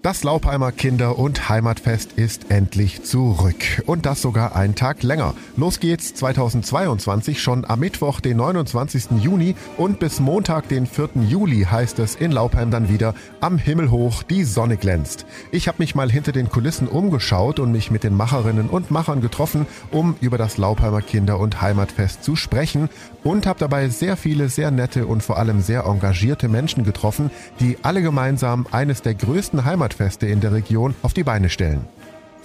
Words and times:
Das 0.00 0.22
Laubheimer 0.22 0.70
Kinder- 0.70 1.18
und 1.18 1.48
Heimatfest 1.48 2.12
ist 2.12 2.52
endlich 2.52 3.02
zurück. 3.02 3.82
Und 3.84 4.06
das 4.06 4.22
sogar 4.22 4.54
einen 4.54 4.76
Tag 4.76 5.02
länger. 5.02 5.34
Los 5.56 5.80
geht's 5.80 6.14
2022 6.14 7.42
schon 7.42 7.64
am 7.64 7.80
Mittwoch, 7.80 8.20
den 8.20 8.36
29. 8.36 9.20
Juni 9.20 9.56
und 9.76 9.98
bis 9.98 10.20
Montag, 10.20 10.68
den 10.68 10.86
4. 10.86 11.24
Juli 11.28 11.66
heißt 11.68 11.98
es 11.98 12.14
in 12.14 12.30
Laubheim 12.30 12.70
dann 12.70 12.88
wieder 12.88 13.12
am 13.40 13.58
Himmel 13.58 13.90
hoch, 13.90 14.22
die 14.22 14.44
Sonne 14.44 14.76
glänzt. 14.76 15.26
Ich 15.50 15.66
habe 15.66 15.78
mich 15.80 15.96
mal 15.96 16.08
hinter 16.08 16.30
den 16.30 16.48
Kulissen 16.48 16.86
umgeschaut 16.86 17.58
und 17.58 17.72
mich 17.72 17.90
mit 17.90 18.04
den 18.04 18.14
Macherinnen 18.14 18.68
und 18.68 18.92
Machern 18.92 19.20
getroffen, 19.20 19.66
um 19.90 20.14
über 20.20 20.38
das 20.38 20.58
Laubheimer 20.58 21.02
Kinder- 21.02 21.40
und 21.40 21.60
Heimatfest 21.60 22.22
zu 22.22 22.36
sprechen 22.36 22.88
und 23.24 23.46
habe 23.46 23.58
dabei 23.58 23.88
sehr 23.88 24.16
viele 24.16 24.48
sehr 24.48 24.70
nette 24.70 25.08
und 25.08 25.24
vor 25.24 25.38
allem 25.38 25.60
sehr 25.60 25.86
engagierte 25.86 26.48
Menschen 26.48 26.84
getroffen, 26.84 27.32
die 27.58 27.78
alle 27.82 28.00
gemeinsam 28.00 28.64
eines 28.70 29.02
der 29.02 29.16
größten 29.16 29.64
Heimat 29.64 29.87
Heimatfeste 29.88 30.26
in 30.26 30.40
der 30.40 30.52
Region 30.52 30.94
auf 31.02 31.14
die 31.14 31.24
Beine 31.24 31.48
stellen. 31.48 31.86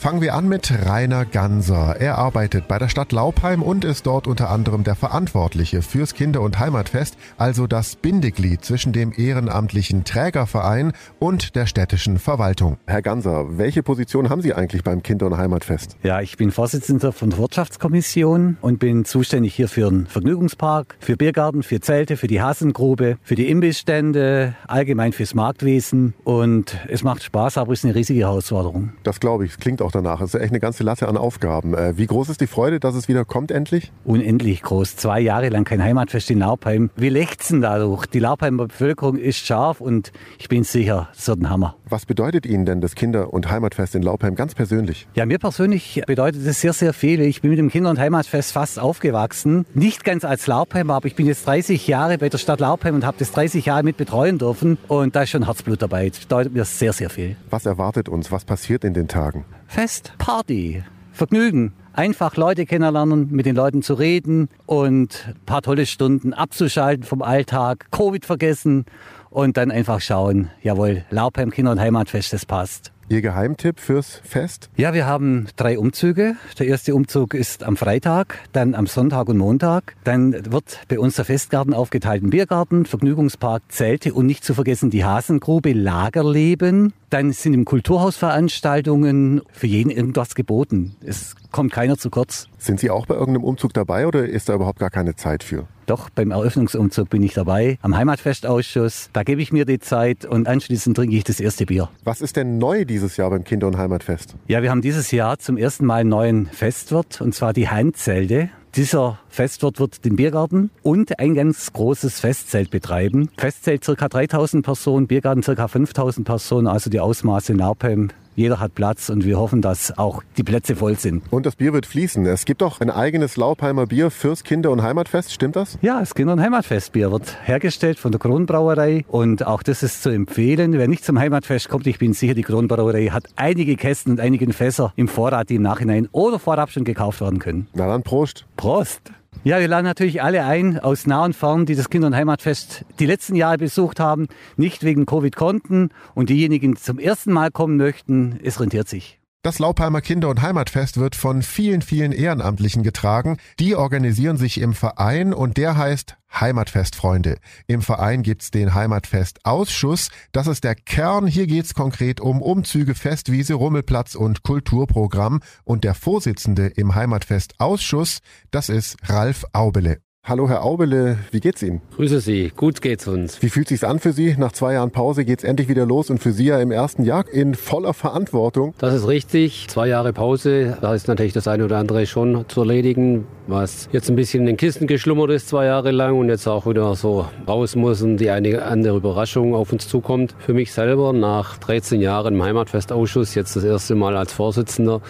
Fangen 0.04 0.20
wir 0.20 0.36
an 0.36 0.50
mit 0.50 0.70
Rainer 0.86 1.24
Ganser. 1.24 1.96
Er 1.98 2.18
arbeitet 2.18 2.68
bei 2.68 2.78
der 2.78 2.90
Stadt 2.90 3.14
Laubheim 3.14 3.64
und 3.64 3.86
ist 3.86 4.06
dort 4.06 4.28
unter 4.28 4.50
anderem 4.50 4.84
der 4.84 4.96
Verantwortliche 4.96 5.82
fürs 5.82 6.14
Kinder- 6.14 6.42
und 6.42 6.60
Heimatfest, 6.60 7.16
also 7.38 7.68
das 7.68 7.96
Bindeglied 7.96 8.66
zwischen 8.66 8.92
dem 8.92 9.14
ehrenamtlichen 9.16 10.04
Trägerverein 10.04 10.92
und 11.20 11.56
der 11.56 11.68
städtischen 11.68 12.20
Verwaltung. 12.20 12.76
Herr 12.86 13.02
Ganser, 13.02 13.58
welche 13.58 13.82
Position 13.82 14.30
haben 14.30 14.42
Sie 14.42 14.54
eigentlich 14.54 14.84
beim 14.84 15.04
Kinder- 15.04 15.28
und 15.28 15.38
Heimatfest? 15.38 15.96
Ja, 16.04 16.20
ich 16.20 16.36
bin 16.36 16.52
Vorsitzender 16.52 17.14
von 17.14 17.30
der 17.30 17.40
Wirtschaftskommission 17.40 18.58
und 18.60 18.80
bin 18.80 19.06
zuständig 19.06 19.56
hier 19.56 19.70
für 19.70 19.90
den 19.90 20.08
Vergnügungspark, 20.08 20.98
für 21.00 21.16
Biergarten, 21.16 21.64
für 21.64 21.80
Zelte, 21.80 22.18
für 22.18 22.28
die 22.28 22.42
Hasengrube, 22.42 23.20
für 23.24 23.36
die 23.36 23.50
Imbissstände, 23.50 24.58
allgemein 24.68 25.14
fürs 25.14 25.34
Marktwesen 25.34 26.14
und 26.26 26.78
es 26.90 27.04
macht 27.04 27.24
Spaß, 27.24 27.58
aber 27.58 27.72
es 27.72 27.80
ist 27.80 27.86
eine 27.86 27.96
riesige 27.96 28.20
Herausforderung. 28.20 28.92
Das 29.04 29.22
glaube 29.22 29.46
ich. 29.46 29.58
Klingt 29.60 29.82
auch 29.82 29.93
danach. 29.96 30.22
Es 30.22 30.34
ist 30.34 30.42
echt 30.42 30.52
eine 30.52 30.60
ganze 30.60 30.84
Latte 30.84 31.08
an 31.08 31.18
Aufgaben. 31.18 31.74
Äh, 31.74 31.98
wie 31.98 32.06
groß 32.06 32.30
ist 32.30 32.42
die 32.42 32.48
Freude, 32.48 32.80
dass 32.80 32.96
es 32.96 33.08
wieder 33.08 33.26
kommt 33.26 33.52
endlich? 33.52 33.92
Unendlich 34.06 34.62
groß. 34.62 34.96
Zwei 34.96 35.20
Jahre 35.20 35.50
lang 35.50 35.64
kein 35.64 35.82
Heimatfest 35.82 36.32
in 36.32 36.40
Laubheim. 36.40 36.90
Wir 36.96 37.12
lechzen 37.12 37.62
dadurch. 37.62 38.06
Die 38.08 38.20
Laubheimer 38.20 38.68
Bevölkerung 38.68 39.18
ist 39.18 39.46
scharf 39.46 39.82
und 39.82 40.12
ich 40.40 40.50
bin 40.50 40.64
sicher, 40.64 41.10
es 41.16 41.28
wird 41.28 41.42
ein 41.42 41.50
Hammer. 41.50 41.76
Was 41.88 42.06
bedeutet 42.06 42.46
Ihnen 42.46 42.66
denn 42.66 42.82
das 42.82 42.96
Kinder- 42.96 43.34
und 43.34 43.50
Heimatfest 43.50 43.96
in 43.96 44.02
Laubheim 44.02 44.36
ganz 44.36 44.56
persönlich? 44.56 45.08
Ja, 45.16 45.26
mir 45.26 45.40
persönlich 45.40 46.02
bedeutet 46.08 46.46
es 46.46 46.62
sehr, 46.62 46.74
sehr 46.74 46.94
viel. 46.94 47.22
Ich 47.22 47.42
bin 47.42 47.52
mit 47.52 47.60
dem 47.60 47.70
Kinder- 47.70 47.90
und 47.90 48.00
Heimatfest 48.00 48.52
fast 48.52 48.80
aufgewachsen. 48.80 49.66
Nicht 49.74 50.04
ganz 50.04 50.26
als 50.26 50.48
Laubheimer, 50.48 50.96
aber 50.96 51.08
ich 51.08 51.16
bin 51.16 51.26
jetzt 51.26 51.46
30 51.48 51.88
Jahre 51.88 52.18
bei 52.18 52.30
der 52.30 52.38
Stadt 52.38 52.60
Laubheim 52.60 52.96
und 52.96 53.06
habe 53.06 53.18
das 53.20 53.32
30 53.32 53.66
Jahre 53.66 53.84
mit 53.84 53.98
betreuen 53.98 54.38
dürfen. 54.38 54.78
Und 54.88 55.16
da 55.16 55.24
ist 55.24 55.30
schon 55.30 55.46
Herzblut 55.46 55.82
dabei. 55.82 56.10
Das 56.10 56.20
bedeutet 56.20 56.54
mir 56.54 56.66
sehr, 56.66 56.94
sehr 56.94 57.10
viel. 57.10 57.36
Was 57.50 57.66
erwartet 57.66 58.10
uns? 58.10 58.32
Was 58.32 58.46
passiert 58.46 58.84
in 58.84 58.94
den 58.94 59.08
Tagen? 59.08 59.46
Fest, 59.74 60.14
Party, 60.20 60.84
Vergnügen. 61.14 61.74
Einfach 61.94 62.38
Leute 62.38 62.68
kennenlernen, 62.68 63.32
mit 63.32 63.48
den 63.48 63.56
Leuten 63.56 63.82
zu 63.82 63.96
reden 63.96 64.48
und 64.68 65.26
ein 65.28 65.46
paar 65.48 65.64
tolle 65.64 65.88
Stunden 65.88 66.32
abzuschalten 66.32 67.04
vom 67.04 67.24
Alltag, 67.24 67.88
Covid 67.90 68.24
vergessen 68.24 68.86
und 69.32 69.58
dann 69.58 69.72
einfach 69.72 70.00
schauen, 70.00 70.52
jawohl, 70.62 71.06
Laubheim 71.10 71.50
Kinder- 71.50 71.72
und 71.72 71.80
Heimatfest, 71.80 72.34
das 72.34 72.46
passt. 72.46 72.93
Ihr 73.10 73.22
Geheimtipp 73.22 73.80
fürs 73.80 74.22
Fest? 74.24 74.70
Ja, 74.78 74.94
wir 74.94 75.06
haben 75.06 75.48
drei 75.56 75.78
Umzüge. 75.78 76.36
Der 76.58 76.68
erste 76.68 76.96
Umzug 76.96 77.34
ist 77.34 77.64
am 77.64 77.78
Freitag, 77.78 78.40
dann 78.54 78.76
am 78.76 78.88
Sonntag 78.88 79.28
und 79.30 79.38
Montag. 79.38 79.96
Dann 80.04 80.52
wird 80.52 80.80
bei 80.88 81.00
uns 81.00 81.16
der 81.16 81.26
Festgarten 81.26 81.74
aufgeteilt 81.74 82.24
in 82.24 82.30
Biergarten, 82.30 82.86
Vergnügungspark, 82.86 83.64
Zelte 83.70 84.14
und 84.14 84.26
nicht 84.26 84.44
zu 84.44 84.54
vergessen 84.54 84.90
die 84.90 85.04
Hasengrube, 85.04 85.74
Lagerleben. 85.74 86.94
Dann 87.10 87.32
sind 87.34 87.54
im 87.54 87.66
Kulturhaus 87.66 88.16
Veranstaltungen 88.16 89.42
für 89.52 89.68
jeden 89.68 89.92
irgendwas 89.92 90.34
geboten. 90.34 90.96
Es 91.06 91.36
kommt 91.54 91.72
keiner 91.72 91.98
zu 91.98 92.10
kurz. 92.10 92.50
Sind 92.58 92.82
Sie 92.82 92.90
auch 92.90 93.06
bei 93.06 93.14
irgendeinem 93.14 93.46
Umzug 93.46 93.74
dabei 93.74 94.06
oder 94.08 94.26
ist 94.26 94.50
da 94.50 94.56
überhaupt 94.56 94.80
gar 94.80 94.90
keine 94.90 95.16
Zeit 95.16 95.44
für? 95.44 95.68
Doch, 95.86 96.10
beim 96.10 96.32
Eröffnungsumzug 96.32 97.10
bin 97.10 97.24
ich 97.24 97.34
dabei, 97.34 97.78
am 97.82 97.96
Heimatfestausschuss. 97.96 99.10
Da 99.14 99.24
gebe 99.24 99.42
ich 99.42 99.54
mir 99.54 99.66
die 99.66 99.80
Zeit 99.80 100.26
und 100.26 100.48
anschließend 100.48 100.98
trinke 100.98 101.16
ich 101.16 101.24
das 101.24 101.40
erste 101.40 101.66
Bier. 101.66 101.90
Was 102.04 102.22
ist 102.22 102.36
denn 102.36 102.58
neu 102.58 102.86
dieses 102.86 103.16
Jahr 103.18 103.30
beim 103.30 103.44
Kinder- 103.44 103.68
und 103.68 103.78
Heimatfest? 103.78 104.36
Ja, 104.48 104.62
wir 104.62 104.72
haben 104.72 104.82
dieses 104.82 105.12
Jahr 105.12 105.40
zum 105.40 105.58
ersten 105.58 105.86
Mal 105.86 106.02
einen 106.02 106.10
neuen 106.10 106.46
Festwirt 106.48 107.22
und 107.22 107.36
zwar 107.36 107.54
die 107.54 107.70
Handzelte. 107.70 108.50
Dieser 108.76 109.20
Festwirt 109.30 109.80
wird 109.80 110.04
den 110.04 110.16
Biergarten 110.16 110.72
und 110.82 111.20
ein 111.20 111.36
ganz 111.36 111.72
großes 111.74 112.20
Festzelt 112.20 112.72
betreiben. 112.72 113.30
Festzelt 113.38 113.86
ca. 113.86 114.10
3000 114.10 114.66
Personen, 114.66 115.06
Biergarten 115.06 115.42
ca. 115.42 115.68
5000 115.68 116.26
Personen, 116.26 116.66
also 116.66 116.90
die 116.90 117.00
Ausmaße 117.00 117.52
in 117.52 117.60
Laubheim 117.60 118.10
jeder 118.36 118.60
hat 118.60 118.76
Platz 118.76 119.10
und 119.10 119.26
wir 119.26 119.38
hoffen, 119.38 119.62
dass 119.62 119.98
auch 119.98 120.24
die 120.38 120.44
Plätze 120.44 120.76
voll 120.76 120.98
sind. 120.98 121.24
Und 121.32 121.46
das 121.46 121.56
Bier 121.56 121.74
wird 121.74 121.86
fließen. 121.86 122.26
Es 122.26 122.46
gibt 122.46 122.64
auch 122.64 122.80
ein 122.82 122.90
eigenes 122.90 123.38
Laubheimer 123.38 123.88
Bier 123.88 124.12
fürs 124.12 124.44
Kinder- 124.44 124.72
und 124.72 124.84
Heimatfest, 124.84 125.34
stimmt 125.34 125.56
das? 125.56 125.78
Ja, 125.82 126.00
das 126.00 126.16
Kinder- 126.16 126.34
und 126.34 126.42
Heimatfestbier 126.42 127.12
wird 127.12 127.38
hergestellt 127.44 128.00
von 128.00 128.12
der 128.12 128.20
Kronbrauerei 128.20 129.06
und 129.08 129.46
auch 129.46 129.64
das 129.64 129.84
ist 129.84 130.04
zu 130.04 130.10
empfehlen. 130.10 130.74
Wer 130.74 130.88
nicht 130.88 131.04
zum 131.04 131.20
Heimatfest 131.20 131.70
kommt, 131.70 131.88
ich 131.88 132.00
bin 132.00 132.14
sicher, 132.14 132.34
die 132.34 132.44
Kronbrauerei 132.44 133.08
hat 133.08 133.26
einige 133.36 133.76
Kästen 133.76 134.14
und 134.14 134.20
einige 134.20 134.52
Fässer 134.54 134.94
im 134.96 135.08
Vorrat, 135.08 135.50
die 135.50 135.56
im 135.56 135.62
Nachhinein 135.62 136.10
oder 136.12 136.40
vorab 136.40 136.70
schon 136.70 136.84
gekauft 136.84 137.22
werden 137.22 137.40
können. 137.40 137.68
Na 137.74 137.88
dann 137.88 138.04
Prost. 138.04 138.46
Prost. 138.58 139.12
Ja, 139.44 139.60
wir 139.60 139.68
laden 139.68 139.86
natürlich 139.86 140.24
alle 140.24 140.46
ein 140.46 140.80
aus 140.80 141.06
nah 141.06 141.26
und 141.26 141.36
fern, 141.36 141.66
die 141.66 141.76
das 141.76 141.90
Kinder- 141.90 142.08
und 142.08 142.16
Heimatfest 142.16 142.86
die 143.00 143.06
letzten 143.06 143.36
Jahre 143.36 143.58
besucht 143.58 144.00
haben, 144.00 144.28
nicht 144.56 144.84
wegen 144.84 145.06
Covid 145.06 145.36
konnten 145.36 145.90
und 146.16 146.30
diejenigen, 146.30 146.76
die 146.76 146.82
zum 146.82 146.98
ersten 146.98 147.34
Mal 147.34 147.52
kommen 147.52 147.76
möchten, 147.76 148.40
es 148.42 148.62
rentiert 148.62 148.88
sich. 148.88 149.20
Das 149.44 149.60
Laubheimer 149.60 150.00
Kinder- 150.00 150.30
und 150.30 150.42
Heimatfest 150.42 151.02
wird 151.02 151.18
von 151.18 151.42
vielen, 151.42 151.82
vielen 151.82 152.14
Ehrenamtlichen 152.14 152.82
getragen. 152.82 153.36
Die 153.60 153.76
organisieren 153.76 154.38
sich 154.38 154.62
im 154.62 154.74
Verein 154.74 155.34
und 155.34 155.58
der 155.58 155.76
heißt 155.76 156.16
Heimatfestfreunde. 156.34 157.40
Im 157.68 157.82
Verein 157.82 158.24
gibt's 158.24 158.52
den 158.52 158.74
Heimatfestausschuss. 158.74 160.12
Das 160.32 160.48
ist 160.48 160.64
der 160.64 160.76
Kern. 160.76 161.28
Hier 161.28 161.46
geht's 161.46 161.74
konkret 161.74 162.22
um 162.22 162.42
Umzüge, 162.42 162.96
Festwiese, 162.96 163.56
Rummelplatz 163.56 164.16
und 164.16 164.44
Kulturprogramm. 164.44 165.42
Und 165.66 165.84
der 165.84 165.94
Vorsitzende 165.94 166.68
im 166.68 166.96
Heimatfestausschuss, 166.96 168.20
das 168.50 168.70
ist 168.70 168.96
Ralf 169.10 169.44
Aubele. 169.52 170.00
Hallo 170.26 170.48
Herr 170.48 170.64
Aubele, 170.64 171.18
wie 171.32 171.42
geht's 171.42 171.62
Ihnen? 171.62 171.82
Grüße 171.98 172.22
Sie, 172.22 172.54
gut 172.56 172.82
geht's 172.82 173.10
uns. 173.10 173.42
Wie 173.42 173.50
fühlt 173.50 173.68
sich's 173.68 173.84
an 173.84 174.00
für 174.00 174.14
Sie? 174.14 174.36
Nach 174.38 174.54
zwei 174.54 174.72
Jahren 174.72 174.90
Pause 174.90 175.26
geht's 175.26 175.44
endlich 175.44 175.68
wieder 175.68 175.86
los 175.86 176.10
und 176.10 176.20
für 176.20 176.32
Sie 176.32 176.46
ja 176.46 176.62
im 176.62 176.72
ersten 176.72 177.04
Jahr 177.04 177.28
in 177.28 177.56
voller 177.56 177.94
Verantwortung. 177.94 178.74
Das 178.78 178.94
ist 178.94 179.06
richtig. 179.06 179.68
Zwei 179.68 179.90
Jahre 179.90 180.14
Pause, 180.14 180.78
da 180.80 180.96
ist 180.96 181.10
natürlich 181.10 181.34
das 181.34 181.50
eine 181.50 181.66
oder 181.66 181.78
andere 181.78 182.06
schon 182.06 182.46
zu 182.48 182.62
erledigen, 182.62 183.28
was 183.48 183.90
jetzt 183.92 184.10
ein 184.10 184.16
bisschen 184.16 184.40
in 184.44 184.46
den 184.46 184.56
Kisten 184.56 184.88
geschlummert 184.88 185.30
ist, 185.30 185.50
zwei 185.50 185.66
Jahre 185.66 185.92
lang 185.92 186.18
und 186.18 186.30
jetzt 186.30 186.48
auch 186.48 186.66
wieder 186.66 186.96
so 186.96 187.28
raus 187.46 187.76
muss 187.76 188.02
und 188.02 188.16
die 188.16 188.30
eine 188.30 188.64
andere 188.64 188.96
Überraschung 188.96 189.54
auf 189.54 189.74
uns 189.74 189.90
zukommt. 189.90 190.36
Für 190.40 190.54
mich 190.54 190.72
selber 190.72 191.12
nach 191.12 191.58
13 191.58 192.00
Jahren 192.00 192.36
im 192.36 192.44
Heimatfestausschuss, 192.44 193.36
jetzt 193.36 193.58
das 193.58 193.66
erste 193.66 193.96
Mal 193.96 194.16
als 194.16 194.32
Vorsitzender, 194.32 195.02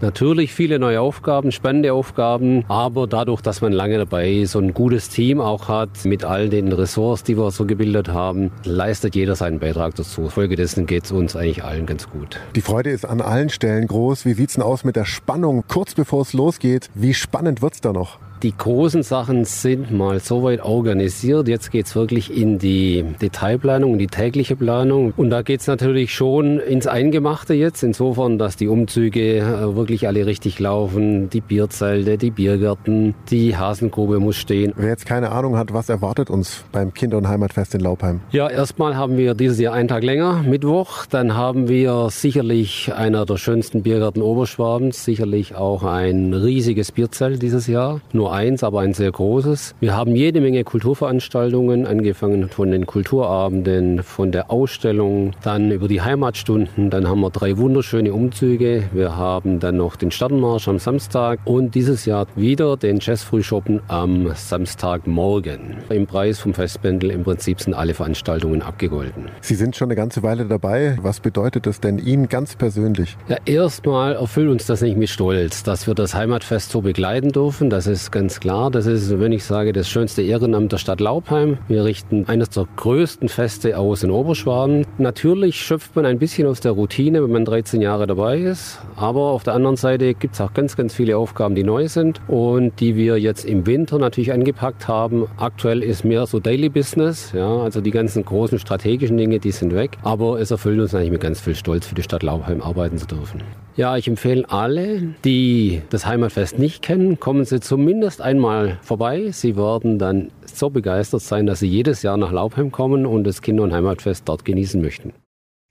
natürlich 0.00 0.54
viele 0.54 0.78
neue 0.78 1.00
Aufgaben, 1.00 1.50
spannende 1.50 1.92
Aufgaben, 1.92 2.64
aber 2.68 3.08
dadurch, 3.08 3.40
dass 3.40 3.62
man 3.62 3.72
lange 3.72 3.98
dabei 3.98 4.30
ist 4.30 4.59
ein 4.60 4.74
gutes 4.74 5.08
Team 5.08 5.40
auch 5.40 5.68
hat, 5.68 6.04
mit 6.04 6.24
all 6.24 6.48
den 6.48 6.72
Ressorts, 6.72 7.24
die 7.24 7.36
wir 7.36 7.50
so 7.50 7.66
gebildet 7.66 8.08
haben, 8.08 8.50
leistet 8.64 9.14
jeder 9.14 9.34
seinen 9.34 9.58
Beitrag 9.58 9.94
dazu. 9.94 10.28
Folgedessen 10.28 10.86
geht 10.86 11.04
es 11.04 11.12
uns 11.12 11.36
eigentlich 11.36 11.64
allen 11.64 11.86
ganz 11.86 12.08
gut. 12.08 12.38
Die 12.54 12.60
Freude 12.60 12.90
ist 12.90 13.04
an 13.04 13.20
allen 13.20 13.48
Stellen 13.48 13.86
groß. 13.86 14.24
Wie 14.24 14.34
sieht's 14.34 14.54
denn 14.54 14.62
aus 14.62 14.84
mit 14.84 14.96
der 14.96 15.04
Spannung 15.04 15.64
kurz 15.68 15.94
bevor 15.94 16.22
es 16.22 16.32
losgeht? 16.32 16.90
Wie 16.94 17.14
spannend 17.14 17.62
wird's 17.62 17.80
da 17.80 17.92
noch? 17.92 18.18
Die 18.42 18.56
großen 18.56 19.02
Sachen 19.02 19.44
sind 19.44 19.90
mal 19.90 20.18
soweit 20.18 20.64
organisiert. 20.64 21.46
Jetzt 21.46 21.70
geht's 21.70 21.94
wirklich 21.94 22.34
in 22.34 22.58
die 22.58 23.04
Detailplanung, 23.20 23.92
in 23.92 23.98
die 23.98 24.06
tägliche 24.06 24.56
Planung. 24.56 25.12
Und 25.14 25.28
da 25.28 25.42
geht's 25.42 25.66
natürlich 25.66 26.14
schon 26.14 26.58
ins 26.58 26.86
Eingemachte 26.86 27.52
jetzt, 27.52 27.82
insofern, 27.82 28.38
dass 28.38 28.56
die 28.56 28.68
Umzüge 28.68 29.40
äh, 29.40 29.76
wirklich 29.76 30.06
alle 30.06 30.24
richtig 30.24 30.58
laufen. 30.58 31.28
Die 31.28 31.42
Bierzelte, 31.42 32.16
die 32.16 32.30
Biergärten, 32.30 33.14
die 33.30 33.58
Hasengrube 33.58 34.20
muss 34.20 34.36
stehen. 34.36 34.72
Wer 34.74 34.88
jetzt 34.88 35.04
keine 35.04 35.32
Ahnung 35.32 35.58
hat, 35.58 35.74
was 35.74 35.90
erwartet 35.90 36.30
uns 36.30 36.64
beim 36.72 36.94
Kinder- 36.94 37.18
und 37.18 37.28
Heimatfest 37.28 37.74
in 37.74 37.82
Laubheim? 37.82 38.20
Ja, 38.30 38.48
erstmal 38.48 38.96
haben 38.96 39.18
wir 39.18 39.34
dieses 39.34 39.58
Jahr 39.60 39.74
einen 39.74 39.88
Tag 39.88 40.02
länger, 40.02 40.42
Mittwoch. 40.44 41.04
Dann 41.04 41.36
haben 41.36 41.68
wir 41.68 42.08
sicherlich 42.08 42.90
einer 42.96 43.26
der 43.26 43.36
schönsten 43.36 43.82
Biergärten 43.82 44.22
Oberschwabens, 44.22 45.04
sicherlich 45.04 45.56
auch 45.56 45.82
ein 45.82 46.32
riesiges 46.32 46.90
Bierzelt 46.90 47.42
dieses 47.42 47.66
Jahr. 47.66 48.00
Nur 48.14 48.29
nur 48.30 48.36
eins, 48.36 48.62
aber 48.62 48.80
ein 48.80 48.94
sehr 48.94 49.10
großes. 49.10 49.74
Wir 49.80 49.96
haben 49.96 50.14
jede 50.14 50.40
Menge 50.40 50.62
Kulturveranstaltungen, 50.62 51.86
angefangen 51.86 52.48
von 52.48 52.70
den 52.70 52.86
Kulturabenden, 52.86 54.02
von 54.02 54.30
der 54.30 54.50
Ausstellung, 54.50 55.32
dann 55.42 55.70
über 55.72 55.88
die 55.88 56.00
Heimatstunden. 56.00 56.90
Dann 56.90 57.08
haben 57.08 57.20
wir 57.20 57.30
drei 57.30 57.58
wunderschöne 57.58 58.12
Umzüge. 58.12 58.84
Wir 58.92 59.16
haben 59.16 59.58
dann 59.58 59.76
noch 59.76 59.96
den 59.96 60.10
Stadtmarsch 60.10 60.68
am 60.68 60.78
Samstag 60.78 61.40
und 61.44 61.74
dieses 61.74 62.04
Jahr 62.04 62.26
wieder 62.36 62.76
den 62.76 63.00
Jazzfrühschoppen 63.00 63.80
am 63.88 64.32
Samstagmorgen. 64.34 65.78
Im 65.88 66.06
Preis 66.06 66.38
vom 66.38 66.54
Festbändel 66.54 67.10
im 67.10 67.24
Prinzip 67.24 67.60
sind 67.60 67.74
alle 67.74 67.94
Veranstaltungen 67.94 68.62
abgegolten. 68.62 69.24
Sie 69.40 69.56
sind 69.56 69.74
schon 69.74 69.88
eine 69.88 69.96
ganze 69.96 70.22
Weile 70.22 70.44
dabei. 70.44 70.96
Was 71.02 71.20
bedeutet 71.20 71.66
das 71.66 71.80
denn 71.80 71.98
Ihnen 71.98 72.28
ganz 72.28 72.54
persönlich? 72.54 73.16
Ja, 73.28 73.38
erstmal 73.44 74.14
erfüllt 74.14 74.50
uns 74.50 74.66
das 74.66 74.82
nicht 74.82 74.96
mit 74.96 75.08
Stolz, 75.08 75.64
dass 75.64 75.86
wir 75.86 75.94
das 75.94 76.14
Heimatfest 76.14 76.70
so 76.70 76.80
begleiten 76.80 77.32
dürfen. 77.32 77.70
Das 77.70 77.86
ist 77.88 78.12
ganz 78.20 78.38
klar. 78.38 78.70
Das 78.70 78.84
ist, 78.84 79.18
wenn 79.18 79.32
ich 79.32 79.44
sage, 79.44 79.72
das 79.72 79.88
schönste 79.88 80.20
Ehrenamt 80.20 80.72
der 80.72 80.76
Stadt 80.76 81.00
Laubheim. 81.00 81.56
Wir 81.68 81.86
richten 81.86 82.26
eines 82.28 82.50
der 82.50 82.68
größten 82.76 83.30
Feste 83.30 83.78
aus 83.78 84.02
in 84.02 84.10
Oberschwaben. 84.10 84.84
Natürlich 84.98 85.58
schöpft 85.58 85.96
man 85.96 86.04
ein 86.04 86.18
bisschen 86.18 86.46
aus 86.46 86.60
der 86.60 86.72
Routine, 86.72 87.22
wenn 87.22 87.30
man 87.30 87.46
13 87.46 87.80
Jahre 87.80 88.06
dabei 88.06 88.36
ist. 88.38 88.78
Aber 88.94 89.30
auf 89.30 89.42
der 89.42 89.54
anderen 89.54 89.76
Seite 89.76 90.12
gibt 90.12 90.34
es 90.34 90.40
auch 90.42 90.52
ganz, 90.52 90.76
ganz 90.76 90.92
viele 90.92 91.16
Aufgaben, 91.16 91.54
die 91.54 91.64
neu 91.64 91.88
sind 91.88 92.20
und 92.28 92.78
die 92.78 92.94
wir 92.94 93.16
jetzt 93.16 93.46
im 93.46 93.64
Winter 93.64 93.98
natürlich 93.98 94.34
angepackt 94.34 94.86
haben. 94.86 95.26
Aktuell 95.38 95.82
ist 95.82 96.04
mehr 96.04 96.26
so 96.26 96.40
Daily 96.40 96.68
Business. 96.68 97.32
Ja, 97.32 97.62
also 97.62 97.80
die 97.80 97.90
ganzen 97.90 98.22
großen 98.22 98.58
strategischen 98.58 99.16
Dinge, 99.16 99.38
die 99.38 99.50
sind 99.50 99.74
weg. 99.74 99.96
Aber 100.02 100.38
es 100.38 100.50
erfüllt 100.50 100.78
uns 100.78 100.94
eigentlich 100.94 101.12
mit 101.12 101.22
ganz 101.22 101.40
viel 101.40 101.54
Stolz, 101.54 101.86
für 101.86 101.94
die 101.94 102.02
Stadt 102.02 102.22
Laubheim 102.22 102.60
arbeiten 102.60 102.98
zu 102.98 103.06
dürfen. 103.06 103.40
Ja, 103.76 103.96
ich 103.96 104.08
empfehle 104.08 104.44
alle, 104.48 105.14
die 105.24 105.80
das 105.90 106.04
Heimatfest 106.04 106.58
nicht 106.58 106.82
kennen, 106.82 107.20
kommen 107.20 107.44
Sie 107.44 107.60
zumindest 107.60 108.09
einmal 108.18 108.78
vorbei. 108.82 109.30
Sie 109.30 109.56
werden 109.56 109.98
dann 109.98 110.30
so 110.46 110.70
begeistert 110.70 111.22
sein, 111.22 111.46
dass 111.46 111.60
Sie 111.60 111.68
jedes 111.68 112.02
Jahr 112.02 112.16
nach 112.16 112.32
Laubheim 112.32 112.72
kommen 112.72 113.06
und 113.06 113.24
das 113.24 113.42
Kinder- 113.42 113.62
und 113.62 113.72
Heimatfest 113.72 114.28
dort 114.28 114.44
genießen 114.44 114.80
möchten. 114.80 115.12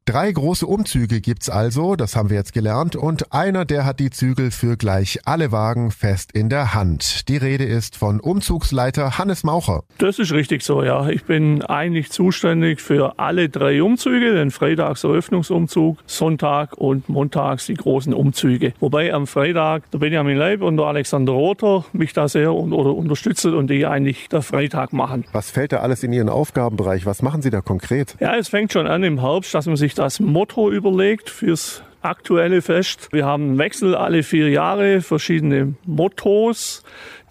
Drei 0.06 0.32
große 0.32 0.66
Umzüge 0.66 1.22
gibt's 1.22 1.52
also, 1.52 1.96
das 1.96 2.16
haben 2.16 2.32
wir 2.32 2.38
jetzt 2.38 2.54
gelernt, 2.54 2.96
und 2.96 3.32
einer, 3.32 3.64
der 3.64 3.86
hat 3.86 4.00
die 4.00 4.10
Zügel 4.10 4.50
für 4.50 4.76
gleich 4.76 5.20
alle 5.26 5.52
Wagen 5.52 5.92
fest 5.92 6.32
in 6.32 6.50
der 6.50 6.74
Hand. 6.74 7.30
Die 7.30 7.38
Rede 7.38 7.66
ist 7.66 7.96
von 7.96 8.20
Umzugsleiter 8.20 9.20
Hannes 9.20 9.44
Maucher. 9.44 9.84
Das 10.00 10.18
ist 10.18 10.32
richtig 10.32 10.64
so, 10.64 10.82
ja. 10.82 11.08
Ich 11.10 11.26
bin 11.26 11.62
eigentlich 11.62 12.10
zuständig 12.10 12.82
für 12.82 13.20
alle 13.20 13.50
drei 13.50 13.84
Umzüge, 13.84 14.34
den 14.34 14.50
Freitagseröffnungsumzug, 14.50 16.00
Sonntag 16.08 16.74
und 16.76 17.08
montags 17.08 17.68
die 17.68 17.76
großen 17.76 18.12
Umzüge. 18.12 18.74
Wobei 18.80 19.14
am 19.14 19.28
Freitag 19.28 19.92
der 19.92 20.00
Benjamin 20.00 20.38
Leib 20.38 20.64
und 20.64 20.78
der 20.78 20.88
Alexander 20.88 21.34
Rother 21.34 21.86
mich 21.94 22.14
da 22.14 22.28
sehr 22.28 22.56
un 22.56 22.74
oder 22.74 22.96
unterstützen 22.96 23.54
und 23.54 23.70
die 23.70 23.86
eigentlich 23.86 24.28
der 24.30 24.42
Freitag 24.42 24.92
machen. 24.92 25.26
Was 25.34 25.52
fällt 25.52 25.72
da 25.72 25.82
alles 25.82 26.02
in 26.02 26.14
Ihren 26.14 26.30
Aufgabenbereich? 26.30 27.06
Was 27.06 27.22
machen 27.22 27.44
Sie 27.44 27.52
da 27.52 27.62
konkret? 27.62 28.16
Ja, 28.20 28.36
es 28.36 28.50
fängt 28.50 28.74
schon 28.74 28.88
an 28.88 29.04
im 29.04 29.22
Herbst, 29.22 29.54
dass 29.54 29.68
man 29.68 29.76
sich 29.76 29.99
das 30.00 30.22
Motto 30.22 30.72
überlegt 30.72 31.30
fürs 31.30 31.84
aktuelle 32.02 32.62
Fest. 32.62 33.10
Wir 33.12 33.26
haben 33.26 33.44
einen 33.44 33.58
Wechsel 33.58 33.96
alle 33.96 34.24
vier 34.24 34.48
Jahre, 34.50 35.02
verschiedene 35.02 35.74
Mottos. 35.86 36.84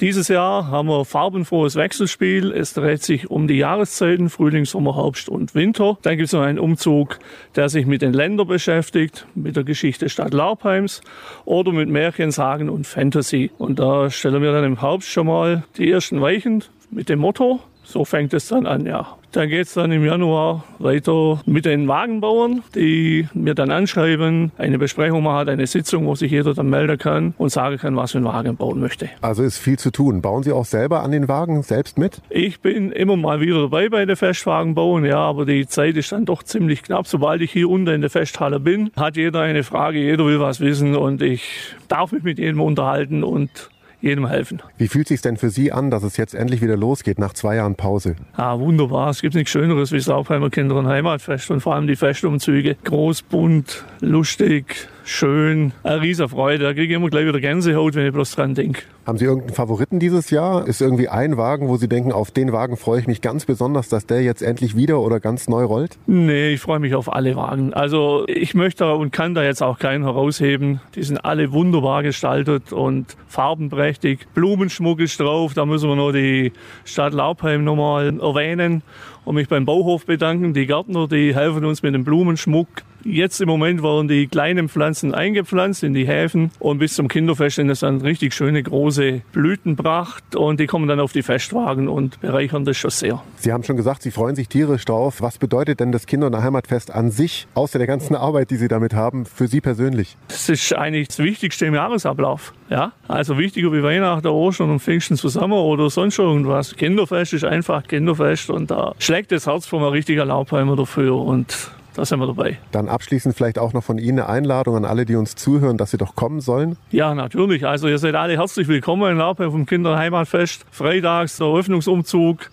Dieses 0.03 0.29
Jahr 0.29 0.69
haben 0.69 0.89
wir 0.89 1.07
farbenfrohes 1.07 1.77
Wechselspiel. 1.77 2.53
Es 2.53 2.75
dreht 2.75 3.03
sich 3.03 3.31
um 3.31 3.49
die 3.49 3.57
Jahreszeiten, 3.57 4.29
Frühling, 4.29 4.67
Sommer, 4.67 4.97
Herbst 4.97 5.31
und 5.31 5.55
Winter. 5.55 5.97
Dann 6.03 6.19
gibt 6.19 6.27
es 6.27 6.35
noch 6.35 6.43
einen 6.43 6.59
Umzug, 6.59 7.19
der 7.57 7.71
sich 7.71 7.87
mit 7.87 8.03
den 8.03 8.13
Ländern 8.13 8.47
beschäftigt, 8.47 9.27
mit 9.35 9.57
der 9.57 9.65
Geschichte 9.65 10.11
Stadt 10.11 10.35
Laubheims 10.35 11.01
oder 11.47 11.73
mit 11.73 11.89
Märchen, 11.89 12.33
Sagen 12.33 12.69
und 12.69 12.87
Fantasy. 12.87 13.51
Und 13.57 13.79
da 13.79 14.11
stellen 14.11 14.43
wir 14.43 14.53
dann 14.53 14.65
im 14.65 14.81
Herbst 14.81 15.09
schon 15.09 15.27
mal 15.27 15.65
die 15.79 15.91
ersten 15.91 16.21
Weichen 16.21 16.65
mit 16.91 17.09
dem 17.09 17.21
Motto. 17.21 17.61
So 17.89 18.05
fängt 18.05 18.35
es 18.35 18.49
dann 18.49 18.67
an, 18.67 18.85
ja. 18.85 19.17
Dann 19.33 19.49
geht 19.49 19.67
es 19.67 19.73
dann 19.73 19.91
im 19.93 20.05
Januar 20.05 20.63
weiter 20.79 21.41
mit 21.47 21.65
den 21.65 21.89
Wagenbauern, 21.89 22.63
die 22.75 23.29
mir 23.33 23.55
dann 23.55 23.71
anschreiben, 23.71 24.53
eine 24.59 24.79
Besprechung 24.79 25.23
machen, 25.23 25.49
eine 25.49 25.67
Sitzung, 25.67 26.05
wo 26.05 26.15
sich 26.15 26.31
jeder 26.31 26.53
dann 26.53 26.69
melden 26.69 26.99
kann 26.99 27.33
und 27.39 27.49
sagen 27.49 27.79
kann, 27.79 27.97
was 27.97 28.13
für 28.13 28.19
einen 28.19 28.27
Wagen 28.27 28.57
bauen 28.57 28.79
möchte. 28.79 29.09
Also 29.23 29.43
ist 29.43 29.57
viel 29.57 29.79
zu 29.79 29.91
tun. 29.91 30.21
Bauen 30.21 30.43
Sie 30.43 30.53
auch 30.53 30.67
selber 30.67 31.03
an 31.03 31.13
den 31.13 31.29
Wagen 31.29 31.63
selbst 31.63 31.97
mit? 31.97 32.21
Ich 32.29 32.61
bin 32.61 32.93
immer 32.93 33.17
mal 33.17 33.41
wieder 33.41 33.63
dabei 33.63 33.89
bei 33.89 34.05
den 34.05 34.17
Festwagenbauen, 34.17 35.07
ja, 35.07 35.21
aber 35.21 35.47
die 35.47 35.67
Zeit 35.67 35.97
ist 35.97 36.13
dann 36.13 36.27
doch 36.27 36.43
ziemlich 36.43 36.83
knapp. 36.83 37.07
Sobald 37.07 37.41
ich 37.41 37.53
hier 37.53 37.71
unten 37.71 37.89
in 37.89 38.01
der 38.03 38.11
Festhalle 38.11 38.61
bin, 38.61 38.91
hat 38.97 39.17
jeder 39.17 39.41
eine 39.41 39.63
Frage, 39.63 39.99
jeder 39.99 40.27
will 40.27 40.41
was 40.41 40.61
wissen 40.61 40.95
und 40.95 41.23
ich 41.23 41.75
darf 41.89 42.13
mich 42.13 42.23
mit 42.23 42.39
jedem 42.39 42.61
unterhalten 42.61 43.25
und 43.25 43.71
jedem 44.01 44.27
helfen. 44.29 44.63
Wie 44.77 44.89
fühlt 44.89 45.09
sich 45.09 45.21
denn 45.21 45.37
für 45.37 45.51
Sie 45.51 45.73
an, 45.73 45.91
dass 45.91 46.03
es 46.03 46.17
jetzt 46.17 46.35
endlich 46.35 46.63
wieder 46.63 46.77
losgeht 46.77 47.19
nach 47.19 47.33
zwei 47.33 47.57
Jahren 47.57 47.75
Pause? 47.75 48.17
Ah, 48.35 48.59
wunderbar. 48.59 49.11
Es 49.11 49.21
gibt 49.21 49.35
nichts 49.35 49.51
Schöneres 49.51 49.93
wie 49.93 49.97
das 49.97 50.07
Laubheimer 50.07 50.51
Kinder- 50.51 50.77
und 50.77 50.87
Heimatfest 50.87 51.51
und 51.51 51.61
vor 51.61 51.75
allem 51.75 51.87
die 51.87 51.97
Festumzüge. 51.97 52.77
Groß, 52.85 53.23
bunt, 53.23 53.85
lustig, 54.01 54.89
schön. 55.09 55.73
Eine 55.83 56.03
riesige 56.03 56.29
Freude. 56.29 56.65
Da 56.65 56.73
kriege 56.73 56.93
ich 56.93 56.97
immer 56.97 57.09
gleich 57.09 57.27
wieder 57.27 57.41
Gänsehaut, 57.41 57.95
wenn 57.95 58.07
ich 58.07 58.13
bloß 58.13 58.33
dran 58.33 58.55
denke. 58.55 58.83
Haben 59.07 59.19
Sie 59.19 59.25
irgendeinen 59.25 59.55
Favoriten 59.55 59.99
dieses 59.99 60.31
Jahr? 60.31 60.67
Ist 60.67 60.83
irgendwie 60.83 61.09
ein 61.09 61.37
Wagen, 61.37 61.69
wo 61.69 61.77
Sie 61.77 61.89
denken, 61.89 62.13
auf 62.13 62.31
den 62.31 62.53
Wagen 62.53 62.77
freue 62.77 63.01
ich 63.01 63.07
mich 63.07 63.23
ganz 63.23 63.47
besonders, 63.47 63.89
dass 63.89 64.07
der 64.07 64.23
jetzt 64.23 64.43
endlich 64.43 64.77
wieder 64.77 65.01
oder 65.01 65.19
ganz 65.19 65.49
neu 65.49 65.65
rollt? 65.65 65.99
Nee, 66.07 66.51
ich 66.51 66.61
freue 66.61 66.79
mich 66.79 66.95
auf 66.95 67.13
alle 67.13 67.35
Wagen. 67.37 67.73
Also 67.73 68.25
ich 68.29 68.55
möchte 68.55 68.95
und 68.95 69.11
kann 69.11 69.35
da 69.35 69.43
jetzt 69.43 69.63
auch 69.63 69.79
keinen 69.79 70.05
herausheben. 70.05 70.81
Die 70.95 71.03
sind 71.03 71.25
alle 71.25 71.53
wunderbar 71.53 72.03
gestaltet 72.03 72.73
und 72.73 73.17
farbenprächtig. 73.29 74.27
Blumenschmuck 74.35 75.01
ist 75.01 75.19
drauf. 75.21 75.55
Da 75.55 75.65
müssen 75.65 75.89
wir 75.89 75.97
noch 75.97 76.13
die 76.13 76.53
Stadt 76.85 77.15
Laubheim 77.15 77.65
nochmal 77.65 78.19
erwähnen 78.21 78.83
und 79.29 79.35
mich 79.35 79.49
beim 79.49 79.67
Bauhof 79.67 80.07
bedanken. 80.07 80.55
Die 80.55 80.67
Gärtner, 80.67 81.07
die 81.07 81.35
helfen 81.35 81.67
uns 81.67 81.83
mit 81.83 81.93
dem 81.93 82.03
Blumenschmuck. 82.03 82.67
Jetzt 83.05 83.41
im 83.41 83.49
Moment 83.49 83.83
werden 83.83 84.09
die 84.09 84.27
kleinen 84.27 84.69
Pflanzen 84.69 85.15
eingepflanzt 85.15 85.85
in 85.85 85.95
die 85.95 86.07
Häfen 86.07 86.51
und 86.59 86.79
bis 86.79 86.95
zum 86.95 87.07
Kinderfest 87.07 87.57
sind 87.57 87.71
es 87.71 87.81
dann 87.81 88.01
richtig 88.01 88.35
schöne 88.35 88.63
große 88.63 89.23
Blütenpracht 89.33 90.35
und 90.35 90.59
die 90.59 90.67
kommen 90.67 90.89
dann 90.89 90.99
auf 90.99 91.13
die 91.13 91.23
Festwagen 91.23 91.89
und 91.89 92.21
bereichern 92.21 92.65
das 92.65 92.77
schon 92.77 92.91
sehr. 92.91 93.23
Sie 93.37 93.53
haben 93.53 93.63
schon 93.63 93.77
gesagt, 93.77 94.03
Sie 94.03 94.11
freuen 94.11 94.35
sich 94.35 94.49
tierisch 94.49 94.85
drauf. 94.85 95.23
Was 95.23 95.39
bedeutet 95.39 95.79
denn 95.79 95.93
das 95.93 96.07
Kinder- 96.07 96.27
und 96.27 96.43
Heimatfest 96.43 96.93
an 96.93 97.11
sich, 97.11 97.47
außer 97.55 97.79
der 97.79 97.87
ganzen 97.87 98.17
Arbeit, 98.17 98.51
die 98.51 98.57
Sie 98.57 98.69
damit 98.69 98.95
haben, 98.95 99.27
für 99.27 99.47
Sie 99.47 99.61
persönlich? 99.61 100.17
Das 100.27 100.49
ist 100.49 100.75
eigentlich 100.75 101.09
das 101.09 101.21
Wichtigste 101.21 101.67
im 101.67 101.75
Jahresablauf. 101.75 102.53
Ja? 102.69 102.93
Also 103.07 103.39
wichtiger 103.39 103.73
wie 103.73 103.83
Weihnachten, 103.83 104.27
Ostern 104.27 104.71
und 104.71 104.81
Pfingsten 104.81 105.17
zusammen 105.17 105.55
oder 105.55 105.89
sonst 105.89 106.19
irgendwas. 106.19 106.75
Kinderfest 106.75 107.33
ist 107.33 107.45
einfach 107.45 107.85
Kinderfest 107.85 108.51
und 108.51 108.71
da 108.71 108.95
schlägt 108.99 109.18
das 109.27 109.49
Herz 109.49 109.67
von 109.67 109.83
einem 109.83 109.91
richtigen 109.91 110.29
Laubheimer 110.29 110.77
dafür 110.77 111.17
und 111.17 111.73
da 111.99 112.05
sind 112.05 112.21
wir 112.21 112.29
dabei. 112.29 112.59
Dann 112.71 112.89
abschließend 112.89 113.35
vielleicht 113.35 113.59
auch 113.59 113.73
noch 113.73 113.83
von 113.83 113.99
Ihnen 113.99 114.21
eine 114.21 114.29
Einladung 114.29 114.77
an 114.77 114.85
alle, 114.85 115.05
die 115.05 115.17
uns 115.17 115.35
zuhören, 115.35 115.79
dass 115.79 115.91
sie 115.91 115.97
doch 115.97 116.15
kommen 116.15 116.41
sollen. 116.41 116.77
Ja, 116.93 117.13
natürlich. 117.13 117.67
Also 117.67 117.89
ihr 117.89 117.99
seid 117.99 118.15
alle 118.15 118.37
herzlich 118.37 118.69
willkommen 118.69 119.11
in 119.11 119.19
Laubheim 119.19 119.51
vom 119.51 119.67
Kinderheimatfest. 119.67 120.65
Freitags 120.71 121.39
der 121.39 121.49
Öffnungsumzug, 121.49 122.51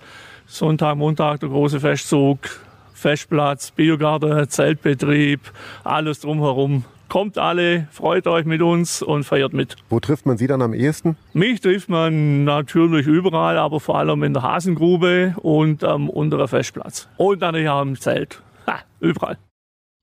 Sonntag, 0.47 0.97
Montag 0.97 1.41
der 1.41 1.49
große 1.49 1.79
Festzug, 1.79 2.39
Festplatz, 2.95 3.69
Biergarten, 3.69 4.49
Zeltbetrieb, 4.49 5.41
alles 5.83 6.21
drumherum. 6.21 6.85
Kommt 7.09 7.37
alle, 7.37 7.87
freut 7.91 8.27
euch 8.27 8.45
mit 8.45 8.61
uns 8.61 9.01
und 9.01 9.23
feiert 9.23 9.53
mit. 9.53 9.75
Wo 9.89 9.99
trifft 9.99 10.25
man 10.25 10.37
Sie 10.37 10.47
dann 10.47 10.61
am 10.61 10.73
ehesten? 10.73 11.17
Mich 11.33 11.61
trifft 11.61 11.89
man 11.89 12.43
natürlich 12.43 13.07
überall, 13.07 13.57
aber 13.57 13.79
vor 13.79 13.97
allem 13.97 14.23
in 14.23 14.33
der 14.33 14.43
Hasengrube 14.43 15.35
und 15.41 15.83
am 15.83 16.09
unteren 16.09 16.47
Festplatz. 16.47 17.07
Und 17.17 17.41
natürlich 17.41 17.69
auch 17.69 17.81
im 17.81 17.99
Zelt. 17.99 18.41
Ha, 18.67 18.79
überall. 18.99 19.37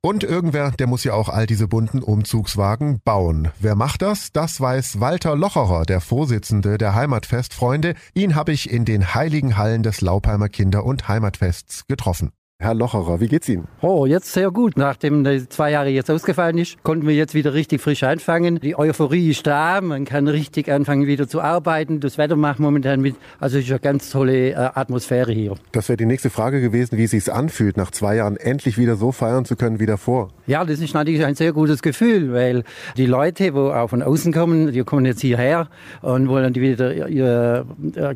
Und 0.05 0.25
irgendwer, 0.25 0.73
der 0.73 0.89
muss 0.89 1.05
ja 1.05 1.15
auch 1.15 1.29
all 1.29 1.47
diese 1.47 1.69
bunten 1.69 2.03
Umzugswagen 2.03 3.01
bauen. 3.05 3.51
Wer 3.61 3.77
macht 3.77 4.03
das? 4.03 4.33
Das 4.33 4.61
weiß 4.61 4.99
Walter 4.99 5.37
Locherer, 5.37 5.85
der 5.85 6.01
Vorsitzende 6.01 6.77
der 6.77 6.97
Heimatfestfreunde. 6.97 7.95
Ihn 8.13 8.35
habe 8.35 8.51
ich 8.51 8.69
in 8.69 8.85
den 8.85 9.15
heiligen 9.15 9.57
Hallen 9.57 9.85
des 9.85 10.01
Laubheimer 10.01 10.49
Kinder- 10.49 10.85
und 10.85 11.07
Heimatfests 11.07 11.87
getroffen. 11.87 12.33
Herr 12.63 12.75
Locherer, 12.75 13.21
wie 13.21 13.27
geht's 13.27 13.49
Ihnen? 13.49 13.67
Oh, 13.81 14.07
jetzt 14.07 14.33
sehr 14.33 14.53
gut. 14.53 14.77
Nachdem 14.77 15.25
die 15.25 15.49
zwei 15.49 15.73
Jahre 15.73 15.89
jetzt 15.89 16.09
ausgefallen 16.13 16.59
ist, 16.59 16.81
konnten 16.85 17.09
wir 17.09 17.15
jetzt 17.15 17.35
wieder 17.35 17.55
richtig 17.55 17.81
frisch 17.81 18.05
anfangen. 18.05 18.61
Die 18.61 18.79
Euphorie 18.79 19.31
ist 19.31 19.49
da, 19.49 19.81
man 19.81 20.05
kann 20.05 20.29
richtig 20.29 20.71
anfangen 20.71 21.09
wieder 21.09 21.27
zu 21.27 21.41
arbeiten. 21.41 21.99
Das 21.99 22.19
Wetter 22.19 22.37
macht 22.37 22.61
momentan 22.61 23.01
mit. 23.01 23.17
Also 23.41 23.59
es 23.59 23.65
ist 23.65 23.71
eine 23.73 23.81
ganz 23.81 24.11
tolle 24.11 24.51
äh, 24.51 24.55
Atmosphäre 24.55 25.33
hier. 25.33 25.57
Das 25.73 25.89
wäre 25.89 25.97
die 25.97 26.07
nächste 26.07 26.31
Frage 26.31 26.61
gewesen, 26.61 26.99
wie 26.99 27.03
es 27.03 27.11
sich 27.11 27.33
anfühlt, 27.33 27.77
nach 27.77 27.91
zwei 27.91 28.15
Jahren 28.15 28.37
endlich 28.37 28.79
wieder 28.79 28.95
so 28.95 29.11
feiern 29.11 29.45
zu 29.45 29.57
können 29.57 29.81
wie 29.81 29.87
davor. 29.87 30.29
Ja, 30.47 30.65
das 30.65 30.79
ist 30.79 30.95
natürlich 30.95 31.25
ein 31.25 31.35
sehr 31.35 31.53
gutes 31.53 31.83
Gefühl, 31.83 32.33
weil 32.33 32.63
die 32.97 33.07
Leute, 33.07 33.55
wo 33.55 33.71
auch 33.71 33.89
von 33.89 34.03
außen 34.03 34.33
kommen, 34.33 34.71
die 34.71 34.85
kommen 34.85 35.05
jetzt 35.05 35.21
hierher 35.21 35.69
und 36.01 36.29
wollen 36.29 36.55
wieder 36.55 37.09
ihre 37.09 37.67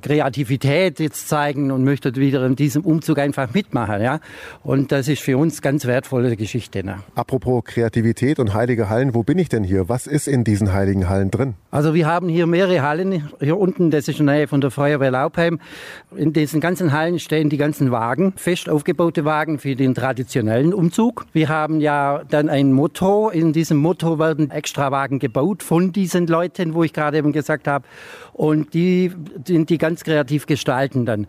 Kreativität 0.00 1.00
jetzt 1.00 1.29
zeigen 1.29 1.73
und 1.73 1.83
möchten 1.83 2.15
wieder 2.15 2.47
in 2.47 2.55
diesem 2.55 2.83
Umzug 2.83 3.19
einfach 3.19 3.53
mitmachen. 3.53 4.00
Ja? 4.00 4.21
Und 4.62 4.93
das 4.93 5.09
ist 5.09 5.23
für 5.23 5.38
uns 5.38 5.62
ganz 5.62 5.87
wertvolle 5.87 6.37
Geschichte. 6.37 6.85
Ne? 6.85 6.99
Apropos 7.14 7.64
Kreativität 7.64 8.38
und 8.38 8.55
heilige 8.55 8.88
Hallen, 8.88 9.14
wo 9.14 9.23
bin 9.23 9.38
ich 9.38 9.49
denn 9.49 9.64
hier? 9.64 9.88
Was 9.88 10.07
ist 10.07 10.28
in 10.28 10.45
diesen 10.45 10.73
heiligen 10.73 11.09
Hallen 11.09 11.31
drin? 11.31 11.55
Also 11.71 11.95
wir 11.95 12.07
haben 12.07 12.28
hier 12.28 12.47
mehrere 12.47 12.83
Hallen. 12.83 13.28
Hier 13.40 13.59
unten, 13.59 13.90
das 13.90 14.09
ist 14.09 14.21
in 14.21 14.26
der 14.26 14.37
Nähe 14.37 14.49
von 14.49 14.61
der 14.61 14.71
Feuerwehr 14.71 15.11
Laubheim. 15.11 15.61
In 16.16 16.33
diesen 16.33 16.61
ganzen 16.61 16.93
Hallen 16.93 17.19
stehen 17.19 17.50
die 17.50 17.57
ganzen 17.57 17.90
Wagen, 17.90 18.33
fest 18.37 18.69
aufgebaute 18.69 19.25
Wagen 19.25 19.59
für 19.59 19.76
den 19.76 19.95
traditionellen 19.95 20.73
Umzug. 20.73 21.26
Wir 21.33 21.49
haben 21.49 21.81
ja 21.81 22.23
dann 22.28 22.49
ein 22.49 22.73
Motto. 22.73 23.31
In 23.31 23.52
diesem 23.52 23.78
Motto 23.78 24.19
werden 24.19 24.50
extra 24.50 24.90
Wagen 24.90 25.19
gebaut 25.19 25.62
von 25.62 25.93
diesen 25.93 26.26
Leuten, 26.26 26.75
wo 26.75 26.83
ich 26.83 26.93
gerade 26.93 27.19
eben 27.19 27.33
gesagt 27.33 27.69
habe. 27.69 27.85
Und 28.33 28.75
die 28.75 29.12
sind 29.45 29.71
die 29.71 29.78
ganz 29.78 30.05
kreativ 30.05 30.47
gestalten 30.47 31.07
dann 31.07 31.26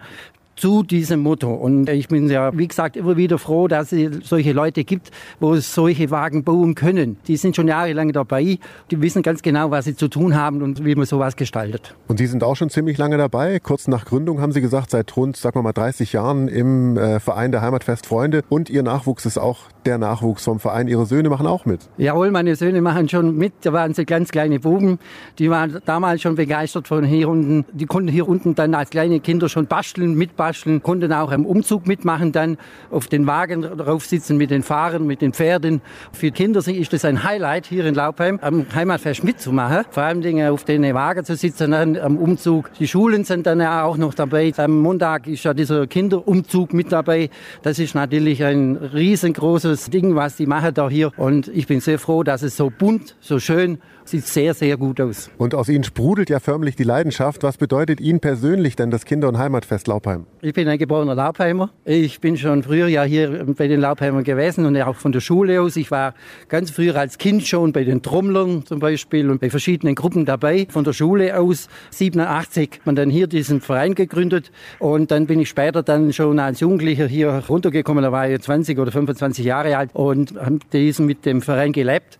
zu 0.58 0.84
diesem 0.84 1.22
Motto. 1.22 1.54
Und 1.54 1.88
ich 1.90 2.08
bin 2.10 2.30
ja, 2.30 2.58
wie 2.58 2.68
gesagt, 2.68 2.98
immer 2.98 3.16
wieder 3.16 3.38
froh, 3.38 3.68
dass 3.68 3.92
es 3.92 4.28
solche 4.28 4.52
Leute 4.52 4.84
gibt, 4.84 5.12
wo 5.40 5.54
es 5.54 5.74
solche 5.74 6.12
Wagen 6.12 6.44
bauen 6.44 6.76
können. 6.76 7.18
Die 7.28 7.38
sind 7.38 7.56
schon 7.56 7.68
jahrelang 7.68 8.12
dabei. 8.12 8.60
Die 8.92 9.02
wissen 9.02 9.22
ganz 9.22 9.42
genau, 9.42 9.72
was 9.72 9.86
sie 9.86 9.96
zu 9.96 10.10
tun 10.10 10.36
haben 10.36 10.62
und 10.62 10.84
wie 10.84 10.96
man 10.96 11.06
sowas 11.06 11.36
gestaltet. 11.36 11.96
Und 12.08 12.18
Sie 12.18 12.28
sind 12.28 12.44
auch 12.44 12.56
schon 12.56 12.70
ziemlich 12.70 12.98
lange 12.98 13.18
dabei. 13.18 13.60
Kurz 13.60 13.88
nach 13.88 14.06
Gründung 14.06 14.42
haben 14.42 14.52
Sie 14.52 14.62
gesagt, 14.62 14.90
seit 14.90 15.16
rund, 15.16 15.38
sagen 15.38 15.56
wir 15.58 15.64
mal, 15.64 15.74
30 15.74 16.14
Jahren 16.14 16.48
im 16.48 16.98
äh, 16.98 17.20
Verein 17.20 17.52
der 17.52 17.62
Heimatfest 17.62 18.08
Freunde. 18.08 18.44
Und 18.50 18.70
Ihr 18.70 18.84
Nachwuchs 18.84 19.26
ist 19.26 19.38
auch 19.38 19.60
der 19.88 19.98
Nachwuchs 19.98 20.44
vom 20.44 20.60
Verein. 20.60 20.88
Ihre 20.88 21.06
Söhne 21.06 21.30
machen 21.30 21.48
auch 21.48 21.66
mit. 21.66 21.82
Jawohl, 21.98 22.32
meine 22.32 22.56
Söhne 22.56 22.82
machen 22.82 23.10
schon 23.10 23.36
mit. 23.36 23.54
Da 23.62 23.74
waren 23.74 23.94
sie 23.94 24.06
ganz 24.06 24.30
kleine 24.30 24.60
Buben. 24.60 25.00
Die 25.40 25.50
waren 25.50 25.80
damals 25.86 26.22
schon 26.22 26.36
begeistert 26.36 26.88
von 26.88 27.04
hier 27.04 27.30
unten. 27.30 27.66
Die 27.74 27.86
konnten 27.86 28.10
hier 28.10 28.28
unten 28.28 28.54
dann 28.54 28.76
als 28.76 28.90
kleine 28.90 29.20
Kinder 29.20 29.50
schon 29.50 29.66
basteln, 29.66 30.14
mitbasteln 30.16 30.58
basteln, 30.58 30.84
konnten 30.84 31.14
auch 31.14 31.32
im 31.32 31.46
Umzug 31.46 31.88
mitmachen, 31.88 32.32
dann 32.32 32.58
auf 32.92 33.08
den 33.08 33.28
Wagen 33.28 33.62
drauf 33.62 34.06
sitzen 34.06 34.38
mit 34.38 34.52
den 34.52 34.64
Fahrern, 34.64 35.06
mit 35.06 35.22
den 35.22 35.34
Pferden. 35.34 35.82
Für 36.12 36.32
Kinder 36.32 36.66
ist 36.66 36.94
das 36.94 37.06
ein 37.06 37.24
Highlight, 37.24 37.68
hier 37.68 37.86
in 37.86 37.96
Laubheim 37.96 38.40
am 38.42 38.66
Heimatfest 38.74 39.24
mitzumachen. 39.24 39.86
Vor 39.90 40.04
allem 40.04 40.18
auf 40.52 40.64
den 40.64 40.84
Wagen 40.94 41.26
zu 41.26 41.36
sitzen 41.36 41.72
dann 41.72 41.98
am 41.98 42.18
Umzug. 42.18 42.72
Die 42.80 42.88
Schulen 42.88 43.24
sind 43.24 43.46
dann 43.46 43.60
ja 43.60 43.84
auch 43.84 43.98
noch 43.98 44.14
dabei. 44.14 44.54
Am 44.58 44.80
Montag 44.80 45.28
ist 45.28 45.44
ja 45.44 45.54
dieser 45.54 45.88
Kinderumzug 45.88 46.74
mit 46.74 46.92
dabei. 46.92 47.30
Das 47.62 47.80
ist 47.80 47.96
natürlich 47.96 48.44
ein 48.44 48.76
riesengroßes 48.78 49.77
Ding, 49.86 50.16
was 50.16 50.36
die 50.36 50.46
machen 50.46 50.74
da 50.74 50.90
hier. 50.90 51.12
Und 51.18 51.48
ich 51.48 51.68
bin 51.68 51.80
sehr 51.80 52.00
froh, 52.00 52.24
dass 52.24 52.42
es 52.42 52.58
so 52.58 52.70
bunt, 52.70 53.16
so 53.20 53.40
schön 53.40 53.80
sieht 54.10 54.26
sehr, 54.26 54.54
sehr 54.54 54.78
gut 54.78 55.02
aus. 55.02 55.30
Und 55.38 55.54
aus 55.54 55.70
Ihnen 55.70 55.84
sprudelt 55.84 56.30
ja 56.30 56.40
förmlich 56.40 56.76
die 56.76 56.84
Leidenschaft. 56.84 57.44
Was 57.44 57.58
bedeutet 57.58 58.00
Ihnen 58.00 58.20
persönlich 58.20 58.76
denn 58.76 58.92
das 58.92 59.06
Kinder- 59.06 59.28
und 59.28 59.38
Heimatfest 59.38 59.88
Laubheim? 59.88 60.26
Ich 60.42 60.54
bin 60.54 60.68
ein 60.68 60.78
geborener 60.78 61.16
Laubheimer. 61.16 61.72
Ich 61.86 62.20
bin 62.22 62.38
schon 62.38 62.64
früher 62.64 62.88
ja 62.88 63.04
hier 63.04 63.46
bei 63.58 63.68
den 63.68 63.82
Laubheimern 63.82 64.24
gewesen 64.24 64.66
und 64.66 64.78
auch 64.82 64.96
von 64.96 65.12
der 65.12 65.20
Schule 65.20 65.62
aus. 65.62 65.76
Ich 65.76 65.92
war 65.92 66.14
ganz 66.48 66.72
früher 66.72 66.96
als 66.96 67.18
Kind 67.18 67.46
schon 67.46 67.74
bei 67.74 67.84
den 67.84 68.02
Trommlern 68.02 68.66
zum 68.66 68.80
Beispiel 68.80 69.30
und 69.30 69.42
bei 69.42 69.50
verschiedenen 69.50 69.96
Gruppen 69.96 70.26
dabei. 70.26 70.68
Von 70.70 70.84
der 70.84 70.94
Schule 70.94 71.38
aus 71.38 71.68
87 71.92 72.82
man 72.86 72.96
dann 72.96 73.10
hier 73.10 73.28
diesen 73.28 73.62
Verein 73.62 73.96
gegründet 73.96 74.52
und 74.80 75.12
dann 75.12 75.28
bin 75.28 75.40
ich 75.40 75.50
später 75.50 75.84
dann 75.84 76.14
schon 76.14 76.40
als 76.40 76.60
Jugendlicher 76.60 77.08
hier 77.08 77.44
runtergekommen. 77.50 78.04
Da 78.04 78.12
war 78.12 78.30
ich 78.30 78.40
20 78.40 78.80
oder 78.80 78.92
25 78.92 79.44
Jahre 79.44 79.67
alt 79.76 79.90
und 79.94 80.36
habe 80.40 80.60
diesen 80.72 81.06
mit 81.06 81.26
dem 81.26 81.42
Verein 81.42 81.72
gelebt 81.72 82.18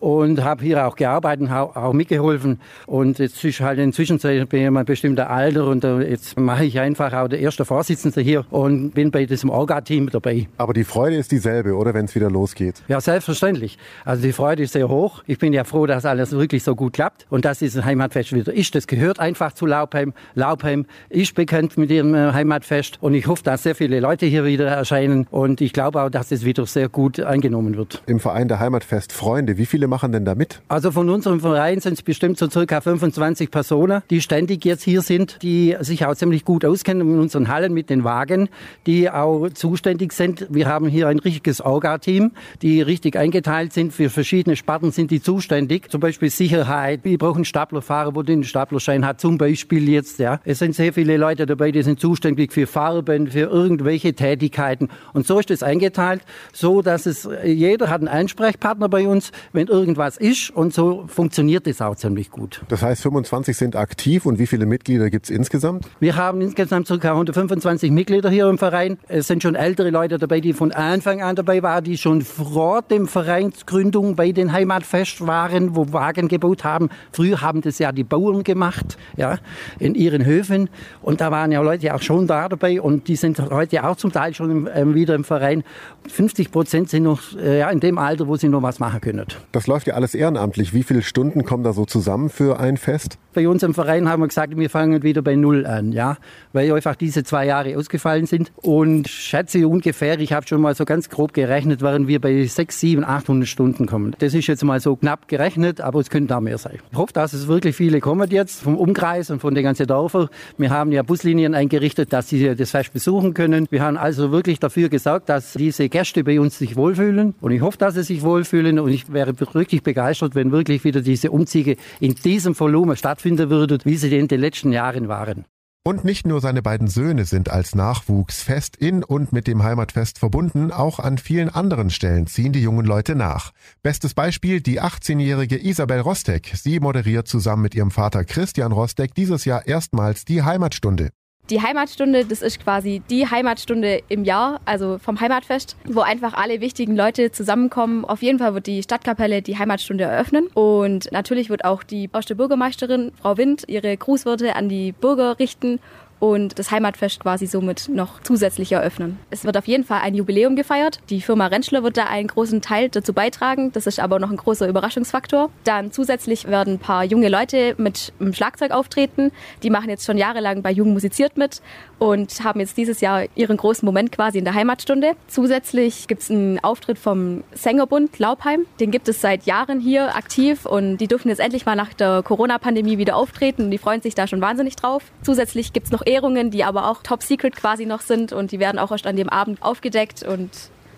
und 0.00 0.42
habe 0.42 0.64
hier 0.64 0.86
auch 0.86 0.96
gearbeitet 0.96 1.48
und 1.48 1.52
auch 1.52 1.92
mitgeholfen. 1.92 2.60
Und 2.86 3.18
jetzt 3.18 3.44
ist 3.44 3.60
halt 3.60 3.78
inzwischen 3.78 4.18
bin 4.18 4.64
ich 4.64 4.70
mal 4.70 4.84
bestimmter 4.84 5.30
Alter 5.30 5.66
und 5.66 5.84
äh, 5.84 6.00
jetzt 6.10 6.38
mache 6.38 6.64
ich 6.64 6.80
einfach 6.80 7.12
auch 7.12 7.28
der 7.28 7.38
erste 7.38 7.64
Vorsitzende 7.64 8.20
hier 8.20 8.44
und 8.50 8.90
bin 8.90 9.10
bei 9.10 9.26
diesem 9.26 9.50
Orga-Team 9.50 10.10
dabei. 10.10 10.48
Aber 10.56 10.72
die 10.72 10.84
Freude 10.84 11.16
ist 11.16 11.30
dieselbe, 11.30 11.74
oder 11.74 11.94
wenn 11.94 12.06
es 12.06 12.14
wieder 12.14 12.30
losgeht? 12.30 12.82
Ja, 12.88 13.00
selbstverständlich. 13.00 13.78
Also 14.04 14.22
die 14.22 14.32
Freude 14.32 14.62
ist 14.62 14.72
sehr 14.72 14.88
hoch. 14.88 15.22
Ich 15.26 15.38
bin 15.38 15.52
ja 15.52 15.64
froh, 15.64 15.86
dass 15.86 16.04
alles 16.04 16.32
wirklich 16.32 16.64
so 16.64 16.74
gut 16.74 16.94
klappt 16.94 17.26
und 17.28 17.44
dass 17.44 17.58
dieses 17.58 17.84
Heimatfest 17.84 18.32
wieder 18.32 18.52
ist. 18.52 18.74
Das 18.74 18.86
gehört 18.86 19.20
einfach 19.20 19.52
zu 19.52 19.66
Laubheim. 19.66 20.14
Laubheim 20.34 20.86
ist 21.10 21.34
bekannt 21.34 21.76
mit 21.76 21.90
ihrem 21.90 22.14
äh, 22.14 22.32
Heimatfest 22.32 22.98
und 23.02 23.14
ich 23.14 23.26
hoffe, 23.26 23.42
dass 23.42 23.62
sehr 23.62 23.74
viele 23.74 24.00
Leute 24.00 24.26
hier 24.26 24.44
wieder 24.44 24.66
erscheinen 24.66 25.26
und 25.30 25.60
ich 25.60 25.74
glaube 25.74 26.02
auch, 26.02 26.10
dass 26.10 26.32
es 26.32 26.44
wieder 26.44 26.64
sehr 26.64 26.88
gut 26.88 27.20
angenommen 27.20 27.76
wird. 27.76 28.02
Im 28.06 28.18
Verein 28.18 28.48
der 28.48 28.60
Heimatfest 28.60 29.12
Freunde, 29.12 29.58
wie 29.58 29.66
viele 29.66 29.89
machen 29.90 30.12
denn 30.12 30.24
da 30.24 30.34
mit? 30.34 30.62
Also 30.68 30.90
von 30.90 31.10
unserem 31.10 31.40
Verein 31.40 31.80
sind 31.80 31.94
es 31.94 32.02
bestimmt 32.02 32.38
so 32.38 32.48
circa 32.48 32.80
25 32.80 33.50
Personen, 33.50 34.02
die 34.08 34.22
ständig 34.22 34.64
jetzt 34.64 34.82
hier 34.82 35.02
sind, 35.02 35.42
die 35.42 35.76
sich 35.80 36.06
auch 36.06 36.14
ziemlich 36.14 36.46
gut 36.46 36.64
auskennen 36.64 37.06
in 37.06 37.18
unseren 37.18 37.48
Hallen 37.48 37.74
mit 37.74 37.90
den 37.90 38.04
Wagen, 38.04 38.48
die 38.86 39.10
auch 39.10 39.48
zuständig 39.50 40.14
sind. 40.14 40.46
Wir 40.48 40.66
haben 40.66 40.86
hier 40.86 41.08
ein 41.08 41.18
richtiges 41.18 41.60
Orga-Team, 41.60 42.30
die 42.62 42.80
richtig 42.80 43.16
eingeteilt 43.16 43.74
sind. 43.74 43.92
Für 43.92 44.08
verschiedene 44.08 44.56
Sparten 44.56 44.92
sind 44.92 45.10
die 45.10 45.20
zuständig. 45.20 45.90
Zum 45.90 46.00
Beispiel 46.00 46.30
Sicherheit. 46.30 47.00
Wir 47.02 47.18
brauchen 47.18 47.44
Staplerfahrer, 47.44 48.14
wo 48.14 48.22
den 48.22 48.44
Staplerschein 48.44 49.04
hat. 49.04 49.20
Zum 49.20 49.36
Beispiel 49.36 49.88
jetzt, 49.88 50.18
ja. 50.18 50.40
Es 50.44 50.60
sind 50.60 50.74
sehr 50.74 50.92
viele 50.92 51.16
Leute 51.16 51.44
dabei, 51.44 51.72
die 51.72 51.82
sind 51.82 52.00
zuständig 52.00 52.52
für 52.52 52.66
Farben, 52.66 53.26
für 53.26 53.40
irgendwelche 53.40 54.14
Tätigkeiten. 54.14 54.88
Und 55.12 55.26
so 55.26 55.38
ist 55.40 55.50
es 55.50 55.62
eingeteilt, 55.62 56.22
so 56.52 56.80
dass 56.80 57.06
es, 57.06 57.28
jeder 57.44 57.90
hat 57.90 58.00
einen 58.00 58.08
Ansprechpartner 58.08 58.88
bei 58.88 59.08
uns, 59.08 59.32
wenn 59.52 59.66
irgendwas 59.80 60.16
ist. 60.16 60.50
Und 60.50 60.74
so 60.74 61.04
funktioniert 61.06 61.66
es 61.66 61.80
auch 61.80 61.96
ziemlich 61.96 62.30
gut. 62.30 62.62
Das 62.68 62.82
heißt, 62.82 63.02
25 63.02 63.56
sind 63.56 63.76
aktiv 63.76 64.26
und 64.26 64.38
wie 64.38 64.46
viele 64.46 64.66
Mitglieder 64.66 65.10
gibt 65.10 65.26
es 65.26 65.30
insgesamt? 65.30 65.86
Wir 65.98 66.16
haben 66.16 66.40
insgesamt 66.40 66.88
ca. 66.88 67.10
125 67.10 67.90
Mitglieder 67.90 68.30
hier 68.30 68.48
im 68.48 68.58
Verein. 68.58 68.98
Es 69.08 69.26
sind 69.26 69.42
schon 69.42 69.54
ältere 69.54 69.90
Leute 69.90 70.18
dabei, 70.18 70.40
die 70.40 70.52
von 70.52 70.72
Anfang 70.72 71.22
an 71.22 71.36
dabei 71.36 71.62
waren, 71.62 71.82
die 71.84 71.96
schon 71.96 72.22
vor 72.22 72.82
dem 72.82 73.08
Vereinsgründung 73.08 74.16
bei 74.16 74.32
den 74.32 74.52
Heimatfest 74.52 75.26
waren, 75.26 75.74
wo 75.74 75.92
Wagen 75.92 76.28
gebaut 76.28 76.64
haben. 76.64 76.90
Früher 77.12 77.40
haben 77.40 77.62
das 77.62 77.78
ja 77.78 77.92
die 77.92 78.04
Bauern 78.04 78.44
gemacht, 78.44 78.98
ja, 79.16 79.38
in 79.78 79.94
ihren 79.94 80.24
Höfen. 80.24 80.68
Und 81.02 81.20
da 81.20 81.30
waren 81.30 81.52
ja 81.52 81.60
Leute 81.62 81.94
auch 81.94 82.02
schon 82.02 82.26
da 82.26 82.48
dabei 82.48 82.80
und 82.80 83.08
die 83.08 83.16
sind 83.16 83.38
heute 83.38 83.84
auch 83.84 83.96
zum 83.96 84.12
Teil 84.12 84.34
schon 84.34 84.66
äh, 84.66 84.94
wieder 84.94 85.14
im 85.14 85.24
Verein. 85.24 85.64
50 86.08 86.50
Prozent 86.50 86.90
sind 86.90 87.04
noch 87.04 87.20
äh, 87.36 87.60
ja, 87.60 87.70
in 87.70 87.80
dem 87.80 87.98
Alter, 87.98 88.26
wo 88.26 88.36
sie 88.36 88.48
noch 88.48 88.62
was 88.62 88.78
machen 88.78 89.00
können. 89.00 89.26
Das 89.52 89.66
läuft 89.70 89.86
ja 89.86 89.94
alles 89.94 90.16
ehrenamtlich. 90.16 90.74
Wie 90.74 90.82
viele 90.82 91.00
Stunden 91.00 91.44
kommen 91.44 91.62
da 91.62 91.72
so 91.72 91.84
zusammen 91.84 92.28
für 92.28 92.58
ein 92.58 92.76
Fest? 92.76 93.18
Bei 93.32 93.48
uns 93.48 93.62
im 93.62 93.72
Verein 93.72 94.08
haben 94.08 94.20
wir 94.20 94.26
gesagt, 94.26 94.56
wir 94.56 94.68
fangen 94.68 95.04
wieder 95.04 95.22
bei 95.22 95.36
Null 95.36 95.64
an, 95.64 95.92
ja, 95.92 96.16
weil 96.52 96.72
einfach 96.72 96.96
diese 96.96 97.22
zwei 97.22 97.46
Jahre 97.46 97.78
ausgefallen 97.78 98.26
sind. 98.26 98.50
Und 98.56 99.06
schätze 99.06 99.68
ungefähr, 99.68 100.18
ich 100.18 100.32
habe 100.32 100.48
schon 100.48 100.60
mal 100.60 100.74
so 100.74 100.84
ganz 100.84 101.08
grob 101.08 101.32
gerechnet, 101.32 101.82
werden 101.82 102.08
wir 102.08 102.20
bei 102.20 102.44
6, 102.44 102.80
7, 102.80 103.04
800 103.04 103.48
Stunden 103.48 103.86
kommen. 103.86 104.16
Das 104.18 104.34
ist 104.34 104.48
jetzt 104.48 104.64
mal 104.64 104.80
so 104.80 104.96
knapp 104.96 105.28
gerechnet, 105.28 105.80
aber 105.80 106.00
es 106.00 106.10
könnte 106.10 106.30
da 106.30 106.40
mehr 106.40 106.58
sein. 106.58 106.78
Ich 106.90 106.98
hoffe, 106.98 107.12
dass 107.12 107.32
es 107.32 107.46
wirklich 107.46 107.76
viele 107.76 108.00
kommen 108.00 108.28
jetzt 108.32 108.62
vom 108.62 108.76
Umkreis 108.76 109.30
und 109.30 109.38
von 109.38 109.54
den 109.54 109.62
ganzen 109.62 109.86
Dörfern. 109.86 110.28
Wir 110.58 110.70
haben 110.70 110.90
ja 110.90 111.04
Buslinien 111.04 111.54
eingerichtet, 111.54 112.12
dass 112.12 112.28
sie 112.28 112.56
das 112.56 112.72
Fest 112.72 112.92
besuchen 112.92 113.34
können. 113.34 113.68
Wir 113.70 113.84
haben 113.84 113.96
also 113.96 114.32
wirklich 114.32 114.58
dafür 114.58 114.88
gesorgt, 114.88 115.28
dass 115.28 115.52
diese 115.52 115.88
Gäste 115.88 116.24
bei 116.24 116.40
uns 116.40 116.58
sich 116.58 116.74
wohlfühlen. 116.74 117.34
Und 117.40 117.52
ich 117.52 117.60
hoffe, 117.60 117.78
dass 117.78 117.94
sie 117.94 118.02
sich 118.02 118.22
wohlfühlen. 118.22 118.80
Und 118.80 118.90
ich 118.90 119.12
wäre 119.12 119.34
wirklich 119.60 119.82
begeistert, 119.82 120.34
wenn 120.34 120.50
wirklich 120.50 120.82
wieder 120.84 121.02
diese 121.02 121.30
Umzüge 121.30 121.76
in 122.00 122.14
diesem 122.14 122.58
Volumen 122.58 122.96
stattfinden 122.96 123.50
würden, 123.50 123.78
wie 123.84 123.96
sie 123.96 124.16
in 124.16 124.26
den 124.26 124.40
letzten 124.40 124.72
Jahren 124.72 125.06
waren. 125.08 125.44
Und 125.82 126.04
nicht 126.04 126.26
nur 126.26 126.42
seine 126.42 126.60
beiden 126.60 126.88
Söhne 126.88 127.24
sind 127.24 127.48
als 127.48 127.74
Nachwuchs 127.74 128.42
fest 128.42 128.76
in 128.76 129.02
und 129.02 129.32
mit 129.32 129.46
dem 129.46 129.62
Heimatfest 129.62 130.18
verbunden, 130.18 130.72
auch 130.72 130.98
an 130.98 131.16
vielen 131.16 131.48
anderen 131.48 131.88
Stellen 131.88 132.26
ziehen 132.26 132.52
die 132.52 132.60
jungen 132.60 132.84
Leute 132.84 133.14
nach. 133.14 133.52
Bestes 133.82 134.12
Beispiel 134.12 134.60
die 134.60 134.82
18-jährige 134.82 135.56
Isabel 135.56 136.00
Rostek. 136.00 136.52
Sie 136.54 136.80
moderiert 136.80 137.28
zusammen 137.28 137.62
mit 137.62 137.74
ihrem 137.74 137.90
Vater 137.90 138.24
Christian 138.26 138.72
Rostek 138.72 139.14
dieses 139.14 139.46
Jahr 139.46 139.66
erstmals 139.66 140.26
die 140.26 140.42
Heimatstunde. 140.42 141.12
Die 141.50 141.60
Heimatstunde, 141.60 142.24
das 142.24 142.42
ist 142.42 142.62
quasi 142.62 143.02
die 143.10 143.26
Heimatstunde 143.26 144.04
im 144.08 144.22
Jahr, 144.22 144.60
also 144.66 144.98
vom 144.98 145.20
Heimatfest, 145.20 145.76
wo 145.84 146.00
einfach 146.00 146.34
alle 146.34 146.60
wichtigen 146.60 146.94
Leute 146.94 147.32
zusammenkommen. 147.32 148.04
Auf 148.04 148.22
jeden 148.22 148.38
Fall 148.38 148.54
wird 148.54 148.68
die 148.68 148.84
Stadtkapelle 148.84 149.42
die 149.42 149.58
Heimatstunde 149.58 150.04
eröffnen 150.04 150.46
und 150.54 151.10
natürlich 151.10 151.50
wird 151.50 151.64
auch 151.64 151.82
die 151.82 152.08
erste 152.14 152.36
Bürgermeisterin, 152.36 153.10
Frau 153.20 153.36
Wind, 153.36 153.64
ihre 153.66 153.96
Grußworte 153.96 154.54
an 154.54 154.68
die 154.68 154.92
Bürger 154.92 155.40
richten 155.40 155.80
und 156.20 156.58
das 156.58 156.70
Heimatfest 156.70 157.20
quasi 157.20 157.46
somit 157.46 157.88
noch 157.88 158.22
zusätzlich 158.22 158.70
eröffnen. 158.72 159.18
Es 159.30 159.44
wird 159.44 159.56
auf 159.56 159.66
jeden 159.66 159.84
Fall 159.84 160.00
ein 160.02 160.14
Jubiläum 160.14 160.54
gefeiert. 160.54 161.00
Die 161.10 161.20
Firma 161.20 161.46
Rentschler 161.46 161.82
wird 161.82 161.96
da 161.96 162.04
einen 162.04 162.28
großen 162.28 162.60
Teil 162.62 162.88
dazu 162.90 163.12
beitragen. 163.12 163.72
Das 163.72 163.86
ist 163.86 163.98
aber 163.98 164.18
noch 164.18 164.30
ein 164.30 164.36
großer 164.36 164.68
Überraschungsfaktor. 164.68 165.50
Dann 165.64 165.90
zusätzlich 165.92 166.46
werden 166.46 166.74
ein 166.74 166.78
paar 166.78 167.04
junge 167.04 167.28
Leute 167.28 167.74
mit 167.78 168.12
dem 168.20 168.32
Schlagzeug 168.34 168.70
auftreten. 168.70 169.32
Die 169.62 169.70
machen 169.70 169.88
jetzt 169.88 170.04
schon 170.04 170.18
jahrelang 170.18 170.62
bei 170.62 170.70
Jugend 170.70 170.92
musiziert 170.94 171.36
mit 171.36 171.62
und 171.98 172.44
haben 172.44 172.60
jetzt 172.60 172.76
dieses 172.76 173.00
Jahr 173.00 173.24
ihren 173.34 173.56
großen 173.56 173.86
Moment 173.86 174.12
quasi 174.12 174.38
in 174.38 174.44
der 174.44 174.54
Heimatstunde. 174.54 175.12
Zusätzlich 175.26 176.06
gibt 176.06 176.22
es 176.22 176.30
einen 176.30 176.62
Auftritt 176.62 176.98
vom 176.98 177.44
Sängerbund 177.52 178.18
Laubheim. 178.18 178.66
Den 178.78 178.90
gibt 178.90 179.08
es 179.08 179.20
seit 179.20 179.46
Jahren 179.46 179.80
hier 179.80 180.14
aktiv 180.14 180.66
und 180.66 180.98
die 180.98 181.08
dürfen 181.08 181.28
jetzt 181.28 181.40
endlich 181.40 181.66
mal 181.66 181.76
nach 181.76 181.92
der 181.94 182.22
Corona-Pandemie 182.22 182.98
wieder 182.98 183.16
auftreten 183.16 183.70
die 183.70 183.78
freuen 183.78 184.02
sich 184.02 184.14
da 184.14 184.26
schon 184.26 184.40
wahnsinnig 184.40 184.76
drauf. 184.76 185.02
Zusätzlich 185.22 185.72
gibt 185.72 185.86
es 185.86 185.92
noch 185.92 186.02
Ehrungen, 186.10 186.50
die 186.50 186.64
aber 186.64 186.88
auch 186.88 187.02
top 187.02 187.22
secret 187.22 187.56
quasi 187.56 187.86
noch 187.86 188.00
sind 188.00 188.32
und 188.32 188.52
die 188.52 188.58
werden 188.58 188.78
auch 188.78 188.90
erst 188.90 189.06
an 189.06 189.16
dem 189.16 189.28
Abend 189.28 189.62
aufgedeckt 189.62 190.22
und 190.22 190.50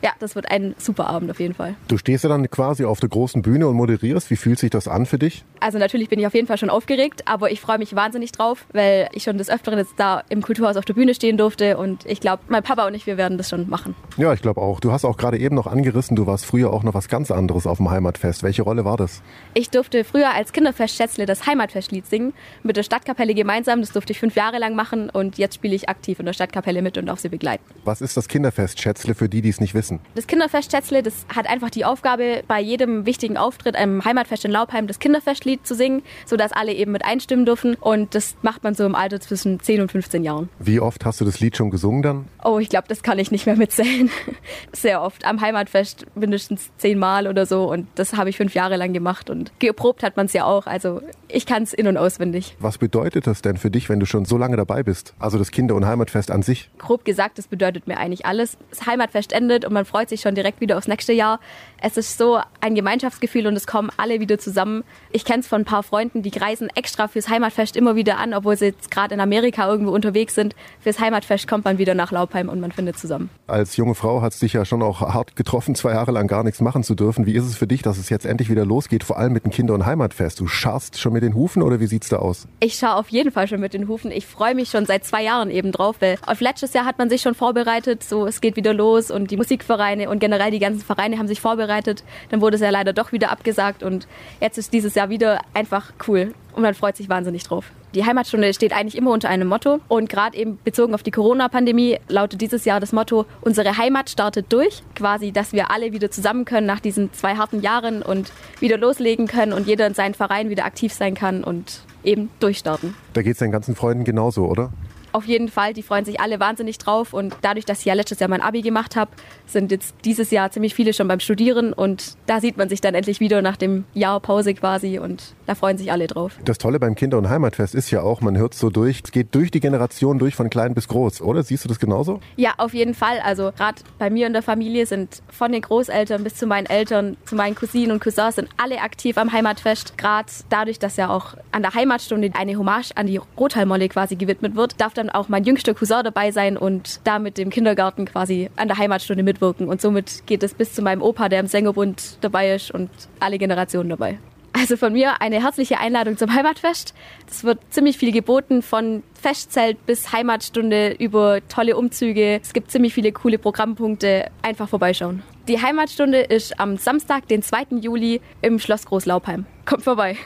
ja, 0.03 0.11
das 0.19 0.35
wird 0.35 0.51
ein 0.51 0.75
super 0.79 1.07
Abend 1.07 1.31
auf 1.31 1.39
jeden 1.39 1.55
Fall. 1.55 1.75
Du 1.87 1.97
stehst 1.97 2.25
ja 2.25 2.31
dann 2.31 2.51
quasi 2.51 2.85
auf 2.85 2.99
der 2.99 3.09
großen 3.09 3.41
Bühne 3.43 3.69
und 3.69 3.77
moderierst. 3.77 4.31
Wie 4.31 4.37
fühlt 4.37 4.59
sich 4.59 4.71
das 4.71 4.89
an 4.89 5.07
für 5.07 5.19
dich? 5.19 5.45
Also 5.61 5.79
natürlich 5.79 6.09
bin 6.09 6.19
ich 6.19 6.27
auf 6.27 6.35
jeden 6.35 6.49
Fall 6.49 6.59
schon 6.59 6.71
aufgeregt, 6.71 7.23
aber 7.27 7.53
ich 7.53 7.61
freue 7.61 7.79
mich 7.79 7.95
wahnsinnig 7.95 8.33
drauf, 8.33 8.67
weil 8.73 9.09
ich 9.13 9.23
schon 9.23 9.39
des 9.39 9.49
Öfteren 9.49 9.79
jetzt 9.79 9.95
da 9.97 10.25
im 10.29 10.43
Kulturhaus 10.43 10.77
auf 10.77 10.85
der 10.85 10.95
Bühne 10.95 11.15
stehen 11.15 11.37
durfte 11.37 11.77
und 11.77 12.05
ich 12.05 12.19
glaube, 12.19 12.43
mein 12.49 12.65
Papa 12.65 12.87
und 12.87 12.95
ich, 12.95 13.07
wir 13.07 13.17
werden 13.17 13.39
das 13.39 13.49
schon 13.49 13.69
machen. 13.69 13.95
Ja, 14.17 14.33
ich 14.33 14.43
glaube 14.43 14.61
auch. 14.61 14.81
Du 14.81 14.91
hast 14.91 15.05
auch 15.05 15.17
gerade 15.17 15.39
eben 15.39 15.55
noch 15.55 15.69
angerissen, 15.69 16.17
du 16.17 16.27
warst 16.27 16.47
früher 16.47 16.73
auch 16.73 16.83
noch 16.83 16.95
was 16.95 17.09
ganz 17.09 17.31
anderes 17.31 17.69
auf 17.69 17.77
dem 17.77 17.91
Heimatfest. 17.91 18.43
Welche 18.43 18.63
Rolle 18.63 18.85
war 18.85 18.97
das? 18.97 19.23
Ich 19.55 19.71
durfte 19.71 20.03
früher 20.03 20.35
als 20.35 20.53
Kinderfest 20.53 20.97
Schätzle 20.97 21.27
das 21.27 21.47
Heimatfestlied 21.47 22.07
singen, 22.07 22.33
mit 22.65 22.77
der 22.77 22.83
Stadtkapelle 22.83 23.35
gemeinsam. 23.35 23.81
Das 23.81 23.93
durfte 23.93 24.13
ich 24.13 24.19
fünf 24.19 24.35
Jahre 24.35 24.59
lang 24.59 24.75
machen 24.75 25.11
und 25.11 25.39
jetzt 25.39 25.55
spiele 25.55 25.77
ich 25.77 25.89
aktiv 25.89 26.19
in 26.19 26.27
der 26.27 26.33
Stadtkapelle 26.33 26.83
mit 26.83 26.99
und 26.99 27.07
darf 27.07 27.21
sie 27.21 27.29
begleiten. 27.29 27.63
Was 27.85 28.01
ist 28.01 28.17
das 28.17 28.27
Kinderfest 28.27 28.81
Schätzle 28.81 29.15
für 29.15 29.29
die, 29.29 29.43
die 29.43 29.51
es 29.51 29.61
nicht 29.61 29.75
wissen? 29.75 29.92
Das 30.15 30.27
Kinderfest 30.27 30.73
Schätzle, 30.73 31.03
das 31.03 31.27
hat 31.35 31.49
einfach 31.49 31.71
die 31.71 31.85
Aufgabe, 31.85 32.43
bei 32.47 32.61
jedem 32.61 33.07
wichtigen 33.07 33.37
Auftritt 33.37 33.77
im 33.77 34.05
Heimatfest 34.05 34.45
in 34.45 34.51
Laubheim 34.51 34.87
das 34.87 34.99
Kinderfestlied 34.99 35.67
zu 35.67 35.75
singen, 35.75 36.03
sodass 36.27 36.53
alle 36.53 36.73
eben 36.73 36.93
mit 36.93 37.05
einstimmen 37.05 37.47
dürfen. 37.47 37.75
Und 37.75 38.15
das 38.15 38.37
macht 38.43 38.63
man 38.65 38.75
so 38.75 38.85
im 38.85 38.95
Alter 38.95 39.21
zwischen 39.21 39.61
10 39.61 39.83
und 39.83 39.93
15 39.93 40.25
Jahren. 40.25 40.49
Wie 40.59 40.81
oft 40.81 41.05
hast 41.05 41.21
du 41.21 41.25
das 41.25 41.41
Lied 41.41 41.57
schon 41.57 41.71
gesungen 41.71 42.03
dann? 42.03 42.29
Oh, 42.45 42.59
ich 42.59 42.69
glaube, 42.69 42.89
das 42.89 43.03
kann 43.03 43.19
ich 43.19 43.31
nicht 43.31 43.47
mehr 43.47 43.57
mitzählen. 43.57 44.11
Sehr 44.73 45.03
oft. 45.03 45.25
Am 45.25 45.41
Heimatfest 45.41 46.07
mindestens 46.15 46.71
zehnmal 46.77 47.27
oder 47.27 47.47
so. 47.47 47.71
Und 47.71 47.87
das 47.95 48.17
habe 48.17 48.31
ich 48.31 48.37
fünf 48.37 48.55
Jahre 48.55 48.77
lang 48.77 48.93
gemacht. 48.93 49.31
Und 49.31 49.53
geprobt 49.59 50.03
hat 50.03 50.17
man 50.17 50.27
es 50.27 50.33
ja 50.33 50.45
auch. 50.45 50.67
Also 50.67 51.03
ich 51.29 51.47
kann 51.47 51.63
es 51.63 51.73
in- 51.73 51.87
und 51.87 51.97
auswendig. 51.97 52.57
Was 52.59 52.79
bedeutet 52.79 53.27
das 53.27 53.43
denn 53.43 53.57
für 53.57 53.71
dich, 53.71 53.89
wenn 53.89 54.01
du 54.01 54.07
schon 54.07 54.25
so 54.25 54.37
lange 54.37 54.57
dabei 54.57 54.83
bist? 54.83 55.15
Also 55.19 55.39
das 55.39 55.51
Kinder- 55.51 55.75
und 55.75 55.87
Heimatfest 55.87 56.31
an 56.31 56.43
sich? 56.43 56.71
Grob 56.79 57.05
gesagt, 57.05 57.39
das 57.39 57.49
bedeutet 57.49 57.87
mir 57.87 57.99
eigentlich 57.99 58.27
alles. 58.27 58.57
Das 58.71 58.87
Heimatfest 58.87 59.33
endet 59.33 59.65
und 59.65 59.73
man 59.73 59.82
freut 59.85 60.09
sich 60.09 60.21
schon 60.21 60.35
direkt 60.35 60.61
wieder 60.61 60.79
aufs 60.79 60.89
nächste 60.89 61.13
Jahr. 61.13 61.41
Es 61.81 61.97
ist 61.97 62.19
so 62.19 62.39
ein 62.61 62.75
Gemeinschaftsgefühl 62.75 63.47
und 63.47 63.57
es 63.57 63.67
kommen 63.67 63.91
alle 63.97 64.21
wieder 64.21 64.39
zusammen. 64.39 64.85
Ich 65.11 65.25
kenne 65.25 65.41
es 65.41 65.49
von 65.49 65.63
ein 65.63 65.65
paar 65.65 65.83
Freunden, 65.83 66.23
die 66.23 66.37
reisen 66.37 66.69
extra 66.75 67.09
fürs 67.09 67.29
Heimatfest 67.29 67.77
immer 67.77 67.97
wieder 67.97 68.19
an, 68.19 68.35
obwohl 68.35 68.57
sie 68.57 68.67
jetzt 68.67 68.91
gerade 68.91 69.15
in 69.15 69.21
Amerika 69.21 69.69
irgendwo 69.69 69.93
unterwegs 69.93 70.35
sind. 70.35 70.55
Fürs 70.81 71.01
Heimatfest 71.01 71.49
kommt 71.49 71.65
man 71.65 71.79
wieder 71.79 71.95
nach 71.95 72.13
Laubheim 72.13 72.49
und 72.49 72.61
man 72.61 72.73
findet 72.73 72.99
zusammen. 72.99 73.31
Als 73.47 73.77
junge 73.77 73.95
Frau 73.95 74.23
hat 74.23 74.33
es 74.33 74.39
dich 74.39 74.53
ja 74.53 74.65
schon 74.65 74.83
auch 74.83 75.01
hart 75.01 75.37
getroffen, 75.37 75.75
zwei 75.75 75.93
Jahre 75.93 76.13
lang 76.13 76.27
gar 76.27 76.45
nichts 76.45 76.61
machen 76.61 76.85
zu 76.85 76.95
dürfen. 76.95 77.27
Wie 77.27 77.35
ist 77.35 77.45
es 77.45 77.57
für 77.57 77.67
dich, 77.67 77.83
dass 77.83 77.99
es 77.99 78.09
jetzt 78.09 78.27
endlich 78.27 78.51
wieder 78.51 78.65
losgeht, 78.65 79.05
vor 79.05 79.19
allem 79.19 79.33
mit 79.33 79.45
dem 79.45 79.51
Kinder- 79.51 79.75
und 79.75 79.87
Heimatfest? 79.87 80.41
Du 80.41 80.47
scharst 80.47 80.99
schon 80.99 81.13
mit 81.13 81.23
den 81.23 81.35
Hufen 81.35 81.63
oder 81.63 81.81
wie 81.81 81.87
sieht's 81.87 82.09
da 82.09 82.17
aus? 82.17 82.47
Ich 82.61 82.75
schaue 82.75 82.95
auf 82.95 83.09
jeden 83.09 83.33
Fall 83.33 83.49
schon 83.49 83.61
mit 83.61 83.75
den 83.75 83.89
Hufen. 83.89 84.11
Ich 84.11 84.27
freue 84.27 84.55
mich 84.55 84.71
schon 84.71 84.87
seit 84.87 85.05
zwei 85.05 85.23
Jahren 85.23 85.51
eben 85.51 85.73
drauf, 85.73 85.97
weil 86.01 86.17
auf 86.27 86.41
letztes 86.41 86.73
Jahr 86.73 86.85
hat 86.85 86.99
man 86.99 87.11
sich 87.11 87.23
schon 87.23 87.35
vorbereitet, 87.35 88.05
so 88.05 88.27
es 88.27 88.41
geht 88.41 88.57
wieder 88.57 88.73
los 88.75 89.11
und 89.11 89.31
die 89.31 89.37
Musikvereine 89.73 90.09
und 90.11 90.19
generell 90.19 90.51
die 90.51 90.59
ganzen 90.59 90.81
Vereine 90.81 91.19
haben 91.19 91.29
sich 91.29 91.41
vorbereitet. 91.41 92.05
Dann 92.31 92.41
wurde 92.41 92.57
es 92.57 92.61
ja 92.61 92.71
leider 92.71 92.93
doch 92.93 93.13
wieder 93.13 93.31
abgesagt 93.31 93.83
und 93.83 94.07
jetzt 94.41 94.59
ist 94.59 94.73
dieses 94.73 94.95
Jahr 94.95 95.09
wieder 95.09 95.41
einfach 95.55 95.93
cool 96.07 96.35
und 96.55 96.63
man 96.63 96.75
freut 96.75 96.97
sich 96.97 97.09
wahnsinnig 97.09 97.45
drauf. 97.45 97.71
Die 97.95 98.05
Heimatstunde 98.05 98.55
steht 98.55 98.73
eigentlich 98.73 98.97
immer 98.97 99.11
unter 99.11 99.29
einem 99.29 99.49
Motto 99.49 99.81
und 99.89 100.09
gerade 100.09 100.37
eben 100.37 100.59
bezogen 100.65 100.95
auf 100.95 101.03
die 101.03 101.11
Corona-Pandemie 101.11 101.99
lautet 102.09 102.41
dieses 102.41 102.65
Jahr 102.65 102.81
das 102.81 102.93
Motto, 102.93 103.27
unsere 103.43 103.77
Heimat 103.77 104.09
startet 104.09 104.51
durch. 104.51 104.83
Quasi, 104.95 105.31
dass 105.33 105.53
wir 105.53 105.71
alle 105.71 105.93
wieder 105.93 106.11
zusammen 106.11 106.45
können 106.45 106.67
nach 106.67 106.81
diesen 106.81 107.13
zwei 107.13 107.37
harten 107.37 107.61
Jahren 107.61 108.03
und 108.03 108.33
wieder 108.61 108.79
loslegen 108.79 109.27
können 109.27 109.53
und 109.53 109.67
jeder 109.67 109.87
in 109.87 109.95
seinen 109.95 110.15
Verein 110.15 110.49
wieder 110.49 110.65
aktiv 110.65 110.93
sein 110.93 111.15
kann 111.15 111.45
und 111.45 111.83
eben 112.03 112.31
durchstarten. 112.41 112.95
Da 113.13 113.23
geht's 113.23 113.41
deinen 113.41 113.53
ganzen 113.53 113.75
Freunden 113.75 114.05
genauso, 114.05 114.47
oder? 114.47 114.71
Auf 115.13 115.27
jeden 115.27 115.49
Fall, 115.49 115.75
die 115.75 115.83
freuen 115.83 116.05
sich 116.05 116.21
alle 116.21 116.41
wahnsinnig 116.41 116.79
drauf 116.79 117.13
und 117.13 117.37
dadurch, 117.43 117.65
dass 117.67 117.81
ich 117.81 117.85
ja 117.85 117.95
letztes 117.95 118.19
Jahr 118.19 118.31
mein 118.31 118.41
Abi 118.41 118.63
gemacht 118.63 118.97
habe, 118.97 119.11
sind 119.47 119.71
jetzt 119.71 119.95
dieses 120.05 120.31
Jahr 120.31 120.51
ziemlich 120.51 120.75
viele 120.75 120.95
schon 120.95 121.07
beim 121.07 121.21
Studieren 121.21 121.73
und 121.73 122.17
da 122.27 122.41
sieht 122.41 122.57
man 122.57 122.69
sich 122.69 122.81
dann 122.81 122.95
endlich 122.95 123.21
wieder 123.21 123.43
nach 123.43 123.57
dem 123.57 123.85
Jahr 123.93 124.21
Pause 124.21 124.55
quasi 124.55 124.99
und 124.99 125.35
da 125.47 125.55
freuen 125.55 125.77
sich 125.77 125.93
alle 125.93 126.07
drauf. 126.07 126.33
Das 126.45 126.59
Tolle 126.59 126.81
beim 126.81 126.95
Kinder- 126.95 127.19
und 127.19 127.29
Heimatfest 127.29 127.75
ist 127.75 127.91
ja 127.91 128.03
auch, 128.03 128.21
man 128.23 128.39
hört 128.39 128.55
so 128.55 128.71
durch, 128.71 129.03
es 129.05 129.13
geht 129.13 129.35
durch 129.35 129.51
die 129.51 129.61
Generation 129.61 130.19
durch 130.19 130.35
von 130.35 130.49
klein 130.49 130.75
bis 130.75 130.89
groß, 130.89 131.21
oder? 131.21 131.43
Siehst 131.43 131.65
du 131.65 131.69
das 131.69 131.79
genauso? 131.79 132.21
Ja, 132.37 132.55
auf 132.57 132.73
jeden 132.73 132.95
Fall. 132.95 133.21
Also 133.23 133.53
gerade 133.57 133.83
bei 133.99 134.09
mir 134.09 134.27
in 134.27 134.33
der 134.33 134.43
Familie 134.43 134.87
sind 134.87 135.23
von 135.29 135.53
den 135.53 135.63
Großeltern 135.63 136.25
bis 136.25 136.37
zu 136.37 136.47
meinen 136.47 136.67
Eltern, 136.67 137.17
zu 137.27 137.37
meinen 137.37 137.55
Cousinen 137.55 137.93
und 137.93 138.03
Cousins 138.03 138.37
sind 138.37 138.49
alle 138.57 138.81
aktiv 138.81 139.19
am 139.19 139.33
Heimatfest. 139.33 139.99
Gerade 139.99 140.29
dadurch, 140.49 140.79
dass 140.79 140.97
ja 140.97 141.11
auch 141.11 141.35
an 141.51 141.63
der 141.63 141.75
Heimatstunde 141.75 142.31
eine 142.35 142.57
Hommage 142.57 142.93
an 142.95 143.07
die 143.07 143.21
Rothalmolle 143.39 143.89
quasi 143.89 144.17
gewidmet 144.17 144.57
wird, 144.57 144.81
darf 144.81 144.95
dann 144.95 145.02
auch 145.11 145.29
mein 145.29 145.45
jüngster 145.45 145.75
Cousin 145.75 146.03
dabei 146.05 146.31
sein 146.31 146.57
und 146.57 147.01
da 147.05 147.19
mit 147.19 147.39
dem 147.39 147.51
Kindergarten 147.51 148.05
quasi 148.05 148.51
an 148.57 148.69
der 148.69 148.79
Heimatstunde 148.79 149.23
mitwirken. 149.23 149.69
Und 149.69 149.81
somit 149.81 150.27
geht 150.27 150.43
es 150.43 150.55
bis 150.55 150.75
zu 150.75 150.83
meinem 150.83 151.03
Opa, 151.03 151.29
der 151.29 151.41
im 151.41 151.47
Sängerbund 151.47 152.19
dabei 152.21 152.55
ist 152.55 152.71
und 152.71 152.91
alle 153.21 153.39
Generationen 153.39 153.91
dabei. 153.91 154.19
Also 154.53 154.77
von 154.77 154.93
mir 154.93 155.21
eine 155.23 155.43
herzliche 155.43 155.79
Einladung 155.79 156.19
zum 156.19 156.35
Heimatfest. 156.35 156.95
Es 157.27 157.43
wird 157.43 157.59
ziemlich 157.71 157.97
viel 157.97 158.13
geboten, 158.13 158.61
von 158.61 159.03
Festzelt 159.15 159.85
bis 159.87 160.13
Heimatstunde 160.13 160.93
über 160.99 161.41
tolle 161.49 161.77
Umzüge. 161.77 162.39
Es 162.43 162.53
gibt 162.53 162.71
ziemlich 162.71 162.93
viele 162.93 163.13
coole 163.13 163.39
Programmpunkte. 163.39 164.31
Einfach 164.43 164.69
vorbeischauen. 164.69 165.23
Die 165.49 165.61
Heimatstunde 165.61 166.21
ist 166.21 166.61
am 166.61 166.77
Samstag, 166.77 167.27
den 167.29 167.43
2. 167.43 167.79
Juli 167.81 168.21
im 168.43 168.59
Schloss 168.59 168.85
Großlaubheim. 168.85 169.47
Kommt 169.65 169.83
vorbei. 169.83 170.17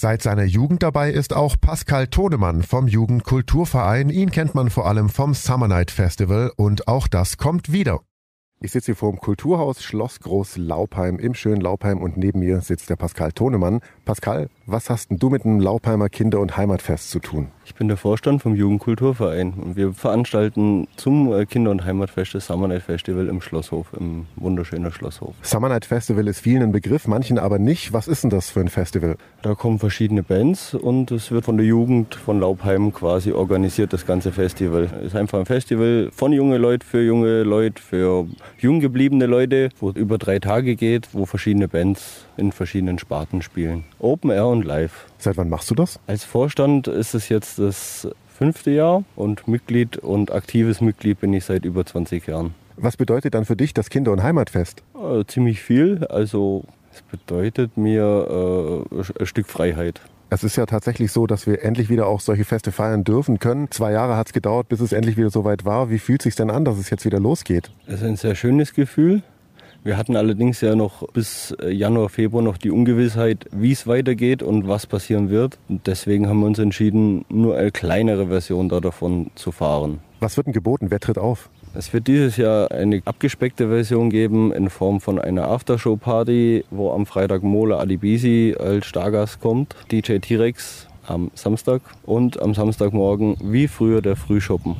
Seit 0.00 0.22
seiner 0.22 0.44
Jugend 0.44 0.82
dabei 0.82 1.10
ist 1.10 1.36
auch 1.36 1.56
Pascal 1.60 2.06
Tonemann 2.06 2.62
vom 2.62 2.88
Jugendkulturverein. 2.88 4.08
Ihn 4.08 4.30
kennt 4.30 4.54
man 4.54 4.70
vor 4.70 4.86
allem 4.86 5.10
vom 5.10 5.34
Summer 5.34 5.68
Night 5.68 5.90
Festival 5.90 6.50
und 6.56 6.88
auch 6.88 7.06
das 7.06 7.36
kommt 7.36 7.70
wieder. 7.70 8.00
Ich 8.62 8.72
sitze 8.72 8.86
hier 8.86 8.96
vor 8.96 9.12
dem 9.12 9.20
Kulturhaus 9.20 9.82
Schloss 9.82 10.20
Groß 10.20 10.56
Laubheim 10.56 11.18
im 11.18 11.34
schönen 11.34 11.60
Laubheim 11.60 12.00
und 12.00 12.16
neben 12.16 12.38
mir 12.38 12.62
sitzt 12.62 12.88
der 12.88 12.96
Pascal 12.96 13.32
Tonemann. 13.32 13.80
Pascal, 14.06 14.48
was 14.64 14.88
hast 14.88 15.10
denn 15.10 15.18
du 15.18 15.28
mit 15.28 15.44
dem 15.44 15.60
Laupheimer 15.60 16.08
Kinder- 16.08 16.40
und 16.40 16.56
Heimatfest 16.56 17.10
zu 17.10 17.18
tun? 17.18 17.48
Ich 17.70 17.76
bin 17.76 17.86
der 17.86 17.96
Vorstand 17.96 18.42
vom 18.42 18.56
Jugendkulturverein 18.56 19.54
und 19.54 19.76
wir 19.76 19.92
veranstalten 19.92 20.88
zum 20.96 21.46
Kinder- 21.46 21.70
und 21.70 21.84
Heimatfest 21.84 22.34
das 22.34 22.46
Summer 22.46 22.66
Night 22.66 22.82
Festival 22.82 23.28
im 23.28 23.40
Schlosshof, 23.40 23.86
im 23.96 24.26
wunderschönen 24.34 24.90
Schlosshof. 24.90 25.36
Summer 25.42 25.68
Night 25.68 25.84
Festival 25.84 26.26
ist 26.26 26.40
vielen 26.40 26.64
ein 26.64 26.72
Begriff, 26.72 27.06
manchen 27.06 27.38
aber 27.38 27.60
nicht. 27.60 27.92
Was 27.92 28.08
ist 28.08 28.24
denn 28.24 28.30
das 28.30 28.50
für 28.50 28.58
ein 28.58 28.68
Festival? 28.68 29.16
Da 29.42 29.54
kommen 29.54 29.78
verschiedene 29.78 30.24
Bands 30.24 30.74
und 30.74 31.12
es 31.12 31.30
wird 31.30 31.44
von 31.44 31.58
der 31.58 31.64
Jugend 31.64 32.16
von 32.16 32.40
Laubheim 32.40 32.92
quasi 32.92 33.30
organisiert, 33.30 33.92
das 33.92 34.04
ganze 34.04 34.32
Festival. 34.32 34.90
Es 34.98 35.06
ist 35.06 35.16
einfach 35.16 35.38
ein 35.38 35.46
Festival 35.46 36.10
von 36.12 36.32
junge 36.32 36.58
Leute 36.58 36.84
für 36.84 37.00
junge 37.02 37.44
Leute, 37.44 37.80
für 37.80 38.26
jung 38.58 38.80
gebliebene 38.80 39.26
Leute, 39.26 39.68
wo 39.78 39.90
es 39.90 39.96
über 39.96 40.18
drei 40.18 40.40
Tage 40.40 40.74
geht, 40.74 41.10
wo 41.12 41.24
verschiedene 41.24 41.68
Bands 41.68 42.26
in 42.40 42.52
verschiedenen 42.52 42.98
Sparten 42.98 43.42
spielen. 43.42 43.84
Open 43.98 44.30
Air 44.30 44.46
und 44.46 44.64
Live. 44.64 45.06
Seit 45.18 45.36
wann 45.36 45.48
machst 45.48 45.70
du 45.70 45.74
das? 45.74 46.00
Als 46.06 46.24
Vorstand 46.24 46.88
ist 46.88 47.14
es 47.14 47.28
jetzt 47.28 47.58
das 47.58 48.08
fünfte 48.26 48.70
Jahr 48.70 49.04
und 49.16 49.46
Mitglied 49.46 49.98
und 49.98 50.32
aktives 50.32 50.80
Mitglied 50.80 51.20
bin 51.20 51.32
ich 51.34 51.44
seit 51.44 51.64
über 51.64 51.84
20 51.84 52.26
Jahren. 52.26 52.54
Was 52.76 52.96
bedeutet 52.96 53.34
dann 53.34 53.44
für 53.44 53.56
dich 53.56 53.74
das 53.74 53.90
Kinder- 53.90 54.12
und 54.12 54.22
Heimatfest? 54.22 54.82
Äh, 54.94 55.24
ziemlich 55.26 55.60
viel. 55.60 56.06
Also 56.06 56.64
es 56.92 57.02
bedeutet 57.02 57.76
mir 57.76 58.86
äh, 58.90 59.20
ein 59.20 59.26
Stück 59.26 59.46
Freiheit. 59.46 60.00
Es 60.32 60.44
ist 60.44 60.56
ja 60.56 60.64
tatsächlich 60.64 61.10
so, 61.10 61.26
dass 61.26 61.46
wir 61.46 61.64
endlich 61.64 61.90
wieder 61.90 62.06
auch 62.06 62.20
solche 62.20 62.44
Feste 62.44 62.70
feiern 62.72 63.02
dürfen 63.02 63.40
können. 63.40 63.70
Zwei 63.70 63.92
Jahre 63.92 64.16
hat 64.16 64.28
es 64.28 64.32
gedauert, 64.32 64.68
bis 64.68 64.80
es 64.80 64.92
endlich 64.92 65.16
wieder 65.16 65.30
so 65.30 65.44
weit 65.44 65.64
war. 65.64 65.90
Wie 65.90 65.98
fühlt 65.98 66.20
es 66.20 66.24
sich 66.24 66.36
denn 66.36 66.50
an, 66.50 66.64
dass 66.64 66.78
es 66.78 66.88
jetzt 66.88 67.04
wieder 67.04 67.18
losgeht? 67.18 67.72
Es 67.86 67.96
ist 67.96 68.04
ein 68.04 68.16
sehr 68.16 68.36
schönes 68.36 68.72
Gefühl. 68.72 69.22
Wir 69.82 69.96
hatten 69.96 70.14
allerdings 70.14 70.60
ja 70.60 70.74
noch 70.74 71.08
bis 71.08 71.56
Januar, 71.66 72.10
Februar 72.10 72.42
noch 72.42 72.58
die 72.58 72.70
Ungewissheit, 72.70 73.46
wie 73.50 73.72
es 73.72 73.86
weitergeht 73.86 74.42
und 74.42 74.68
was 74.68 74.86
passieren 74.86 75.30
wird. 75.30 75.58
Und 75.70 75.86
deswegen 75.86 76.28
haben 76.28 76.40
wir 76.40 76.46
uns 76.46 76.58
entschieden, 76.58 77.24
nur 77.30 77.56
eine 77.56 77.70
kleinere 77.70 78.26
Version 78.26 78.68
da 78.68 78.80
davon 78.80 79.30
zu 79.36 79.52
fahren. 79.52 80.00
Was 80.20 80.36
wird 80.36 80.48
denn 80.48 80.52
geboten? 80.52 80.90
Wer 80.90 81.00
tritt 81.00 81.16
auf? 81.16 81.48
Es 81.72 81.94
wird 81.94 82.08
dieses 82.08 82.36
Jahr 82.36 82.70
eine 82.72 83.00
abgespeckte 83.06 83.68
Version 83.68 84.10
geben 84.10 84.52
in 84.52 84.68
Form 84.68 85.00
von 85.00 85.18
einer 85.18 85.48
Aftershow-Party, 85.48 86.64
wo 86.70 86.90
am 86.90 87.06
Freitag 87.06 87.42
Mola 87.42 87.78
Adibisi 87.78 88.54
als 88.58 88.84
Stargast 88.84 89.40
kommt, 89.40 89.76
DJ 89.90 90.18
T-Rex 90.18 90.88
am 91.06 91.30
Samstag 91.34 91.80
und 92.04 92.42
am 92.42 92.52
Samstagmorgen 92.52 93.36
wie 93.42 93.66
früher 93.66 94.02
der 94.02 94.16
Frühschoppen. 94.16 94.76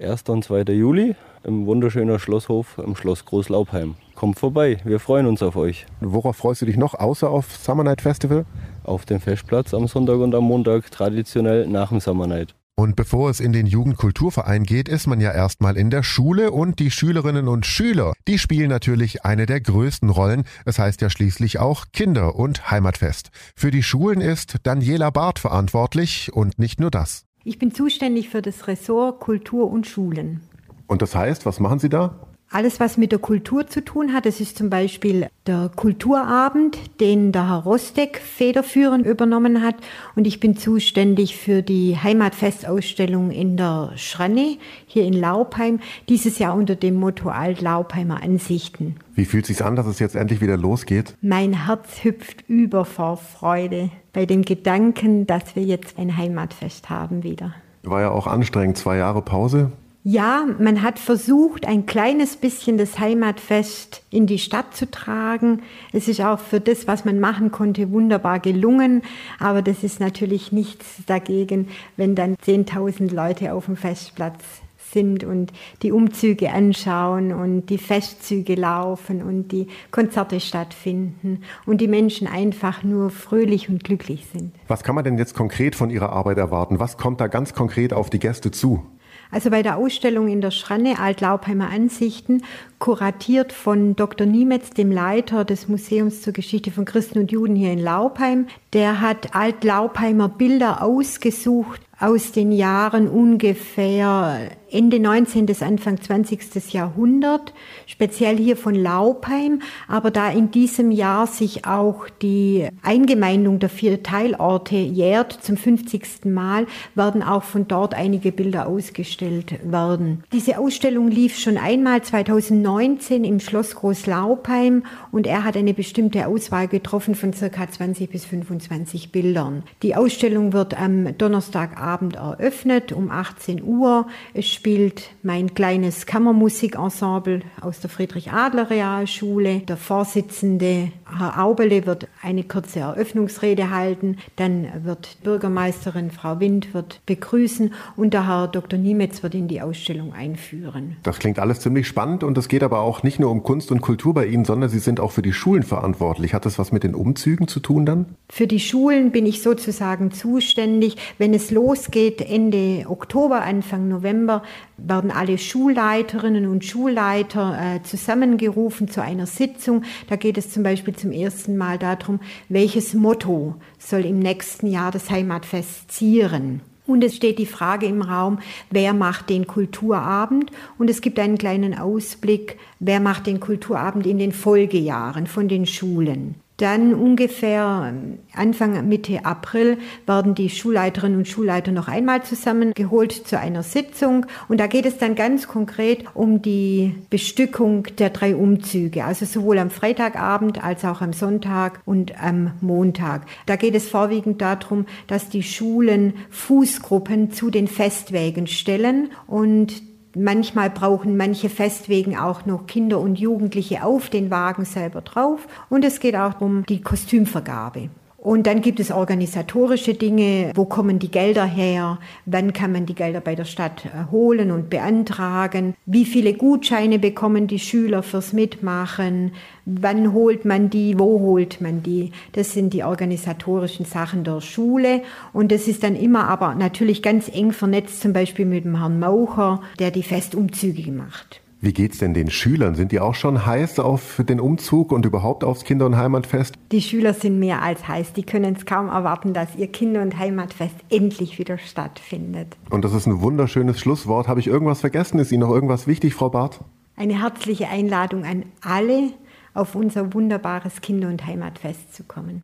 1. 0.00 0.22
und 0.28 0.44
2. 0.44 0.62
Juli 0.72 1.16
im 1.42 1.66
wunderschönen 1.66 2.18
Schlosshof 2.18 2.78
im 2.78 2.94
Schloss 2.94 3.24
Großlaubheim. 3.24 3.96
Kommt 4.20 4.38
vorbei, 4.38 4.76
wir 4.84 5.00
freuen 5.00 5.24
uns 5.24 5.42
auf 5.42 5.56
euch. 5.56 5.86
Worauf 6.00 6.36
freust 6.36 6.60
du 6.60 6.66
dich 6.66 6.76
noch 6.76 6.92
außer 6.92 7.30
auf 7.30 7.56
Summer 7.56 7.84
Night 7.84 8.02
Festival? 8.02 8.44
Auf 8.84 9.06
dem 9.06 9.18
Festplatz 9.18 9.72
am 9.72 9.88
Sonntag 9.88 10.18
und 10.18 10.34
am 10.34 10.44
Montag 10.44 10.90
traditionell 10.90 11.66
nach 11.66 11.88
dem 11.88 12.00
Summer 12.00 12.26
Night. 12.26 12.54
Und 12.76 12.96
bevor 12.96 13.30
es 13.30 13.40
in 13.40 13.54
den 13.54 13.64
Jugendkulturverein 13.64 14.64
geht, 14.64 14.90
ist 14.90 15.06
man 15.06 15.22
ja 15.22 15.32
erstmal 15.32 15.78
in 15.78 15.88
der 15.88 16.02
Schule 16.02 16.50
und 16.50 16.80
die 16.80 16.90
Schülerinnen 16.90 17.48
und 17.48 17.64
Schüler, 17.64 18.12
die 18.28 18.38
spielen 18.38 18.68
natürlich 18.68 19.24
eine 19.24 19.46
der 19.46 19.62
größten 19.62 20.10
Rollen. 20.10 20.44
Es 20.66 20.78
heißt 20.78 21.00
ja 21.00 21.08
schließlich 21.08 21.58
auch 21.58 21.86
Kinder- 21.94 22.34
und 22.34 22.70
Heimatfest. 22.70 23.30
Für 23.56 23.70
die 23.70 23.82
Schulen 23.82 24.20
ist 24.20 24.56
Daniela 24.64 25.08
Barth 25.08 25.38
verantwortlich 25.38 26.30
und 26.34 26.58
nicht 26.58 26.78
nur 26.78 26.90
das. 26.90 27.24
Ich 27.42 27.58
bin 27.58 27.72
zuständig 27.72 28.28
für 28.28 28.42
das 28.42 28.66
Ressort 28.66 29.18
Kultur 29.20 29.70
und 29.70 29.86
Schulen. 29.86 30.42
Und 30.88 31.00
das 31.00 31.14
heißt, 31.14 31.46
was 31.46 31.58
machen 31.58 31.78
Sie 31.78 31.88
da? 31.88 32.29
Alles, 32.52 32.80
was 32.80 32.96
mit 32.96 33.12
der 33.12 33.20
Kultur 33.20 33.68
zu 33.68 33.80
tun 33.80 34.12
hat, 34.12 34.26
das 34.26 34.40
ist 34.40 34.58
zum 34.58 34.70
Beispiel 34.70 35.28
der 35.46 35.70
Kulturabend, 35.76 36.78
den 37.00 37.30
der 37.30 37.48
Herr 37.48 37.58
Rostek 37.58 38.18
federführend 38.18 39.06
übernommen 39.06 39.62
hat. 39.62 39.76
Und 40.16 40.26
ich 40.26 40.40
bin 40.40 40.56
zuständig 40.56 41.36
für 41.36 41.62
die 41.62 41.96
Heimatfestausstellung 41.96 43.30
in 43.30 43.56
der 43.56 43.92
Schranne 43.94 44.56
hier 44.88 45.04
in 45.04 45.12
Laubheim, 45.12 45.78
dieses 46.08 46.40
Jahr 46.40 46.56
unter 46.56 46.74
dem 46.74 46.96
Motto 46.96 47.28
Alt-Laubheimer 47.28 48.20
Ansichten. 48.20 48.96
Wie 49.14 49.26
fühlt 49.26 49.44
es 49.44 49.56
sich 49.56 49.64
an, 49.64 49.76
dass 49.76 49.86
es 49.86 50.00
jetzt 50.00 50.16
endlich 50.16 50.40
wieder 50.40 50.56
losgeht? 50.56 51.14
Mein 51.22 51.66
Herz 51.66 52.02
hüpft 52.02 52.48
über 52.48 52.84
vor 52.84 53.16
Freude 53.16 53.90
bei 54.12 54.26
dem 54.26 54.42
Gedanken, 54.42 55.24
dass 55.24 55.54
wir 55.54 55.62
jetzt 55.62 56.00
ein 56.00 56.16
Heimatfest 56.16 56.90
haben 56.90 57.22
wieder. 57.22 57.54
War 57.84 58.00
ja 58.00 58.10
auch 58.10 58.26
anstrengend, 58.26 58.76
zwei 58.76 58.96
Jahre 58.96 59.22
Pause. 59.22 59.70
Ja, 60.02 60.46
man 60.58 60.80
hat 60.80 60.98
versucht, 60.98 61.66
ein 61.66 61.84
kleines 61.84 62.36
bisschen 62.36 62.78
das 62.78 62.98
Heimatfest 62.98 64.02
in 64.10 64.26
die 64.26 64.38
Stadt 64.38 64.74
zu 64.74 64.90
tragen. 64.90 65.60
Es 65.92 66.08
ist 66.08 66.22
auch 66.22 66.38
für 66.38 66.58
das, 66.58 66.86
was 66.86 67.04
man 67.04 67.20
machen 67.20 67.50
konnte, 67.50 67.90
wunderbar 67.90 68.40
gelungen. 68.40 69.02
Aber 69.38 69.60
das 69.60 69.84
ist 69.84 70.00
natürlich 70.00 70.52
nichts 70.52 71.02
dagegen, 71.04 71.68
wenn 71.98 72.14
dann 72.14 72.36
10.000 72.36 73.14
Leute 73.14 73.52
auf 73.52 73.66
dem 73.66 73.76
Festplatz 73.76 74.42
sind 74.90 75.22
und 75.22 75.52
die 75.82 75.92
Umzüge 75.92 76.50
anschauen 76.50 77.34
und 77.34 77.66
die 77.66 77.78
Festzüge 77.78 78.54
laufen 78.54 79.22
und 79.22 79.52
die 79.52 79.68
Konzerte 79.90 80.40
stattfinden 80.40 81.42
und 81.66 81.82
die 81.82 81.88
Menschen 81.88 82.26
einfach 82.26 82.82
nur 82.82 83.10
fröhlich 83.10 83.68
und 83.68 83.84
glücklich 83.84 84.26
sind. 84.32 84.52
Was 84.66 84.82
kann 84.82 84.94
man 84.94 85.04
denn 85.04 85.18
jetzt 85.18 85.34
konkret 85.34 85.76
von 85.76 85.90
Ihrer 85.90 86.10
Arbeit 86.10 86.38
erwarten? 86.38 86.80
Was 86.80 86.96
kommt 86.96 87.20
da 87.20 87.26
ganz 87.26 87.52
konkret 87.52 87.92
auf 87.92 88.08
die 88.08 88.18
Gäste 88.18 88.50
zu? 88.50 88.82
Also 89.30 89.50
bei 89.50 89.62
der 89.62 89.76
Ausstellung 89.76 90.28
in 90.28 90.40
der 90.40 90.50
Schranne 90.50 90.98
Alt-Laubheimer 90.98 91.70
Ansichten, 91.70 92.42
kuratiert 92.78 93.52
von 93.52 93.94
Dr. 93.94 94.26
Niemetz, 94.26 94.70
dem 94.70 94.90
Leiter 94.90 95.44
des 95.44 95.68
Museums 95.68 96.22
zur 96.22 96.32
Geschichte 96.32 96.70
von 96.70 96.84
Christen 96.84 97.18
und 97.20 97.30
Juden 97.30 97.54
hier 97.54 97.72
in 97.72 97.78
Laubheim. 97.78 98.46
Der 98.72 99.00
hat 99.00 99.34
Alt-Laubheimer 99.34 100.28
Bilder 100.28 100.82
ausgesucht 100.82 101.80
aus 102.00 102.32
den 102.32 102.50
Jahren 102.50 103.08
ungefähr 103.08 104.50
Ende 104.70 105.00
19. 105.00 105.46
bis 105.46 105.62
Anfang 105.62 106.00
20. 106.00 106.72
Jahrhundert, 106.72 107.52
speziell 107.86 108.36
hier 108.36 108.56
von 108.56 108.74
Laubheim. 108.74 109.60
Aber 109.88 110.10
da 110.10 110.30
in 110.30 110.50
diesem 110.50 110.92
Jahr 110.92 111.26
sich 111.26 111.66
auch 111.66 112.08
die 112.22 112.68
Eingemeindung 112.82 113.58
der 113.58 113.68
vier 113.68 114.02
Teilorte 114.02 114.76
jährt 114.76 115.32
zum 115.42 115.56
50. 115.56 116.24
Mal, 116.24 116.66
werden 116.94 117.22
auch 117.22 117.42
von 117.42 117.66
dort 117.68 117.94
einige 117.94 118.32
Bilder 118.32 118.68
ausgestellt 118.68 119.58
werden. 119.64 120.22
Diese 120.32 120.58
Ausstellung 120.58 121.08
lief 121.08 121.36
schon 121.36 121.58
einmal 121.58 122.02
2019 122.02 123.24
im 123.24 123.40
Schloss 123.40 123.74
Groß-Laubheim 123.74 124.84
und 125.10 125.26
er 125.26 125.44
hat 125.44 125.56
eine 125.56 125.74
bestimmte 125.74 126.28
Auswahl 126.28 126.68
getroffen 126.68 127.14
von 127.14 127.32
circa 127.32 127.68
20 127.68 128.08
bis 128.08 128.24
25 128.24 129.10
Bildern. 129.10 129.64
Die 129.82 129.96
Ausstellung 129.96 130.52
wird 130.52 130.80
am 130.80 131.18
Donnerstagabend 131.18 131.89
eröffnet 132.14 132.92
um 132.92 133.10
18 133.10 133.62
Uhr. 133.62 134.06
Es 134.34 134.48
spielt 134.48 135.10
mein 135.22 135.54
kleines 135.54 136.06
Kammermusikensemble 136.06 137.42
aus 137.60 137.80
der 137.80 137.90
Friedrich-Adler-Realschule. 137.90 139.60
Der 139.60 139.76
Vorsitzende 139.76 140.92
Herr 141.18 141.42
Aubele 141.42 141.86
wird 141.86 142.08
eine 142.22 142.44
kurze 142.44 142.80
Eröffnungsrede 142.80 143.70
halten. 143.70 144.18
Dann 144.36 144.68
wird 144.84 145.18
Bürgermeisterin 145.22 146.10
Frau 146.10 146.40
Wind 146.40 146.72
wird 146.74 147.00
begrüßen 147.06 147.72
und 147.96 148.14
der 148.14 148.28
Herr 148.28 148.48
Dr. 148.48 148.78
Niemetz 148.78 149.22
wird 149.22 149.34
in 149.34 149.48
die 149.48 149.60
Ausstellung 149.60 150.12
einführen. 150.12 150.96
Das 151.02 151.18
klingt 151.18 151.38
alles 151.38 151.60
ziemlich 151.60 151.88
spannend 151.88 152.22
und 152.22 152.38
es 152.38 152.48
geht 152.48 152.62
aber 152.62 152.80
auch 152.80 153.02
nicht 153.02 153.18
nur 153.18 153.30
um 153.30 153.42
Kunst 153.42 153.72
und 153.72 153.80
Kultur 153.80 154.14
bei 154.14 154.26
Ihnen, 154.26 154.44
sondern 154.44 154.70
Sie 154.70 154.78
sind 154.78 155.00
auch 155.00 155.12
für 155.12 155.22
die 155.22 155.32
Schulen 155.32 155.62
verantwortlich. 155.62 156.34
Hat 156.34 156.46
das 156.46 156.58
was 156.58 156.72
mit 156.72 156.84
den 156.84 156.94
Umzügen 156.94 157.48
zu 157.48 157.60
tun 157.60 157.86
dann? 157.86 158.06
Für 158.28 158.46
die 158.46 158.60
Schulen 158.60 159.10
bin 159.10 159.26
ich 159.26 159.42
sozusagen 159.42 160.12
zuständig. 160.12 160.96
Wenn 161.18 161.34
es 161.34 161.50
losgeht 161.80 162.20
Ende 162.20 162.84
Oktober, 162.88 163.40
Anfang 163.40 163.88
November, 163.88 164.42
werden 164.76 165.10
alle 165.10 165.38
Schulleiterinnen 165.38 166.46
und 166.46 166.62
Schulleiter 166.62 167.58
äh, 167.58 167.82
zusammengerufen 167.82 168.88
zu 168.88 169.02
einer 169.02 169.24
Sitzung. 169.24 169.84
Da 170.10 170.16
geht 170.16 170.36
es 170.36 170.50
zum 170.50 170.62
Beispiel 170.62 170.94
zum 170.94 171.10
ersten 171.10 171.56
Mal 171.56 171.78
darum, 171.78 172.20
welches 172.50 172.92
Motto 172.92 173.54
soll 173.78 174.04
im 174.04 174.18
nächsten 174.18 174.66
Jahr 174.66 174.90
das 174.90 175.08
Heimatfest 175.08 175.90
zieren. 175.90 176.60
Und 176.86 177.02
es 177.02 177.16
steht 177.16 177.38
die 177.38 177.46
Frage 177.46 177.86
im 177.86 178.02
Raum, 178.02 178.40
wer 178.70 178.92
macht 178.92 179.30
den 179.30 179.46
Kulturabend? 179.46 180.50
Und 180.76 180.90
es 180.90 181.00
gibt 181.00 181.18
einen 181.18 181.38
kleinen 181.38 181.78
Ausblick, 181.78 182.58
wer 182.78 183.00
macht 183.00 183.26
den 183.26 183.40
Kulturabend 183.40 184.06
in 184.06 184.18
den 184.18 184.32
Folgejahren 184.32 185.26
von 185.26 185.48
den 185.48 185.64
Schulen. 185.64 186.34
Dann 186.60 186.92
ungefähr 186.92 187.94
Anfang 188.34 188.86
Mitte 188.86 189.24
April 189.24 189.78
werden 190.04 190.34
die 190.34 190.50
Schulleiterinnen 190.50 191.16
und 191.16 191.26
Schulleiter 191.26 191.72
noch 191.72 191.88
einmal 191.88 192.22
zusammengeholt 192.22 193.12
zu 193.12 193.38
einer 193.38 193.62
Sitzung. 193.62 194.26
Und 194.46 194.60
da 194.60 194.66
geht 194.66 194.84
es 194.84 194.98
dann 194.98 195.14
ganz 195.14 195.48
konkret 195.48 196.04
um 196.12 196.42
die 196.42 196.94
Bestückung 197.08 197.84
der 197.98 198.10
drei 198.10 198.36
Umzüge, 198.36 199.06
also 199.06 199.24
sowohl 199.24 199.58
am 199.58 199.70
Freitagabend 199.70 200.62
als 200.62 200.84
auch 200.84 201.00
am 201.00 201.14
Sonntag 201.14 201.80
und 201.86 202.22
am 202.22 202.50
Montag. 202.60 203.22
Da 203.46 203.56
geht 203.56 203.74
es 203.74 203.88
vorwiegend 203.88 204.42
darum, 204.42 204.84
dass 205.06 205.30
die 205.30 205.42
Schulen 205.42 206.12
Fußgruppen 206.28 207.30
zu 207.30 207.48
den 207.48 207.68
Festwägen 207.68 208.46
stellen 208.46 209.12
und 209.26 209.89
Manchmal 210.16 210.70
brauchen 210.70 211.16
manche 211.16 211.48
Festwegen 211.48 212.16
auch 212.16 212.44
noch 212.44 212.66
Kinder 212.66 212.98
und 212.98 213.20
Jugendliche 213.20 213.84
auf 213.84 214.10
den 214.10 214.30
Wagen 214.30 214.64
selber 214.64 215.02
drauf. 215.02 215.46
Und 215.68 215.84
es 215.84 216.00
geht 216.00 216.16
auch 216.16 216.40
um 216.40 216.66
die 216.66 216.80
Kostümvergabe. 216.80 217.90
Und 218.22 218.46
dann 218.46 218.60
gibt 218.60 218.80
es 218.80 218.90
organisatorische 218.90 219.94
Dinge, 219.94 220.52
wo 220.54 220.66
kommen 220.66 220.98
die 220.98 221.10
Gelder 221.10 221.46
her, 221.46 221.98
wann 222.26 222.52
kann 222.52 222.70
man 222.70 222.84
die 222.84 222.94
Gelder 222.94 223.22
bei 223.22 223.34
der 223.34 223.46
Stadt 223.46 223.86
äh, 223.86 224.10
holen 224.10 224.50
und 224.50 224.68
beantragen, 224.68 225.74
wie 225.86 226.04
viele 226.04 226.34
Gutscheine 226.34 226.98
bekommen 226.98 227.46
die 227.46 227.58
Schüler 227.58 228.02
fürs 228.02 228.34
Mitmachen, 228.34 229.32
wann 229.64 230.12
holt 230.12 230.44
man 230.44 230.68
die, 230.68 230.98
wo 230.98 231.18
holt 231.20 231.62
man 231.62 231.82
die. 231.82 232.12
Das 232.32 232.52
sind 232.52 232.74
die 232.74 232.84
organisatorischen 232.84 233.86
Sachen 233.86 234.22
der 234.22 234.42
Schule. 234.42 235.00
Und 235.32 235.50
das 235.50 235.66
ist 235.66 235.82
dann 235.82 235.96
immer 235.96 236.28
aber 236.28 236.54
natürlich 236.54 237.02
ganz 237.02 237.30
eng 237.34 237.52
vernetzt, 237.52 238.02
zum 238.02 238.12
Beispiel 238.12 238.44
mit 238.44 238.66
dem 238.66 238.78
Herrn 238.78 239.00
Maucher, 239.00 239.62
der 239.78 239.90
die 239.90 240.02
Festumzüge 240.02 240.92
macht. 240.92 241.40
Wie 241.62 241.74
geht's 241.74 241.98
denn 241.98 242.14
den 242.14 242.30
Schülern? 242.30 242.74
Sind 242.74 242.90
die 242.90 243.00
auch 243.00 243.14
schon 243.14 243.44
heiß 243.44 243.80
auf 243.80 244.22
den 244.26 244.40
Umzug 244.40 244.92
und 244.92 245.04
überhaupt 245.04 245.44
aufs 245.44 245.64
Kinder- 245.64 245.84
und 245.84 245.94
Heimatfest? 245.94 246.54
Die 246.72 246.80
Schüler 246.80 247.12
sind 247.12 247.38
mehr 247.38 247.60
als 247.60 247.86
heiß. 247.86 248.14
Die 248.14 248.22
können 248.22 248.56
es 248.56 248.64
kaum 248.64 248.88
erwarten, 248.88 249.34
dass 249.34 249.54
ihr 249.56 249.66
Kinder- 249.66 250.00
und 250.00 250.18
Heimatfest 250.18 250.76
endlich 250.88 251.38
wieder 251.38 251.58
stattfindet. 251.58 252.56
Und 252.70 252.82
das 252.82 252.94
ist 252.94 253.04
ein 253.04 253.20
wunderschönes 253.20 253.78
Schlusswort. 253.78 254.26
Habe 254.26 254.40
ich 254.40 254.46
irgendwas 254.46 254.80
vergessen? 254.80 255.18
Ist 255.18 255.32
Ihnen 255.32 255.42
noch 255.42 255.50
irgendwas 255.50 255.86
wichtig, 255.86 256.14
Frau 256.14 256.30
Barth? 256.30 256.60
Eine 256.96 257.20
herzliche 257.20 257.68
Einladung 257.68 258.24
an 258.24 258.44
alle, 258.62 259.10
auf 259.52 259.74
unser 259.74 260.14
wunderbares 260.14 260.80
Kinder- 260.80 261.08
und 261.08 261.26
Heimatfest 261.26 261.94
zu 261.94 262.04
kommen. 262.04 262.40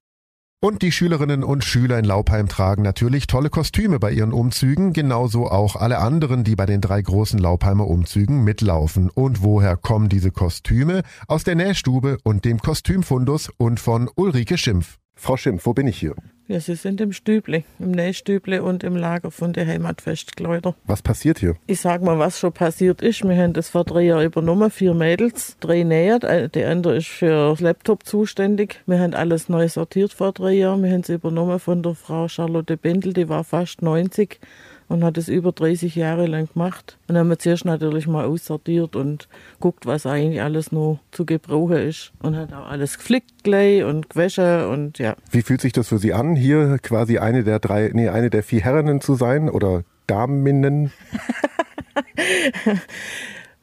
Und 0.66 0.82
die 0.82 0.90
Schülerinnen 0.90 1.44
und 1.44 1.62
Schüler 1.62 1.96
in 1.96 2.04
Laubheim 2.04 2.48
tragen 2.48 2.82
natürlich 2.82 3.28
tolle 3.28 3.50
Kostüme 3.50 4.00
bei 4.00 4.10
ihren 4.10 4.32
Umzügen, 4.32 4.92
genauso 4.92 5.46
auch 5.46 5.76
alle 5.76 5.98
anderen, 5.98 6.42
die 6.42 6.56
bei 6.56 6.66
den 6.66 6.80
drei 6.80 7.00
großen 7.00 7.38
Laubheimer 7.38 7.86
Umzügen 7.86 8.42
mitlaufen. 8.42 9.08
Und 9.08 9.44
woher 9.44 9.76
kommen 9.76 10.08
diese 10.08 10.32
Kostüme? 10.32 11.02
Aus 11.28 11.44
der 11.44 11.54
Nähstube 11.54 12.18
und 12.24 12.44
dem 12.44 12.58
Kostümfundus 12.58 13.48
und 13.58 13.78
von 13.78 14.10
Ulrike 14.16 14.58
Schimpf. 14.58 14.96
Frau 15.14 15.36
Schimpf, 15.36 15.66
wo 15.66 15.72
bin 15.72 15.86
ich 15.86 15.98
hier? 15.98 16.16
Ja, 16.48 16.60
Sie 16.60 16.76
sind 16.76 17.00
im 17.00 17.10
Stüble, 17.12 17.64
im 17.80 17.90
Nähstüble 17.90 18.62
und 18.62 18.84
im 18.84 18.94
Lager 18.94 19.32
von 19.32 19.52
der 19.52 19.66
Heimatfestkleider. 19.66 20.76
Was 20.84 21.02
passiert 21.02 21.40
hier? 21.40 21.56
Ich 21.66 21.80
sag 21.80 22.02
mal, 22.02 22.20
was 22.20 22.38
schon 22.38 22.52
passiert 22.52 23.02
ist. 23.02 23.24
Wir 23.24 23.36
haben 23.36 23.52
das 23.52 23.68
vor 23.68 23.82
drei 23.82 24.02
Jahren 24.02 24.26
übernommen, 24.26 24.70
vier 24.70 24.94
Mädels, 24.94 25.56
drei 25.58 25.82
näher, 25.82 26.20
der 26.20 26.70
andere 26.70 26.98
ist 26.98 27.08
für 27.08 27.50
das 27.50 27.58
Laptop 27.58 28.06
zuständig. 28.06 28.80
Wir 28.86 29.00
haben 29.00 29.14
alles 29.14 29.48
neu 29.48 29.68
sortiert 29.68 30.12
vor 30.12 30.30
drei 30.30 30.52
Jahren. 30.52 30.84
Wir 30.84 30.92
haben 30.92 31.00
es 31.00 31.08
übernommen 31.08 31.58
von 31.58 31.82
der 31.82 31.96
Frau 31.96 32.28
Charlotte 32.28 32.76
Bendel, 32.76 33.12
die 33.12 33.28
war 33.28 33.42
fast 33.42 33.82
90 33.82 34.38
und 34.88 35.04
hat 35.04 35.18
es 35.18 35.28
über 35.28 35.52
30 35.52 35.94
Jahre 35.94 36.26
lang 36.26 36.48
gemacht. 36.52 36.98
Und 37.06 37.14
dann 37.14 37.22
haben 37.22 37.28
wir 37.30 37.38
zuerst 37.38 37.64
natürlich 37.64 38.06
mal 38.06 38.24
aussortiert 38.24 38.96
und 38.96 39.28
guckt, 39.60 39.86
was 39.86 40.06
eigentlich 40.06 40.42
alles 40.42 40.72
noch 40.72 41.00
zu 41.10 41.26
gebrauchen 41.26 41.76
ist. 41.76 42.12
Und 42.22 42.36
hat 42.36 42.52
auch 42.52 42.66
alles 42.66 42.98
geflickt 42.98 43.44
gleich 43.44 43.84
und 43.84 44.10
gewaschen 44.10 44.66
und 44.66 44.98
ja. 44.98 45.16
Wie 45.30 45.42
fühlt 45.42 45.60
sich 45.60 45.72
das 45.72 45.88
für 45.88 45.98
Sie 45.98 46.12
an, 46.12 46.36
hier 46.36 46.78
quasi 46.82 47.18
eine 47.18 47.44
der 47.44 47.58
drei, 47.58 47.90
nee, 47.92 48.08
eine 48.08 48.30
der 48.30 48.42
vier 48.42 48.60
Herrinnen 48.60 49.00
zu 49.00 49.14
sein 49.14 49.48
oder 49.48 49.84
Daminnen? 50.06 50.92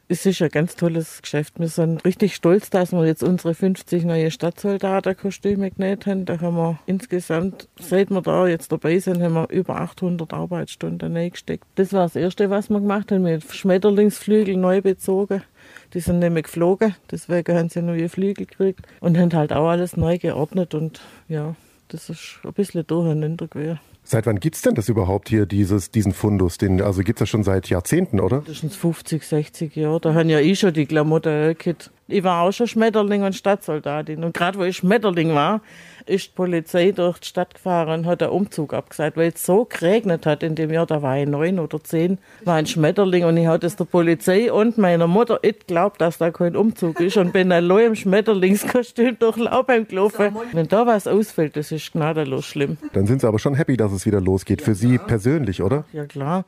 Es 0.06 0.26
ist 0.26 0.42
ein 0.42 0.50
ganz 0.50 0.76
tolles 0.76 1.22
Geschäft. 1.22 1.58
Wir 1.58 1.68
sind 1.68 2.04
richtig 2.04 2.34
stolz, 2.34 2.68
dass 2.68 2.92
wir 2.92 3.06
jetzt 3.06 3.22
unsere 3.22 3.54
50 3.54 4.04
neue 4.04 4.30
Stadtsoldatenkostüme 4.30 5.70
genäht 5.70 6.04
haben. 6.04 6.26
Da 6.26 6.38
haben 6.42 6.56
wir 6.56 6.78
insgesamt, 6.84 7.70
seit 7.80 8.10
wir 8.10 8.20
da 8.20 8.46
jetzt 8.46 8.70
dabei 8.70 8.98
sind, 8.98 9.22
haben 9.22 9.32
wir 9.32 9.48
über 9.48 9.80
800 9.80 10.34
Arbeitsstunden 10.34 11.16
reingesteckt. 11.16 11.64
Das 11.76 11.94
war 11.94 12.02
das 12.02 12.16
Erste, 12.16 12.50
was 12.50 12.68
wir 12.68 12.80
gemacht 12.80 13.12
haben. 13.12 13.24
Wir 13.24 13.32
haben 13.34 13.50
Schmetterlingsflügel 13.50 14.58
neu 14.58 14.82
bezogen. 14.82 15.42
Die 15.94 16.00
sind 16.00 16.18
nämlich 16.18 16.44
geflogen, 16.44 16.94
deswegen 17.10 17.56
haben 17.56 17.68
sie 17.70 17.80
neue 17.80 18.10
Flügel 18.10 18.44
gekriegt 18.44 18.84
und 19.00 19.16
haben 19.16 19.32
halt 19.32 19.54
auch 19.54 19.68
alles 19.68 19.96
neu 19.96 20.18
geordnet 20.18 20.74
und 20.74 21.00
ja, 21.28 21.54
das 21.88 22.10
ist 22.10 22.40
ein 22.44 22.52
bisschen 22.52 22.86
durcheinander 22.86 23.46
gewesen. 23.46 23.80
Seit 24.06 24.26
wann 24.26 24.38
gibt 24.38 24.56
es 24.56 24.62
denn 24.62 24.74
das 24.74 24.90
überhaupt 24.90 25.30
hier, 25.30 25.46
dieses, 25.46 25.90
diesen 25.90 26.12
Fundus? 26.12 26.58
Den, 26.58 26.82
also 26.82 27.02
gibt 27.02 27.18
es 27.18 27.20
das 27.20 27.28
schon 27.30 27.42
seit 27.42 27.70
Jahrzehnten, 27.70 28.20
oder? 28.20 28.42
Sind 28.46 28.74
50, 28.74 29.26
60 29.26 29.74
Jahre. 29.76 29.98
Da 29.98 30.12
haben 30.12 30.28
ja 30.28 30.40
ich 30.40 30.60
schon 30.60 30.74
die 30.74 30.84
Klamotten 30.84 31.48
gekriegt. 31.48 31.90
Ich 32.06 32.22
war 32.22 32.42
auch 32.42 32.52
schon 32.52 32.66
Schmetterling 32.66 33.22
und 33.22 33.34
Stadtsoldatin. 33.34 34.22
Und 34.22 34.34
gerade 34.34 34.58
wo 34.58 34.64
ich 34.64 34.76
Schmetterling 34.76 35.34
war, 35.34 35.62
ist 36.06 36.26
die 36.28 36.32
Polizei 36.34 36.92
durch 36.92 37.18
die 37.18 37.28
Stadt 37.28 37.54
gefahren 37.54 38.00
und 38.00 38.06
hat 38.06 38.22
einen 38.22 38.32
Umzug 38.32 38.74
abgesagt, 38.74 39.16
weil 39.16 39.32
es 39.34 39.44
so 39.44 39.64
geregnet 39.64 40.26
hat 40.26 40.42
in 40.42 40.54
dem 40.54 40.70
Jahr, 40.70 40.86
da 40.86 41.02
war 41.02 41.18
ich 41.18 41.26
neun 41.26 41.58
oder 41.58 41.82
zehn, 41.82 42.18
war 42.44 42.56
ein 42.56 42.66
Schmetterling 42.66 43.24
und 43.24 43.36
ich 43.36 43.46
hatte 43.46 43.66
es 43.66 43.76
der 43.76 43.84
Polizei 43.84 44.52
und 44.52 44.78
meiner 44.78 45.06
Mutter 45.06 45.40
nicht 45.42 45.66
glaubt, 45.66 46.00
dass 46.00 46.18
da 46.18 46.30
kein 46.30 46.56
Umzug 46.56 47.00
ist 47.00 47.16
und 47.16 47.32
bin 47.32 47.52
allein 47.52 47.86
im 47.86 47.94
Schmetterlingskostüm 47.94 49.18
durch 49.18 49.36
Laubheim 49.36 49.86
gelaufen. 49.88 50.36
Wenn 50.52 50.68
da 50.68 50.86
was 50.86 51.06
ausfällt, 51.06 51.56
das 51.56 51.72
ist 51.72 51.92
gnadenlos 51.92 52.44
schlimm. 52.44 52.76
Dann 52.92 53.06
sind 53.06 53.20
Sie 53.20 53.26
aber 53.26 53.38
schon 53.38 53.54
happy, 53.54 53.76
dass 53.76 53.92
es 53.92 54.06
wieder 54.06 54.20
losgeht. 54.20 54.62
Für 54.62 54.74
Sie 54.74 54.98
persönlich, 54.98 55.62
oder? 55.62 55.84
Ja 55.92 56.04
klar 56.04 56.44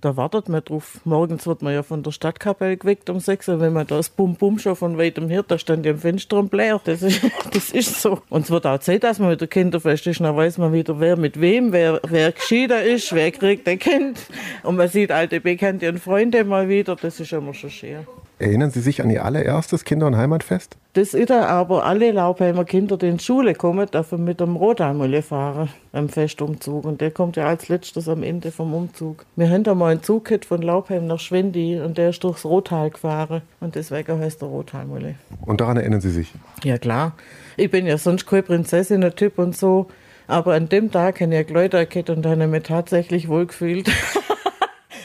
da 0.00 0.16
wartet 0.16 0.48
man 0.48 0.62
drauf. 0.64 1.00
Morgens 1.04 1.46
wird 1.46 1.62
man 1.62 1.72
ja 1.72 1.82
von 1.82 2.02
der 2.02 2.10
Stadtkapelle 2.10 2.76
geweckt 2.76 3.10
um 3.10 3.20
sechs 3.20 3.48
und 3.48 3.60
wenn 3.60 3.72
man 3.72 3.86
das 3.86 4.08
Bum-Bum 4.10 4.58
schon 4.58 4.76
von 4.76 4.98
weitem 4.98 5.28
hört, 5.28 5.50
da 5.50 5.58
stand 5.58 5.84
ja 5.86 5.92
im 5.92 5.98
Fenster 5.98 6.38
und 6.38 6.50
Blär. 6.50 6.80
Das 6.84 7.02
ist, 7.02 7.20
das 7.52 7.70
ist 7.70 8.00
so. 8.00 8.20
Und 8.28 8.42
es 8.42 8.50
wird 8.50 8.66
auch 8.66 8.78
Zeit, 8.78 9.04
dass 9.04 9.18
man 9.18 9.30
wieder 9.30 9.46
Kinderfest 9.46 10.06
ist. 10.06 10.20
Dann 10.20 10.36
weiß 10.36 10.58
man 10.58 10.72
wieder, 10.72 11.00
wer 11.00 11.16
mit 11.16 11.40
wem, 11.40 11.72
wer, 11.72 12.00
wer 12.08 12.32
geschieden 12.32 12.80
ist, 12.82 13.12
wer 13.12 13.30
kriegt 13.30 13.68
ein 13.68 13.78
Kind. 13.78 14.20
Und 14.62 14.76
man 14.76 14.88
sieht 14.88 15.10
alte 15.10 15.40
Bekannte 15.40 15.88
und 15.88 15.98
Freunde 15.98 16.44
mal 16.44 16.68
wieder. 16.68 16.96
Das 16.96 17.20
ist 17.20 17.32
immer 17.32 17.54
schon 17.54 17.70
schön. 17.70 18.06
Erinnern 18.40 18.70
Sie 18.70 18.80
sich 18.80 19.02
an 19.02 19.10
Ihr 19.10 19.24
allererstes 19.24 19.84
Kinder- 19.84 20.06
und 20.06 20.16
Heimatfest? 20.16 20.76
Das 20.92 21.12
ist 21.12 21.30
aber 21.32 21.84
alle 21.84 22.12
Laubheimer 22.12 22.64
Kinder, 22.64 22.96
die 22.96 23.08
in 23.08 23.16
die 23.16 23.24
Schule 23.24 23.54
kommen, 23.54 23.90
dürfen 23.90 24.22
mit 24.22 24.38
dem 24.38 24.54
Rotamülle 24.54 25.22
fahren 25.22 25.70
am 25.92 26.08
Festumzug. 26.08 26.84
Und 26.84 27.00
der 27.00 27.10
kommt 27.10 27.36
ja 27.36 27.46
als 27.46 27.68
letztes 27.68 28.08
am 28.08 28.22
Ende 28.22 28.52
vom 28.52 28.74
Umzug. 28.74 29.26
Wir 29.34 29.50
haben 29.50 29.64
da 29.64 29.74
mal 29.74 29.90
einen 29.90 30.02
Zug 30.04 30.28
von 30.44 30.62
Laubheim 30.62 31.08
nach 31.08 31.18
Schwendi 31.18 31.80
und 31.80 31.98
der 31.98 32.10
ist 32.10 32.22
durchs 32.22 32.44
Rotal 32.44 32.90
gefahren. 32.90 33.42
Und 33.60 33.74
deswegen 33.74 34.20
heißt 34.20 34.40
der 34.40 34.48
Rotalmülle. 34.48 35.16
Und 35.44 35.60
daran 35.60 35.76
erinnern 35.76 36.00
Sie 36.00 36.10
sich? 36.10 36.32
Ja, 36.62 36.78
klar. 36.78 37.14
Ich 37.56 37.70
bin 37.70 37.86
ja 37.86 37.98
sonst 37.98 38.26
kein 38.26 38.44
Prinzessin-Typ 38.44 39.38
und 39.38 39.56
so. 39.56 39.88
Aber 40.28 40.54
an 40.54 40.68
dem 40.68 40.92
Tag 40.92 41.20
habe 41.20 41.34
ich 41.34 41.50
Leute 41.50 41.78
erkannt 41.78 42.10
und 42.10 42.24
habe 42.24 42.46
mich 42.46 42.62
tatsächlich 42.62 43.28
wohlgefühlt. 43.28 43.90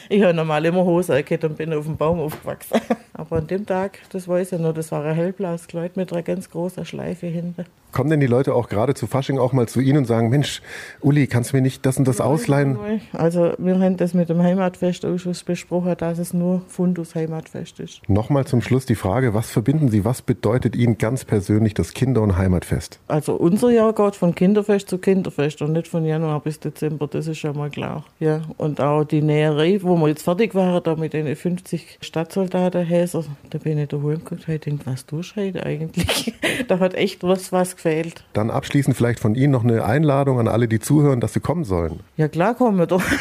Ich 0.08 0.22
habe 0.22 0.34
normal 0.34 0.64
immer 0.66 0.84
Hose 0.84 1.22
gehabt 1.22 1.44
und 1.44 1.56
bin 1.56 1.72
auf 1.72 1.84
dem 1.84 1.96
Baum 1.96 2.20
aufgewachsen. 2.20 2.80
Aber 3.14 3.36
an 3.36 3.46
dem 3.46 3.64
Tag, 3.64 4.00
das 4.10 4.28
weiß 4.28 4.52
ich 4.52 4.58
noch, 4.58 4.74
das 4.74 4.92
war 4.92 5.04
ein 5.04 5.14
hellblaues 5.14 5.66
Kleid 5.66 5.96
mit 5.96 6.12
einer 6.12 6.22
ganz 6.22 6.50
großen 6.50 6.84
Schleife 6.84 7.26
hinten. 7.26 7.64
Kommen 7.94 8.10
denn 8.10 8.18
die 8.18 8.26
Leute 8.26 8.56
auch 8.56 8.68
gerade 8.68 8.94
zu 8.94 9.06
Fasching 9.06 9.38
auch 9.38 9.52
mal 9.52 9.68
zu 9.68 9.78
Ihnen 9.78 9.98
und 9.98 10.06
sagen, 10.06 10.28
Mensch, 10.28 10.62
Uli, 11.00 11.28
kannst 11.28 11.52
du 11.52 11.56
mir 11.56 11.62
nicht 11.62 11.86
das 11.86 11.96
und 11.96 12.08
das 12.08 12.20
ausleihen? 12.20 12.76
Also 13.12 13.52
wir 13.56 13.78
haben 13.78 13.96
das 13.96 14.14
mit 14.14 14.28
dem 14.28 14.42
Heimatfestausschuss 14.42 15.44
besprochen, 15.44 15.94
dass 15.96 16.18
es 16.18 16.34
nur 16.34 16.62
Fundus 16.66 17.14
Heimatfest 17.14 17.78
ist. 17.78 18.00
Nochmal 18.08 18.48
zum 18.48 18.62
Schluss 18.62 18.84
die 18.84 18.96
Frage, 18.96 19.32
was 19.32 19.48
verbinden 19.48 19.90
Sie, 19.90 20.04
was 20.04 20.22
bedeutet 20.22 20.74
Ihnen 20.74 20.98
ganz 20.98 21.24
persönlich 21.24 21.72
das 21.72 21.94
Kinder- 21.94 22.22
und 22.22 22.36
Heimatfest? 22.36 22.98
Also 23.06 23.36
unser 23.36 23.70
Jahr 23.70 23.92
geht 23.92 24.16
von 24.16 24.34
Kinderfest 24.34 24.88
zu 24.88 24.98
Kinderfest 24.98 25.62
und 25.62 25.70
nicht 25.70 25.86
von 25.86 26.04
Januar 26.04 26.40
bis 26.40 26.58
Dezember, 26.58 27.06
das 27.06 27.28
ist 27.28 27.38
schon 27.38 27.56
mal 27.56 27.70
klar. 27.70 28.04
Ja, 28.18 28.42
und 28.56 28.80
auch 28.80 29.04
die 29.04 29.22
Näherei, 29.22 29.78
wo 29.82 29.94
wir 29.94 30.08
jetzt 30.08 30.22
fertig 30.22 30.56
waren, 30.56 30.82
da 30.82 30.96
mit 30.96 31.12
den 31.12 31.36
50 31.36 31.98
Stadtsoldatenhäsern, 32.00 33.26
da 33.50 33.58
bin 33.58 33.78
ich 33.78 33.86
daheim 33.86 34.18
geguckt, 34.18 34.48
ich 34.48 34.60
denke, 34.62 34.84
was 34.86 35.06
tust 35.06 35.36
du 35.36 35.42
heute 35.42 35.64
eigentlich? 35.64 36.34
da 36.66 36.80
hat 36.80 36.94
echt 36.94 37.22
was, 37.22 37.52
was 37.52 37.83
gefehlt. 37.84 38.24
Dann 38.32 38.50
abschließend 38.50 38.96
vielleicht 38.96 39.20
von 39.20 39.34
Ihnen 39.34 39.52
noch 39.52 39.64
eine 39.64 39.84
Einladung 39.84 40.38
an 40.38 40.48
alle, 40.48 40.68
die 40.68 40.80
zuhören, 40.80 41.20
dass 41.20 41.34
sie 41.34 41.40
kommen 41.40 41.64
sollen. 41.64 42.00
Ja 42.16 42.28
klar 42.28 42.54
kommen 42.54 42.78
wir 42.78 42.86
doch. 42.86 43.02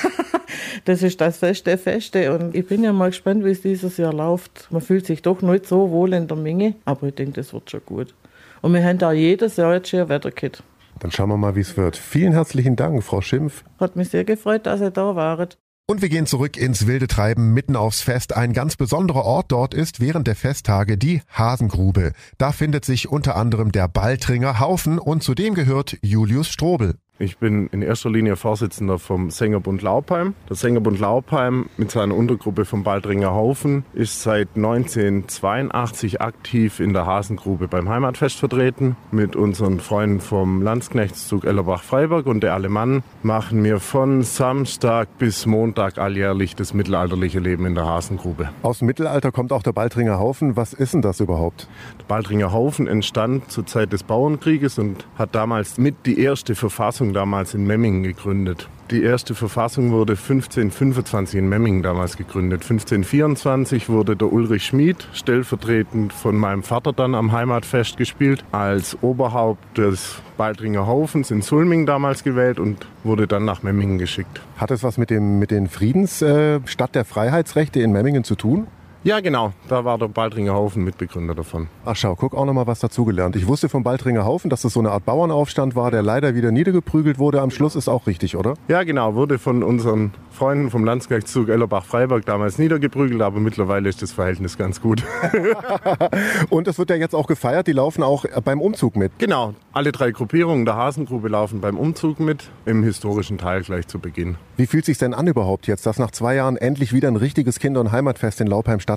Das 0.85 1.01
ist 1.01 1.21
das 1.21 1.37
Fest 1.37 1.65
der 1.65 1.77
Feste 1.77 2.33
und 2.33 2.55
ich 2.55 2.67
bin 2.67 2.83
ja 2.83 2.91
mal 2.91 3.09
gespannt, 3.09 3.45
wie 3.45 3.51
es 3.51 3.61
dieses 3.61 3.95
Jahr 3.97 4.11
läuft. 4.11 4.67
Man 4.69 4.81
fühlt 4.81 5.05
sich 5.05 5.21
doch 5.21 5.41
nicht 5.41 5.65
so 5.65 5.91
wohl 5.91 6.13
in 6.13 6.27
der 6.27 6.35
Menge, 6.35 6.75
aber 6.83 7.07
ich 7.07 7.15
denke, 7.15 7.33
das 7.33 7.53
wird 7.53 7.69
schon 7.71 7.81
gut. 7.85 8.13
Und 8.61 8.73
wir 8.73 8.83
haben 8.83 8.97
da 8.97 9.13
jedes 9.13 9.55
Jahr 9.55 9.75
jetzt 9.75 9.89
schon 9.89 10.01
ein 10.01 10.09
Wetterkit. 10.09 10.61
Dann 10.99 11.11
schauen 11.11 11.29
wir 11.29 11.37
mal, 11.37 11.55
wie 11.55 11.61
es 11.61 11.77
wird. 11.77 11.95
Vielen 11.95 12.33
herzlichen 12.33 12.75
Dank, 12.75 13.01
Frau 13.03 13.21
Schimpf. 13.21 13.63
Hat 13.79 13.95
mich 13.95 14.09
sehr 14.09 14.25
gefreut, 14.25 14.65
dass 14.65 14.81
ihr 14.81 14.91
da 14.91 15.15
waret. 15.15 15.57
Und 15.85 16.01
wir 16.01 16.07
gehen 16.07 16.25
zurück 16.25 16.55
ins 16.55 16.87
wilde 16.87 17.07
Treiben 17.07 17.53
mitten 17.53 17.75
aufs 17.75 17.99
Fest. 17.99 18.37
Ein 18.37 18.53
ganz 18.53 18.77
besonderer 18.77 19.25
Ort 19.25 19.51
dort 19.51 19.73
ist 19.73 19.99
während 19.99 20.27
der 20.27 20.37
Festtage 20.37 20.97
die 20.97 21.21
Hasengrube. 21.27 22.13
Da 22.37 22.53
findet 22.53 22.85
sich 22.85 23.09
unter 23.09 23.35
anderem 23.35 23.73
der 23.73 23.89
Baltringer 23.89 24.61
Haufen 24.61 24.97
und 24.97 25.23
zu 25.23 25.35
dem 25.35 25.55
gehört 25.55 25.97
Julius 26.01 26.47
Strobel. 26.47 26.95
Ich 27.19 27.37
bin 27.37 27.67
in 27.67 27.83
erster 27.83 28.09
Linie 28.09 28.35
Vorsitzender 28.35 28.97
vom 28.97 29.29
Sängerbund 29.29 29.83
Laubheim. 29.83 30.33
Der 30.49 30.55
Sängerbund 30.55 30.99
Laubheim 30.99 31.67
mit 31.77 31.91
seiner 31.91 32.15
Untergruppe 32.15 32.65
vom 32.65 32.83
Baldringer 32.83 33.35
Haufen 33.35 33.85
ist 33.93 34.23
seit 34.23 34.47
1982 34.55 36.21
aktiv 36.21 36.79
in 36.79 36.91
der 36.91 37.05
Hasengrube 37.05 37.67
beim 37.67 37.87
Heimatfest 37.87 38.39
vertreten. 38.39 38.95
Mit 39.11 39.35
unseren 39.35 39.79
Freunden 39.79 40.21
vom 40.21 40.63
Landsknechtszug 40.63 41.45
Ellerbach-Freiberg 41.45 42.25
und 42.25 42.41
der 42.41 42.55
Alemann 42.55 43.03
machen 43.21 43.63
wir 43.63 43.79
von 43.79 44.23
Samstag 44.23 45.07
bis 45.19 45.45
Montag 45.45 45.99
alljährlich 45.99 46.55
das 46.55 46.73
mittelalterliche 46.73 47.39
Leben 47.39 47.67
in 47.67 47.75
der 47.75 47.85
Hasengrube. 47.85 48.49
Aus 48.63 48.79
dem 48.79 48.87
Mittelalter 48.87 49.31
kommt 49.31 49.53
auch 49.53 49.61
der 49.61 49.73
Baldringer 49.73 50.17
Haufen. 50.17 50.55
Was 50.55 50.73
ist 50.73 50.95
denn 50.95 51.03
das 51.03 51.19
überhaupt? 51.19 51.67
Der 51.99 52.05
Baldringer 52.05 52.51
Haufen 52.51 52.87
entstand 52.87 53.51
zur 53.51 53.67
Zeit 53.67 53.93
des 53.93 54.01
Bauernkrieges 54.01 54.79
und 54.79 55.05
hat 55.15 55.35
damals 55.35 55.77
mit 55.77 56.07
die 56.07 56.19
erste 56.19 56.55
Verfassung 56.55 57.02
damals 57.11 57.53
in 57.53 57.65
Memmingen 57.65 58.03
gegründet. 58.03 58.69
Die 58.91 59.01
erste 59.01 59.33
Verfassung 59.33 59.91
wurde 59.91 60.13
1525 60.13 61.39
in 61.39 61.49
Memmingen 61.49 61.81
damals 61.81 62.15
gegründet. 62.15 62.61
1524 62.61 63.89
wurde 63.89 64.15
der 64.15 64.31
Ulrich 64.31 64.65
Schmid 64.65 65.07
stellvertretend 65.13 66.13
von 66.13 66.35
meinem 66.35 66.61
Vater 66.61 66.93
dann 66.93 67.15
am 67.15 67.31
Heimatfest 67.31 67.97
gespielt, 67.97 68.45
als 68.51 68.95
Oberhaupt 69.01 69.77
des 69.77 70.21
Baldringer 70.37 70.85
Haufens 70.85 71.31
in 71.31 71.41
Sulming 71.41 71.85
damals 71.85 72.23
gewählt 72.23 72.59
und 72.59 72.85
wurde 73.03 73.25
dann 73.25 73.45
nach 73.45 73.63
Memmingen 73.63 73.97
geschickt. 73.97 74.41
Hat 74.57 74.69
es 74.69 74.83
was 74.83 74.97
mit, 74.97 75.09
dem, 75.09 75.39
mit 75.39 75.49
den 75.49 75.69
Friedensstadt 75.69 76.89
äh, 76.89 76.93
der 76.93 77.05
Freiheitsrechte 77.05 77.79
in 77.79 77.91
Memmingen 77.93 78.23
zu 78.23 78.35
tun? 78.35 78.67
Ja, 79.05 79.19
genau. 79.19 79.51
Da 79.67 79.83
war 79.83 79.97
der 79.97 80.07
Baldringer 80.07 80.53
Haufen 80.53 80.85
Mitbegründer 80.85 81.35
davon. 81.35 81.67
Ach 81.83 81.97
schau, 81.97 82.15
guck 82.15 82.33
auch 82.33 82.45
noch 82.45 82.53
mal 82.53 82.67
was 82.67 82.79
dazugelernt. 82.79 83.35
Ich 83.35 83.47
wusste 83.47 83.67
vom 83.67 83.83
Baldringer 83.83 84.23
Haufen, 84.23 84.49
dass 84.49 84.61
das 84.61 84.71
so 84.71 84.79
eine 84.79 84.91
Art 84.91 85.03
Bauernaufstand 85.03 85.75
war, 85.75 85.91
der 85.91 86.01
leider 86.01 86.35
wieder 86.35 86.51
niedergeprügelt 86.51 87.19
wurde. 87.19 87.41
Am 87.41 87.51
Schluss 87.51 87.75
ist 87.75 87.89
auch 87.89 88.07
richtig, 88.07 88.37
oder? 88.37 88.53
Ja, 88.69 88.83
genau. 88.83 89.15
Wurde 89.15 89.39
von 89.39 89.61
unseren 89.61 90.13
Freunden 90.31 90.69
vom 90.69 90.85
Landsknechtszug 90.85 91.49
Ellerbach-Freiberg 91.49 92.25
damals 92.25 92.57
niedergeprügelt, 92.57 93.21
aber 93.21 93.41
mittlerweile 93.41 93.89
ist 93.89 94.01
das 94.01 94.13
Verhältnis 94.13 94.57
ganz 94.57 94.79
gut. 94.79 95.03
Und 96.49 96.69
es 96.69 96.79
wird 96.79 96.89
ja 96.89 96.95
jetzt 96.95 97.13
auch 97.13 97.27
gefeiert. 97.27 97.67
Die 97.67 97.73
laufen 97.73 98.03
auch 98.03 98.23
beim 98.45 98.61
Umzug 98.61 98.95
mit. 98.95 99.11
Genau. 99.19 99.53
Alle 99.73 99.91
drei 99.91 100.11
Gruppierungen 100.11 100.63
der 100.63 100.77
Hasengrube 100.77 101.27
laufen 101.27 101.59
beim 101.59 101.77
Umzug 101.77 102.21
mit, 102.21 102.49
im 102.65 102.83
historischen 102.83 103.37
Teil 103.37 103.63
gleich 103.63 103.85
zu 103.85 103.99
Beginn. 103.99 104.37
Wie 104.55 104.67
fühlt 104.67 104.85
sich 104.85 104.97
denn 104.97 105.13
an 105.13 105.27
überhaupt 105.27 105.67
jetzt, 105.67 105.85
dass 105.85 105.99
nach 105.99 106.11
zwei 106.11 106.35
Jahren 106.35 106.55
endlich 106.55 106.93
wieder 106.93 107.09
ein 107.09 107.17
richtiges 107.17 107.59
Kinder- 107.59 107.81
und 107.81 107.91
Heimatfest 107.91 108.39
in 108.39 108.47
Laubheim 108.47 108.79
stattfindet? 108.79 108.92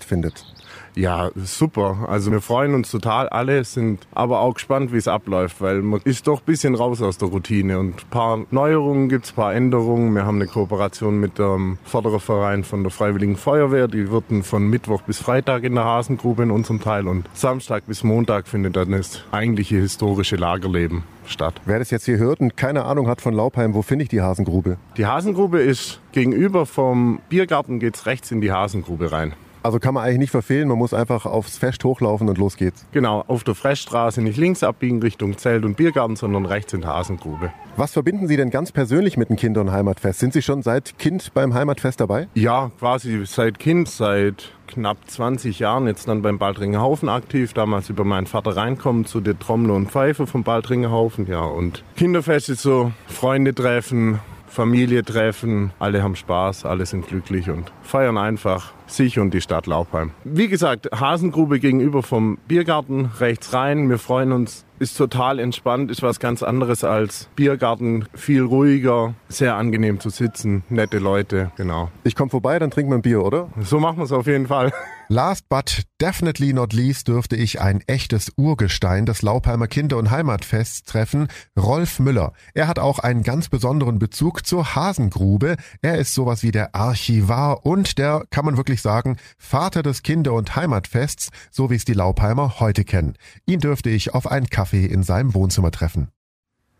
Ja, 0.96 1.30
super. 1.34 2.06
Also 2.08 2.32
wir 2.32 2.40
freuen 2.40 2.74
uns 2.74 2.90
total 2.90 3.28
alle, 3.28 3.62
sind 3.64 4.06
aber 4.14 4.40
auch 4.40 4.54
gespannt, 4.54 4.94
wie 4.94 4.96
es 4.96 5.08
abläuft, 5.08 5.60
weil 5.60 5.82
man 5.82 6.00
ist 6.04 6.26
doch 6.26 6.40
ein 6.40 6.46
bisschen 6.46 6.74
raus 6.74 7.02
aus 7.02 7.18
der 7.18 7.28
Routine. 7.28 7.78
Und 7.78 8.02
ein 8.02 8.10
paar 8.10 8.46
Neuerungen 8.50 9.10
gibt 9.10 9.26
es, 9.26 9.32
ein 9.32 9.36
paar 9.36 9.54
Änderungen. 9.54 10.14
Wir 10.14 10.24
haben 10.24 10.36
eine 10.36 10.46
Kooperation 10.46 11.20
mit 11.20 11.38
dem 11.38 11.76
Fördererverein 11.84 12.64
von 12.64 12.82
der 12.82 12.90
Freiwilligen 12.90 13.36
Feuerwehr. 13.36 13.88
Die 13.88 14.10
wirten 14.10 14.42
von 14.42 14.68
Mittwoch 14.68 15.02
bis 15.02 15.18
Freitag 15.18 15.64
in 15.64 15.74
der 15.74 15.84
Hasengrube 15.84 16.42
in 16.44 16.50
unserem 16.50 16.80
Teil 16.80 17.06
und 17.08 17.28
Samstag 17.34 17.84
bis 17.86 18.02
Montag 18.02 18.48
findet 18.48 18.76
dann 18.76 18.92
das 18.92 19.22
eigentliche 19.32 19.76
historische 19.76 20.36
Lagerleben 20.36 21.02
statt. 21.26 21.60
Wer 21.66 21.78
das 21.78 21.90
jetzt 21.90 22.06
hier 22.06 22.16
hört 22.16 22.40
und 22.40 22.56
keine 22.56 22.86
Ahnung 22.86 23.06
hat 23.06 23.20
von 23.20 23.34
Laubheim, 23.34 23.74
wo 23.74 23.82
finde 23.82 24.04
ich 24.04 24.08
die 24.08 24.22
Hasengrube? 24.22 24.78
Die 24.96 25.04
Hasengrube 25.04 25.60
ist 25.60 26.00
gegenüber 26.12 26.64
vom 26.64 27.20
Biergarten 27.28 27.80
geht's 27.80 28.06
rechts 28.06 28.30
in 28.30 28.40
die 28.40 28.52
Hasengrube 28.52 29.12
rein. 29.12 29.34
Also 29.66 29.80
kann 29.80 29.94
man 29.94 30.04
eigentlich 30.04 30.18
nicht 30.20 30.30
verfehlen, 30.30 30.68
man 30.68 30.78
muss 30.78 30.94
einfach 30.94 31.26
aufs 31.26 31.58
Fest 31.58 31.82
hochlaufen 31.82 32.28
und 32.28 32.38
los 32.38 32.56
geht's. 32.56 32.86
Genau, 32.92 33.24
auf 33.26 33.42
der 33.42 33.56
Fressstraße 33.56 34.22
nicht 34.22 34.36
links 34.36 34.62
abbiegen 34.62 35.02
Richtung 35.02 35.36
Zelt 35.38 35.64
und 35.64 35.76
Biergarten, 35.76 36.14
sondern 36.14 36.46
rechts 36.46 36.72
in 36.72 36.82
der 36.82 36.90
Hasengrube. 36.90 37.52
Was 37.76 37.92
verbinden 37.92 38.28
Sie 38.28 38.36
denn 38.36 38.50
ganz 38.50 38.70
persönlich 38.70 39.16
mit 39.16 39.28
dem 39.28 39.34
Kinder- 39.34 39.60
und 39.62 39.72
Heimatfest? 39.72 40.20
Sind 40.20 40.34
Sie 40.34 40.42
schon 40.42 40.62
seit 40.62 41.00
Kind 41.00 41.34
beim 41.34 41.52
Heimatfest 41.52 41.98
dabei? 41.98 42.28
Ja, 42.34 42.70
quasi 42.78 43.26
seit 43.26 43.58
Kind, 43.58 43.88
seit 43.88 44.52
knapp 44.68 44.98
20 45.04 45.58
Jahren 45.58 45.88
jetzt 45.88 46.06
dann 46.06 46.22
beim 46.22 46.38
Baldringerhaufen 46.38 47.08
aktiv. 47.08 47.52
Damals 47.52 47.90
über 47.90 48.04
meinen 48.04 48.28
Vater 48.28 48.56
reinkommen 48.56 49.04
zu 49.04 49.20
der 49.20 49.36
Trommel 49.36 49.72
und 49.72 49.90
Pfeife 49.90 50.28
vom 50.28 50.44
Baldringerhaufen. 50.44 51.26
Ja, 51.26 51.40
und 51.40 51.82
Kinderfest 51.96 52.50
ist 52.50 52.62
so 52.62 52.92
Freunde 53.08 53.52
treffen, 53.52 54.20
Familie 54.56 55.04
treffen, 55.04 55.70
alle 55.78 56.02
haben 56.02 56.16
Spaß, 56.16 56.64
alle 56.64 56.86
sind 56.86 57.06
glücklich 57.06 57.50
und 57.50 57.70
feiern 57.82 58.16
einfach 58.16 58.72
sich 58.86 59.18
und 59.18 59.34
die 59.34 59.42
Stadt 59.42 59.66
Laubheim. 59.66 60.12
Wie 60.24 60.48
gesagt, 60.48 60.88
Hasengrube 60.98 61.60
gegenüber 61.60 62.02
vom 62.02 62.38
Biergarten, 62.48 63.10
rechts 63.20 63.52
rein. 63.52 63.90
Wir 63.90 63.98
freuen 63.98 64.32
uns, 64.32 64.64
ist 64.78 64.96
total 64.96 65.40
entspannt, 65.40 65.90
ist 65.90 66.02
was 66.02 66.20
ganz 66.20 66.42
anderes 66.42 66.84
als 66.84 67.28
Biergarten, 67.36 68.06
viel 68.14 68.44
ruhiger, 68.44 69.12
sehr 69.28 69.56
angenehm 69.56 70.00
zu 70.00 70.08
sitzen, 70.08 70.64
nette 70.70 71.00
Leute, 71.00 71.52
genau. 71.58 71.90
Ich 72.02 72.16
komme 72.16 72.30
vorbei, 72.30 72.58
dann 72.58 72.70
trinken 72.70 72.92
wir 72.92 72.96
ein 72.96 73.02
Bier, 73.02 73.22
oder? 73.22 73.48
So 73.60 73.78
machen 73.78 73.98
wir 73.98 74.04
es 74.04 74.12
auf 74.12 74.26
jeden 74.26 74.46
Fall. 74.46 74.72
Last 75.08 75.48
but 75.48 75.84
definitely 76.00 76.52
not 76.52 76.72
least 76.72 77.06
dürfte 77.06 77.36
ich 77.36 77.60
ein 77.60 77.80
echtes 77.86 78.32
Urgestein 78.36 79.06
des 79.06 79.22
Laupheimer 79.22 79.68
Kinder- 79.68 79.98
und 79.98 80.10
Heimatfests 80.10 80.82
treffen, 80.82 81.28
Rolf 81.56 82.00
Müller. 82.00 82.32
Er 82.54 82.66
hat 82.66 82.80
auch 82.80 82.98
einen 82.98 83.22
ganz 83.22 83.48
besonderen 83.48 84.00
Bezug 84.00 84.44
zur 84.44 84.74
Hasengrube. 84.74 85.56
Er 85.80 85.98
ist 85.98 86.12
sowas 86.12 86.42
wie 86.42 86.50
der 86.50 86.74
Archivar 86.74 87.64
und 87.64 87.98
der, 87.98 88.24
kann 88.30 88.44
man 88.44 88.56
wirklich 88.56 88.82
sagen, 88.82 89.16
Vater 89.38 89.84
des 89.84 90.02
Kinder- 90.02 90.32
und 90.32 90.56
Heimatfests, 90.56 91.30
so 91.52 91.70
wie 91.70 91.76
es 91.76 91.84
die 91.84 91.92
Laupheimer 91.92 92.58
heute 92.58 92.82
kennen. 92.82 93.14
Ihn 93.46 93.60
dürfte 93.60 93.90
ich 93.90 94.12
auf 94.12 94.26
einen 94.26 94.50
Kaffee 94.50 94.86
in 94.86 95.04
seinem 95.04 95.34
Wohnzimmer 95.34 95.70
treffen. 95.70 96.08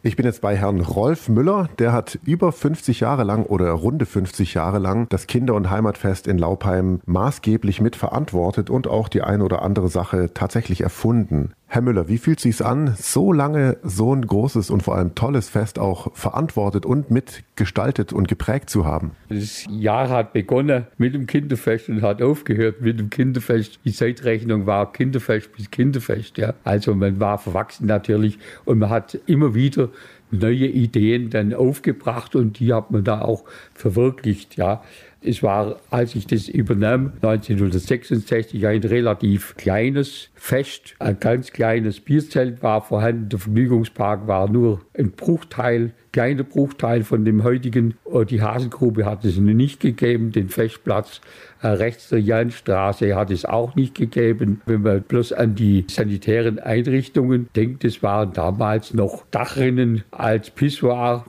Ich 0.07 0.14
bin 0.14 0.25
jetzt 0.25 0.40
bei 0.40 0.57
Herrn 0.57 0.83
Rolf 0.83 1.29
Müller, 1.29 1.69
der 1.81 1.92
hat 1.92 2.21
über 2.25 2.53
50 2.53 3.01
Jahre 3.01 3.25
lang 3.25 3.45
oder 3.45 3.73
runde 3.73 4.07
50 4.07 4.55
Jahre 4.55 4.79
lang 4.79 5.09
das 5.09 5.27
Kinder- 5.27 5.55
und 5.55 5.69
Heimatfest 5.69 6.29
in 6.29 6.38
Laupheim 6.38 7.01
maßgeblich 7.07 7.81
mitverantwortet 7.81 8.71
und 8.71 8.87
auch 8.87 9.09
die 9.09 9.23
eine 9.23 9.42
oder 9.42 9.62
andere 9.62 9.88
Sache 9.88 10.31
tatsächlich 10.33 10.83
erfunden. 10.83 11.55
Herr 11.68 11.83
Müller, 11.83 12.07
wie 12.09 12.18
fühlt 12.18 12.38
sich's 12.38 12.62
an, 12.62 12.94
so 12.96 13.33
lange 13.33 13.76
so 13.83 14.14
ein 14.14 14.24
großes 14.24 14.70
und 14.70 14.85
vor 14.85 14.94
allem 14.94 15.16
tolles 15.16 15.48
Fest 15.48 15.81
auch 15.81 16.14
verantwortet 16.14 16.87
und 16.87 17.11
mitgestaltet 17.11 18.12
und 18.12 18.29
geprägt 18.29 18.70
zu 18.70 18.85
haben? 18.85 19.11
Das 19.29 19.66
Jahr 19.68 20.09
hat 20.09 20.33
begonnen 20.33 20.87
mit 20.96 21.14
dem 21.14 21.26
Kinderfest 21.26 21.88
und 21.88 22.02
hat 22.02 22.22
aufgehört 22.22 22.83
mit 22.83 23.00
dem 23.00 23.11
Kinderfest. 23.11 23.81
Die 23.85 23.92
Zeitrechnung 23.92 24.66
war 24.66 24.92
Kinderfest 24.92 25.52
bis 25.57 25.68
Kinderfest. 25.70 26.38
Ja. 26.38 26.55
Also 26.62 26.94
man 26.94 27.18
war 27.18 27.37
verwachsen 27.38 27.88
natürlich 27.88 28.38
und 28.64 28.79
man 28.79 28.90
hat 28.90 29.18
immer 29.26 29.55
wieder 29.55 29.88
neue 30.31 30.66
Ideen 30.66 31.31
dann 31.31 31.52
aufgebracht 31.52 32.37
und 32.37 32.61
die 32.61 32.72
hat 32.72 32.92
man 32.92 33.02
da 33.02 33.22
auch 33.22 33.44
verwirklicht. 33.74 34.57
Ja. 34.57 34.83
Es 35.28 35.42
war, 35.42 35.80
als 35.90 36.14
ich 36.14 36.28
das 36.28 36.48
übernahm, 36.48 37.14
1966 37.16 38.64
ein 38.64 38.84
relativ 38.84 39.56
kleines 39.56 40.30
Fest. 40.36 40.94
Ein 41.00 41.18
ganz 41.18 41.50
kleines 41.50 41.98
Bierzelt 41.98 42.62
war 42.62 42.80
vorhanden. 42.80 43.28
Der 43.30 43.40
Vergnügungspark 43.40 44.28
war 44.28 44.48
nur 44.48 44.82
ein 44.96 45.10
Bruchteil, 45.10 45.92
kleiner 46.16 46.44
Bruchteil 46.44 47.05
von 47.05 47.26
dem 47.26 47.44
heutigen. 47.44 47.92
Die 48.31 48.40
Hasengrube 48.40 49.05
hat 49.05 49.26
es 49.26 49.37
nicht 49.37 49.81
gegeben, 49.81 50.33
den 50.33 50.48
Festplatz 50.48 51.20
äh, 51.61 51.66
rechts 51.66 52.09
der 52.09 52.22
Janstraße 52.22 53.14
hat 53.14 53.31
es 53.31 53.44
auch 53.44 53.74
nicht 53.74 53.94
gegeben. 53.94 54.62
Wenn 54.64 54.81
man 54.81 55.02
bloß 55.02 55.35
an 55.35 55.57
die 55.57 55.85
sanitären 55.90 56.59
Einrichtungen 56.59 57.50
denkt, 57.55 57.85
es 57.85 58.02
waren 58.02 58.33
damals 58.33 58.94
noch 58.94 59.26
Dachrinnen 59.31 60.05
als 60.11 60.48
Pissoir. 60.48 61.26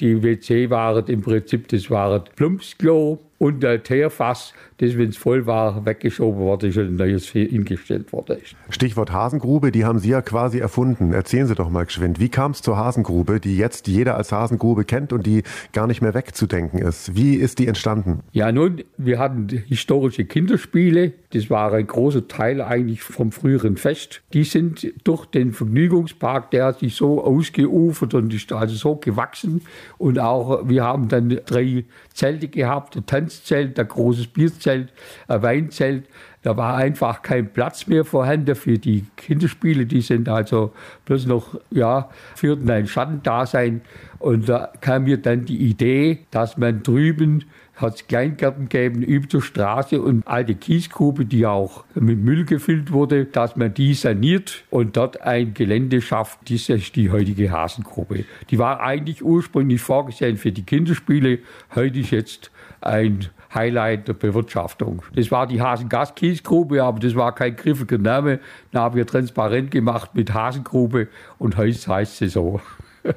Die 0.00 0.22
WC 0.22 0.70
waren 0.70 1.04
im 1.08 1.20
Prinzip, 1.20 1.68
das 1.68 1.90
war 1.90 2.24
Plumpsklo 2.36 3.18
und 3.36 3.62
der 3.62 3.82
Teerfass, 3.82 4.54
das, 4.78 4.98
wenn 4.98 5.08
es 5.08 5.16
voll 5.16 5.46
war, 5.46 5.86
weggeschoben 5.86 6.38
wurde 6.38 6.66
und 6.66 6.78
ein 6.78 6.96
neues 6.96 7.28
hingestellt 7.28 8.12
wurde. 8.12 8.38
Stichwort 8.68 9.10
Hasengrube, 9.10 9.72
die 9.72 9.84
haben 9.84 9.98
Sie 9.98 10.10
ja 10.10 10.20
quasi 10.20 10.58
erfunden. 10.58 11.12
Erzählen 11.12 11.46
Sie 11.46 11.54
doch 11.54 11.70
mal 11.70 11.86
geschwind. 11.86 12.20
Wie 12.20 12.28
kam 12.28 12.50
es 12.50 12.60
zur 12.60 12.76
Hasengrube, 12.76 13.40
die 13.40 13.56
jetzt 13.56 13.88
jeder 13.88 14.16
als 14.16 14.32
Hasengrube 14.32 14.84
kennt 14.84 15.12
und 15.12 15.26
die 15.26 15.44
gar 15.72 15.86
nicht 15.86 16.02
mehr 16.02 16.14
wegzudenken 16.14 16.78
ist? 16.78 17.16
Wie 17.16 17.36
ist 17.36 17.58
die 17.58 17.66
entstanden? 17.66 18.20
Ja, 18.32 18.52
nun, 18.52 18.82
wir 18.98 19.18
hatten 19.18 19.48
historische 19.48 20.24
Kinderspiele. 20.24 21.12
Das 21.32 21.48
war 21.48 21.72
ein 21.72 21.86
großer 21.86 22.28
Teil 22.28 22.60
eigentlich 22.60 23.02
vom 23.02 23.32
früheren 23.32 23.76
Fest. 23.76 24.22
Die 24.32 24.44
sind 24.44 24.92
durch 25.04 25.26
den 25.26 25.52
Vergnügungspark, 25.52 26.50
der 26.50 26.66
hat 26.66 26.80
sich 26.80 26.94
so 26.94 27.24
ausgeufert 27.24 28.14
und 28.14 28.32
ist 28.34 28.52
also 28.52 28.74
so 28.74 28.96
gewachsen. 28.96 29.62
Und 29.96 30.18
auch, 30.18 30.68
wir 30.68 30.84
haben 30.84 31.08
dann 31.08 31.40
drei 31.46 31.84
Zelte 32.12 32.48
gehabt, 32.48 32.96
ein 32.96 33.06
Tanzzelt, 33.06 33.78
ein 33.78 33.88
großes 33.88 34.28
Bierzelt, 34.28 34.65
ein 34.68 34.88
Weinzelt. 35.26 36.04
Da 36.42 36.56
war 36.56 36.76
einfach 36.76 37.22
kein 37.22 37.52
Platz 37.52 37.86
mehr 37.86 38.04
vorhanden 38.04 38.54
für 38.54 38.78
die 38.78 39.04
Kinderspiele. 39.16 39.86
Die 39.86 40.00
sind 40.00 40.28
also 40.28 40.72
bloß 41.04 41.26
noch, 41.26 41.58
ja, 41.70 42.08
führten 42.34 42.70
ein 42.70 42.86
Schattendasein. 42.86 43.80
Und 44.18 44.48
da 44.48 44.72
kam 44.80 45.04
mir 45.04 45.18
dann 45.18 45.44
die 45.44 45.58
Idee, 45.58 46.20
dass 46.30 46.56
man 46.56 46.82
drüben 46.82 47.44
hat 47.76 47.96
es 47.96 48.06
Kleingärten 48.06 48.68
gegeben 48.68 49.02
über 49.02 49.26
der 49.26 49.40
Straße 49.42 50.00
und 50.00 50.26
alte 50.26 50.54
Kiesgrube, 50.54 51.26
die 51.26 51.46
auch 51.46 51.84
mit 51.94 52.18
Müll 52.18 52.44
gefüllt 52.44 52.90
wurde, 52.90 53.26
dass 53.26 53.56
man 53.56 53.74
die 53.74 53.94
saniert 53.94 54.64
und 54.70 54.96
dort 54.96 55.20
ein 55.20 55.52
Gelände 55.52 56.00
schafft. 56.00 56.50
Das 56.50 56.68
ist 56.70 56.96
die 56.96 57.10
heutige 57.10 57.50
Hasengrube. 57.50 58.24
Die 58.50 58.58
war 58.58 58.80
eigentlich 58.80 59.22
ursprünglich 59.22 59.80
vorgesehen 59.82 60.38
für 60.38 60.52
die 60.52 60.64
Kinderspiele. 60.64 61.40
Heute 61.74 62.00
ist 62.00 62.10
jetzt 62.10 62.50
ein 62.80 63.26
Highlight 63.56 64.06
der 64.06 64.14
Bewirtschaftung. 64.14 65.02
Das 65.14 65.30
war 65.30 65.46
die 65.46 65.60
Hasengas-Kiesgrube, 65.60 66.84
aber 66.84 67.00
das 67.00 67.16
war 67.16 67.34
kein 67.34 67.56
griffiger 67.56 67.98
Name. 67.98 68.38
Da 68.70 68.82
haben 68.82 68.94
wir 68.94 69.06
transparent 69.06 69.70
gemacht 69.70 70.14
mit 70.14 70.32
Hasengrube 70.32 71.08
und 71.38 71.56
heute 71.56 71.86
heißt 71.86 72.18
sie 72.18 72.28
so. 72.28 72.60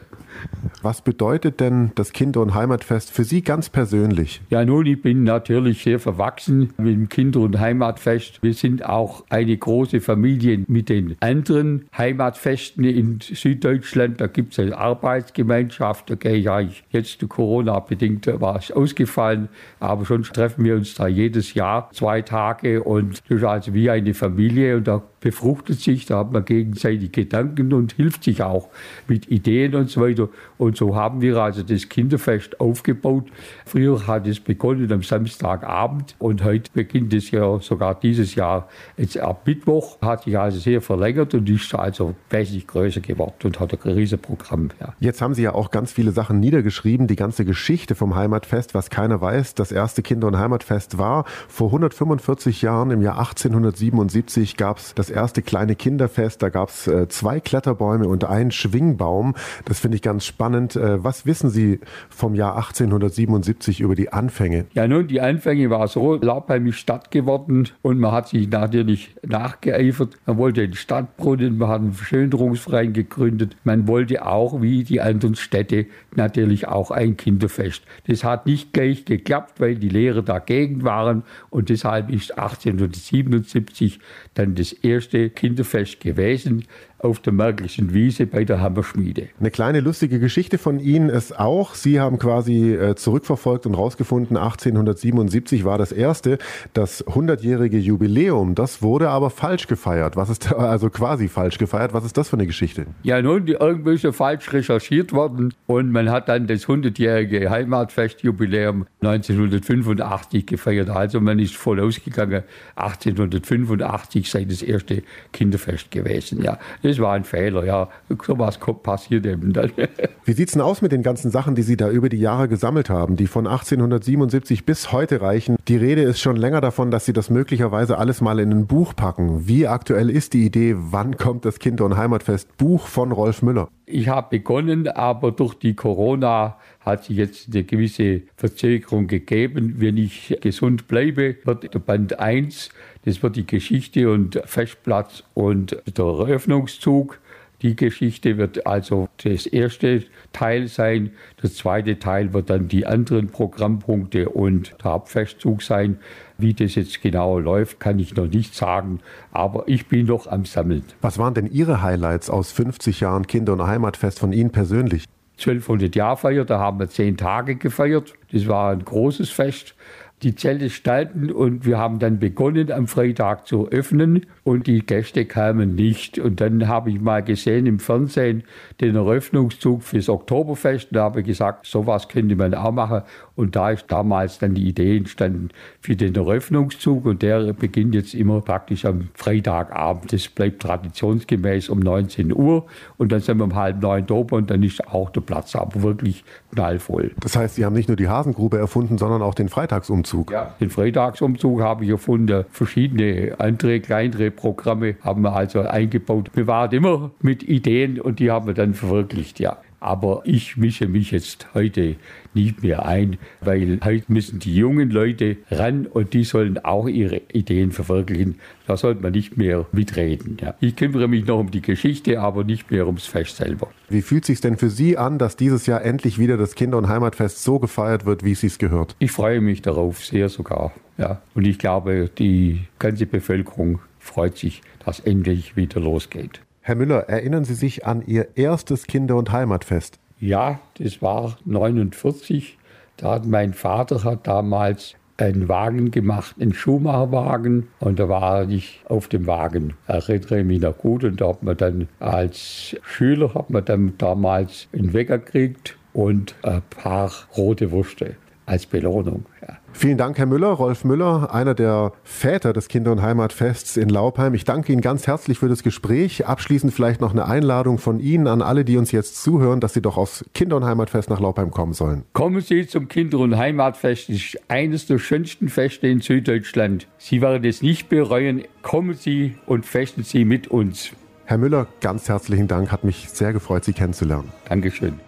Was 0.81 1.01
bedeutet 1.01 1.59
denn 1.59 1.91
das 1.95 2.13
Kinder- 2.13 2.41
und 2.41 2.53
Heimatfest 2.53 3.11
für 3.11 3.23
Sie 3.23 3.41
ganz 3.41 3.69
persönlich? 3.69 4.41
Ja, 4.49 4.63
nun, 4.63 4.85
ich 4.85 5.01
bin 5.01 5.23
natürlich 5.23 5.83
sehr 5.83 5.99
verwachsen 5.99 6.73
mit 6.77 6.93
dem 6.93 7.09
Kinder- 7.09 7.41
und 7.41 7.59
Heimatfest. 7.59 8.41
Wir 8.41 8.53
sind 8.53 8.85
auch 8.85 9.25
eine 9.29 9.55
große 9.57 9.99
Familie 9.99 10.63
mit 10.67 10.89
den 10.89 11.17
anderen 11.19 11.85
Heimatfesten 11.97 12.83
in 12.85 13.19
Süddeutschland. 13.21 14.21
Da 14.21 14.27
gibt 14.27 14.53
es 14.53 14.59
eine 14.59 14.77
Arbeitsgemeinschaft. 14.77 16.09
Da 16.09 16.15
gehe 16.15 16.35
ich 16.35 16.49
eigentlich 16.49 16.83
jetzt 16.91 17.27
Corona-bedingt 17.27 18.27
war 18.39 18.57
es 18.57 18.71
ausgefallen. 18.71 19.49
Aber 19.79 20.05
sonst 20.05 20.33
treffen 20.33 20.63
wir 20.63 20.75
uns 20.75 20.95
da 20.95 21.07
jedes 21.07 21.53
Jahr 21.53 21.89
zwei 21.91 22.21
Tage 22.21 22.83
und 22.83 23.21
das 23.27 23.37
ist 23.37 23.43
also 23.43 23.73
wie 23.73 23.89
eine 23.89 24.13
Familie 24.13 24.77
und 24.77 24.87
da 24.87 25.01
befruchtet 25.19 25.79
sich, 25.79 26.05
da 26.05 26.19
hat 26.19 26.31
man 26.31 26.45
gegenseitig 26.45 27.11
Gedanken 27.11 27.73
und 27.73 27.93
hilft 27.93 28.23
sich 28.23 28.41
auch 28.41 28.69
mit 29.07 29.29
Ideen 29.29 29.75
und 29.75 29.89
so 29.89 30.01
weiter. 30.01 30.28
Und 30.57 30.77
so 30.77 30.95
haben 30.95 31.21
wir 31.21 31.37
also 31.37 31.63
das 31.63 31.89
Kinderfest 31.89 32.59
aufgebaut. 32.59 33.25
Früher 33.65 34.07
hat 34.07 34.27
es 34.27 34.39
begonnen 34.39 34.91
am 34.91 35.03
Samstagabend 35.03 36.15
und 36.19 36.43
heute 36.43 36.69
beginnt 36.73 37.13
es 37.13 37.31
ja 37.31 37.59
sogar 37.59 37.95
dieses 37.95 38.35
Jahr 38.35 38.67
jetzt 38.97 39.17
ab 39.17 39.43
Mittwoch. 39.45 40.01
Hat 40.01 40.23
sich 40.23 40.37
also 40.37 40.59
sehr 40.59 40.81
verlängert 40.81 41.33
und 41.33 41.49
ist 41.49 41.73
also 41.73 42.15
wesentlich 42.29 42.67
größer 42.67 43.01
geworden 43.01 43.33
und 43.43 43.59
hat 43.59 43.73
ein 43.73 43.91
riesiges 43.91 44.21
Programm. 44.21 44.69
Ja. 44.79 44.93
Jetzt 44.99 45.21
haben 45.21 45.33
Sie 45.33 45.43
ja 45.43 45.53
auch 45.53 45.71
ganz 45.71 45.91
viele 45.91 46.11
Sachen 46.11 46.39
niedergeschrieben, 46.39 47.07
die 47.07 47.15
ganze 47.15 47.45
Geschichte 47.45 47.95
vom 47.95 48.15
Heimatfest, 48.15 48.73
was 48.73 48.89
keiner 48.89 49.21
weiß. 49.21 49.55
Das 49.55 49.71
erste 49.71 50.01
Kinder- 50.01 50.27
und 50.27 50.37
Heimatfest 50.37 50.97
war 50.97 51.25
vor 51.47 51.67
145 51.67 52.61
Jahren, 52.61 52.91
im 52.91 53.01
Jahr 53.01 53.19
1877 53.19 54.57
gab 54.57 54.77
es 54.77 54.93
das 54.93 55.09
erste 55.09 55.41
kleine 55.41 55.75
Kinderfest. 55.75 56.41
Da 56.41 56.49
gab 56.49 56.69
es 56.69 56.87
äh, 56.87 57.07
zwei 57.07 57.39
Kletterbäume 57.39 58.07
und 58.07 58.25
einen 58.25 58.51
Schwingbaum. 58.51 59.35
Das 59.65 59.79
finde 59.79 59.95
ich 59.95 60.01
ganz 60.01 60.18
spannend. 60.25 60.75
Äh, 60.75 61.03
was 61.03 61.25
wissen 61.25 61.49
Sie 61.49 61.79
vom 62.09 62.35
Jahr 62.35 62.55
1877 62.57 63.81
über 63.81 63.95
die 63.95 64.11
Anfänge? 64.11 64.65
Ja, 64.73 64.87
nun, 64.87 65.07
die 65.07 65.21
Anfänge 65.21 65.69
war 65.69 65.87
so, 65.87 66.15
Laubheim 66.15 66.67
ist 66.67 66.77
Stadt 66.77 67.11
geworden 67.11 67.69
und 67.81 67.99
man 67.99 68.11
hat 68.11 68.29
sich 68.29 68.49
natürlich 68.49 69.15
nachgeeifert. 69.25 70.17
Man 70.25 70.37
wollte 70.37 70.61
den 70.61 70.75
Stadtbrunnen, 70.75 71.57
man 71.57 71.69
hat 71.69 71.81
einen 71.81 71.93
Verschönerungsverein 71.93 72.93
gegründet. 72.93 73.55
Man 73.63 73.87
wollte 73.87 74.25
auch, 74.25 74.61
wie 74.61 74.83
die 74.83 75.01
anderen 75.01 75.35
Städte, 75.35 75.85
natürlich 76.15 76.67
auch 76.67 76.91
ein 76.91 77.17
Kinderfest. 77.17 77.83
Das 78.07 78.23
hat 78.23 78.45
nicht 78.45 78.73
gleich 78.73 79.05
geklappt, 79.05 79.59
weil 79.59 79.75
die 79.75 79.89
Lehrer 79.89 80.21
dagegen 80.21 80.83
waren 80.83 81.23
und 81.49 81.69
deshalb 81.69 82.09
ist 82.09 82.37
1877 82.37 83.99
dann 84.33 84.55
das 84.55 84.71
erste 84.73 85.29
Kinderfest 85.29 85.99
gewesen. 85.99 86.65
Auf 86.99 87.19
der 87.19 87.33
Märkischen 87.33 87.93
Wiese 87.93 88.25
bei 88.25 88.43
der 88.43 88.61
Hammerschmiede. 88.61 89.29
Eine 89.39 89.51
kleine 89.51 89.79
lustige 89.79 90.19
Geschichte 90.19 90.57
von 90.57 90.79
Ihnen 90.79 91.09
ist 91.09 91.39
auch, 91.39 91.73
Sie 91.73 91.99
haben 91.99 92.19
quasi 92.19 92.73
äh, 92.73 92.95
zurückverfolgt 92.95 93.65
und 93.65 93.75
rausgefunden, 93.75 94.37
1877 94.37 95.63
war 95.63 95.77
das 95.77 95.91
erste, 95.91 96.37
das 96.73 97.05
100-jährige 97.05 97.77
Jubiläum, 97.77 98.55
das 98.55 98.81
wurde 98.81 99.09
aber 99.09 99.29
falsch 99.29 99.67
gefeiert. 99.67 100.15
Was 100.15 100.29
ist 100.29 100.51
da, 100.51 100.57
also 100.57 100.89
quasi 100.89 101.29
falsch 101.29 101.57
gefeiert? 101.57 101.93
Was 101.93 102.03
ist 102.03 102.17
das 102.17 102.29
für 102.29 102.35
eine 102.35 102.47
Geschichte? 102.47 102.85
Ja, 103.03 103.21
nun, 103.21 103.45
die 103.45 103.53
irgendwie 103.53 103.97
so 103.97 104.11
falsch 104.11 104.51
recherchiert 104.51 105.13
worden 105.13 105.53
und 105.67 105.91
man 105.91 106.09
hat 106.11 106.27
dann 106.27 106.47
das 106.47 106.67
100-jährige 106.67 107.49
Heimatfestjubiläum 107.49 108.85
1985 109.01 110.45
gefeiert. 110.45 110.89
Also 110.89 111.21
man 111.21 111.39
ist 111.39 111.55
voll 111.55 111.79
ausgegangen, 111.79 112.43
1885 112.75 114.29
sei 114.29 114.43
das 114.43 114.61
erste 114.61 115.03
Kinderfest 115.31 115.91
gewesen. 115.91 116.41
Ja, 116.43 116.57
das 116.89 116.99
war 116.99 117.13
ein 117.13 117.23
Fehler. 117.23 117.63
Ja, 117.65 117.89
sowas 118.25 118.59
passiert 118.83 119.25
eben 119.25 119.53
dann. 119.53 119.71
Wie 120.25 120.33
sieht's 120.33 120.53
denn 120.53 120.61
aus 120.61 120.81
mit 120.81 120.91
den 120.91 121.03
ganzen 121.03 121.31
Sachen, 121.31 121.55
die 121.55 121.61
Sie 121.61 121.77
da 121.77 121.89
über 121.89 122.09
die 122.09 122.19
Jahre 122.19 122.47
gesammelt 122.47 122.89
haben, 122.89 123.15
die 123.15 123.27
von 123.27 123.47
1877 123.47 124.65
bis 124.65 124.91
heute 124.91 125.21
reichen? 125.21 125.55
Die 125.67 125.77
Rede 125.77 126.01
ist 126.01 126.19
schon 126.19 126.35
länger 126.35 126.61
davon, 126.61 126.91
dass 126.91 127.05
Sie 127.05 127.13
das 127.13 127.29
möglicherweise 127.29 127.97
alles 127.97 128.21
mal 128.21 128.39
in 128.39 128.51
ein 128.51 128.67
Buch 128.67 128.95
packen. 128.95 129.47
Wie 129.47 129.67
aktuell 129.67 130.09
ist 130.09 130.33
die 130.33 130.45
Idee, 130.45 130.75
wann 130.77 131.17
kommt 131.17 131.45
das 131.45 131.59
Kinder- 131.59 131.85
und 131.85 131.97
Heimatfest 131.97 132.57
Buch 132.57 132.87
von 132.87 133.11
Rolf 133.11 133.41
Müller? 133.41 133.69
Ich 133.85 134.07
habe 134.07 134.27
begonnen, 134.29 134.87
aber 134.87 135.31
durch 135.31 135.55
die 135.55 135.73
Corona 135.73 136.57
hat 136.79 137.05
sich 137.05 137.17
jetzt 137.17 137.47
eine 137.51 137.63
gewisse 137.63 138.21
Verzögerung 138.35 139.07
gegeben. 139.07 139.75
Wenn 139.77 139.97
ich 139.97 140.37
gesund 140.41 140.87
bleibe, 140.87 141.37
wird 141.43 141.73
der 141.73 141.79
Band 141.79 142.19
1, 142.19 142.69
das 143.05 143.23
wird 143.23 143.35
die 143.35 143.45
Geschichte 143.45 144.11
und 144.11 144.41
Festplatz 144.45 145.23
und 145.33 145.81
der 145.85 146.05
Eröffnungszug. 146.05 147.19
Die 147.61 147.75
Geschichte 147.75 148.37
wird 148.37 148.65
also 148.65 149.09
das 149.21 149.45
erste 149.45 150.03
Teil 150.31 150.67
sein. 150.67 151.11
Das 151.41 151.55
zweite 151.55 151.99
Teil 151.99 152.33
wird 152.33 152.49
dann 152.49 152.69
die 152.69 152.85
anderen 152.85 153.27
Programmpunkte 153.27 154.29
und 154.29 154.75
der 154.81 154.91
Hauptfestzug 154.91 155.61
sein. 155.61 155.99
Wie 156.37 156.53
das 156.53 156.75
jetzt 156.75 157.01
genau 157.01 157.37
läuft, 157.37 157.81
kann 157.81 157.99
ich 157.99 158.15
noch 158.15 158.27
nicht 158.27 158.55
sagen, 158.55 159.01
aber 159.31 159.67
ich 159.67 159.87
bin 159.87 160.05
noch 160.05 160.27
am 160.27 160.45
Sammeln. 160.45 160.83
Was 161.01 161.17
waren 161.17 161.33
denn 161.33 161.51
Ihre 161.51 161.81
Highlights 161.81 162.29
aus 162.29 162.53
50 162.53 163.01
Jahren 163.01 163.27
Kinder- 163.27 163.53
und 163.53 163.67
Heimatfest 163.67 164.19
von 164.19 164.31
Ihnen 164.31 164.51
persönlich? 164.51 165.03
1200 165.37 165.95
Jahr 165.95 166.17
feiert, 166.17 166.49
da 166.49 166.59
haben 166.59 166.79
wir 166.79 166.89
zehn 166.89 167.17
Tage 167.17 167.55
gefeiert. 167.55 168.13
Das 168.31 168.47
war 168.47 168.71
ein 168.71 168.83
großes 168.83 169.29
Fest. 169.29 169.75
Die 170.21 170.35
Zelte 170.35 170.69
standen 170.69 171.31
und 171.31 171.65
wir 171.65 171.77
haben 171.77 171.99
dann 171.99 172.19
begonnen, 172.19 172.73
am 172.73 172.87
Freitag 172.87 173.47
zu 173.47 173.69
öffnen 173.69 174.25
und 174.43 174.67
die 174.67 174.85
Gäste 174.85 175.23
kamen 175.23 175.75
nicht. 175.75 176.19
Und 176.19 176.41
dann 176.41 176.67
habe 176.67 176.91
ich 176.91 176.99
mal 176.99 177.23
gesehen 177.23 177.65
im 177.65 177.79
Fernsehen 177.79 178.43
den 178.81 178.97
Eröffnungszug 178.97 179.81
fürs 179.81 180.09
Oktoberfest. 180.09 180.89
Da 180.91 181.03
habe 181.03 181.23
gesagt, 181.23 181.67
sowas 181.67 182.09
könnte 182.09 182.35
man 182.35 182.53
auch 182.53 182.73
machen. 182.73 183.03
Und 183.35 183.55
da 183.55 183.69
ist 183.69 183.85
damals 183.87 184.39
dann 184.39 184.55
die 184.55 184.67
Idee 184.67 184.97
entstanden 184.97 185.51
für 185.79 185.95
den 185.95 186.13
Eröffnungszug. 186.15 187.05
Und 187.05 187.21
der 187.21 187.53
beginnt 187.53 187.95
jetzt 187.95 188.13
immer 188.13 188.41
praktisch 188.41 188.83
am 188.83 189.07
Freitagabend. 189.13 190.11
Das 190.11 190.27
bleibt 190.27 190.61
traditionsgemäß 190.61 191.69
um 191.69 191.79
19 191.79 192.35
Uhr. 192.35 192.65
Und 192.97 193.13
dann 193.13 193.21
sind 193.21 193.37
wir 193.37 193.45
um 193.45 193.55
halb 193.55 193.81
neun 193.81 194.05
da 194.05 194.15
und 194.15 194.51
dann 194.51 194.63
ist 194.63 194.85
auch 194.87 195.11
der 195.11 195.21
Platz 195.21 195.55
aber 195.55 195.81
wirklich 195.81 196.25
knallvoll. 196.53 197.11
Das 197.21 197.37
heißt, 197.37 197.55
Sie 197.55 197.63
haben 197.63 197.73
nicht 197.73 197.87
nur 197.87 197.95
die 197.95 198.09
Hasengrube 198.09 198.57
erfunden, 198.57 198.97
sondern 198.97 199.21
auch 199.21 199.33
den 199.33 199.47
Freitagsumzug. 199.47 200.08
Ja, 200.31 200.55
den 200.59 200.69
Freitagsumzug 200.69 201.61
habe 201.61 201.85
ich 201.85 201.91
erfunden. 201.91 202.45
Verschiedene 202.51 203.35
andere, 203.37 203.79
kleinere 203.79 204.31
Programme 204.31 204.95
haben 205.01 205.21
wir 205.21 205.33
also 205.33 205.61
eingebaut. 205.61 206.31
Wir 206.33 206.47
waren 206.47 206.71
immer 206.71 207.11
mit 207.21 207.43
Ideen 207.43 207.99
und 207.99 208.19
die 208.19 208.31
haben 208.31 208.47
wir 208.47 208.53
dann 208.53 208.73
verwirklicht, 208.73 209.39
ja. 209.39 209.57
Aber 209.79 210.21
ich 210.25 210.57
mische 210.57 210.87
mich 210.87 211.11
jetzt 211.11 211.47
heute 211.53 211.95
nicht 212.33 212.63
mehr 212.63 212.85
ein, 212.85 213.17
weil 213.41 213.79
heute 213.83 214.05
müssen 214.07 214.39
die 214.39 214.55
jungen 214.55 214.89
Leute 214.89 215.37
ran 215.49 215.85
und 215.85 216.13
die 216.13 216.23
sollen 216.23 216.57
auch 216.63 216.87
ihre 216.87 217.21
Ideen 217.33 217.71
verwirklichen. 217.71 218.39
Da 218.67 218.77
sollte 218.77 219.01
man 219.01 219.13
nicht 219.13 219.37
mehr 219.37 219.65
mitreden. 219.71 220.37
Ja. 220.41 220.53
Ich 220.59 220.75
kümmere 220.75 221.07
mich 221.07 221.25
noch 221.25 221.39
um 221.39 221.51
die 221.51 221.61
Geschichte, 221.61 222.19
aber 222.21 222.43
nicht 222.43 222.69
mehr 222.71 222.85
ums 222.85 223.05
Fest 223.05 223.37
selber. 223.37 223.69
Wie 223.89 224.01
fühlt 224.01 224.23
es 224.23 224.27
sich 224.27 224.41
denn 224.41 224.57
für 224.57 224.69
Sie 224.69 224.97
an, 224.97 225.17
dass 225.17 225.35
dieses 225.35 225.65
Jahr 225.65 225.83
endlich 225.83 226.19
wieder 226.19 226.37
das 226.37 226.55
Kinder- 226.55 226.77
und 226.77 226.87
Heimatfest 226.87 227.43
so 227.43 227.59
gefeiert 227.59 228.05
wird, 228.05 228.23
wie 228.23 228.33
es 228.33 228.41
sich 228.41 228.59
gehört? 228.59 228.95
Ich 228.99 229.11
freue 229.11 229.41
mich 229.41 229.61
darauf 229.61 230.05
sehr 230.05 230.29
sogar. 230.29 230.71
Ja. 230.97 231.21
Und 231.33 231.47
ich 231.47 231.57
glaube, 231.57 232.09
die 232.17 232.61
ganze 232.77 233.05
Bevölkerung 233.05 233.79
freut 233.97 234.37
sich, 234.37 234.61
dass 234.85 234.99
endlich 234.99 235.55
wieder 235.55 235.79
losgeht. 235.79 236.41
Herr 236.61 236.75
Müller, 236.75 237.09
erinnern 237.09 237.45
Sie 237.45 237.55
sich 237.55 237.85
an 237.85 238.03
Ihr 238.05 238.27
erstes 238.35 238.85
Kinder- 238.85 239.15
und 239.15 239.31
Heimatfest? 239.31 239.97
Ja, 240.19 240.59
das 240.77 241.01
war 241.01 241.37
49. 241.45 242.57
Da 242.97 243.11
hat 243.11 243.25
mein 243.25 243.53
Vater 243.53 244.03
hat 244.03 244.27
damals 244.27 244.95
einen 245.15 245.47
Wagen 245.47 245.91
gemacht, 245.91 246.35
einen 246.39 246.53
Schuhmacherwagen. 246.53 247.67
Und 247.79 247.99
da 247.99 248.09
war 248.09 248.49
ich 248.49 248.81
auf 248.87 249.07
dem 249.07 249.27
Wagen. 249.27 249.75
Erinnere 249.87 250.43
mich 250.43 250.61
noch 250.61 250.77
gut. 250.77 251.03
Und 251.03 251.21
da 251.21 251.29
hat 251.29 251.43
man 251.43 251.57
dann 251.57 251.87
als 251.99 252.75
Schüler 252.83 253.33
hat 253.33 253.49
man 253.49 253.63
dann 253.65 253.93
damals 253.97 254.67
einen 254.73 254.93
Wecker 254.93 255.19
gekriegt 255.19 255.77
und 255.93 256.35
ein 256.43 256.61
paar 256.69 257.11
rote 257.37 257.71
Würste 257.71 258.15
als 258.45 258.65
Belohnung. 258.65 259.25
Ja. 259.41 259.58
Vielen 259.71 259.97
Dank, 259.97 260.17
Herr 260.17 260.25
Müller. 260.25 260.49
Rolf 260.49 260.83
Müller, 260.83 261.33
einer 261.33 261.53
der 261.53 261.93
Väter 262.03 262.51
des 262.51 262.67
Kinder- 262.67 262.91
und 262.91 263.01
Heimatfests 263.01 263.77
in 263.77 263.87
Laupheim. 263.87 264.33
Ich 264.33 264.43
danke 264.43 264.73
Ihnen 264.73 264.81
ganz 264.81 265.07
herzlich 265.07 265.39
für 265.39 265.47
das 265.47 265.63
Gespräch. 265.63 266.27
Abschließend 266.27 266.73
vielleicht 266.73 266.99
noch 266.99 267.11
eine 267.11 267.25
Einladung 267.25 267.77
von 267.77 267.99
Ihnen 267.99 268.27
an 268.27 268.41
alle, 268.41 268.65
die 268.65 268.75
uns 268.75 268.91
jetzt 268.91 269.23
zuhören, 269.23 269.61
dass 269.61 269.73
Sie 269.73 269.81
doch 269.81 269.95
aufs 269.95 270.25
Kinder- 270.33 270.57
und 270.57 270.65
Heimatfest 270.65 271.09
nach 271.09 271.21
Laupheim 271.21 271.51
kommen 271.51 271.73
sollen. 271.73 272.03
Kommen 272.11 272.41
Sie 272.41 272.67
zum 272.67 272.89
Kinder- 272.89 273.19
und 273.19 273.37
Heimatfest. 273.37 274.09
Das 274.09 274.15
ist 274.17 274.39
eines 274.49 274.85
der 274.85 274.99
schönsten 274.99 275.47
Feste 275.47 275.87
in 275.87 276.01
Süddeutschland. 276.01 276.87
Sie 276.97 277.21
werden 277.21 277.45
es 277.45 277.61
nicht 277.61 277.87
bereuen. 277.87 278.43
Kommen 278.61 278.95
Sie 278.95 279.35
und 279.45 279.65
festen 279.65 280.03
Sie 280.03 280.25
mit 280.25 280.49
uns. 280.49 280.91
Herr 281.23 281.37
Müller, 281.37 281.67
ganz 281.79 282.09
herzlichen 282.09 282.47
Dank. 282.47 282.71
Hat 282.71 282.83
mich 282.83 283.07
sehr 283.09 283.33
gefreut, 283.33 283.63
Sie 283.63 283.73
kennenzulernen. 283.73 284.29
Dankeschön. 284.49 284.99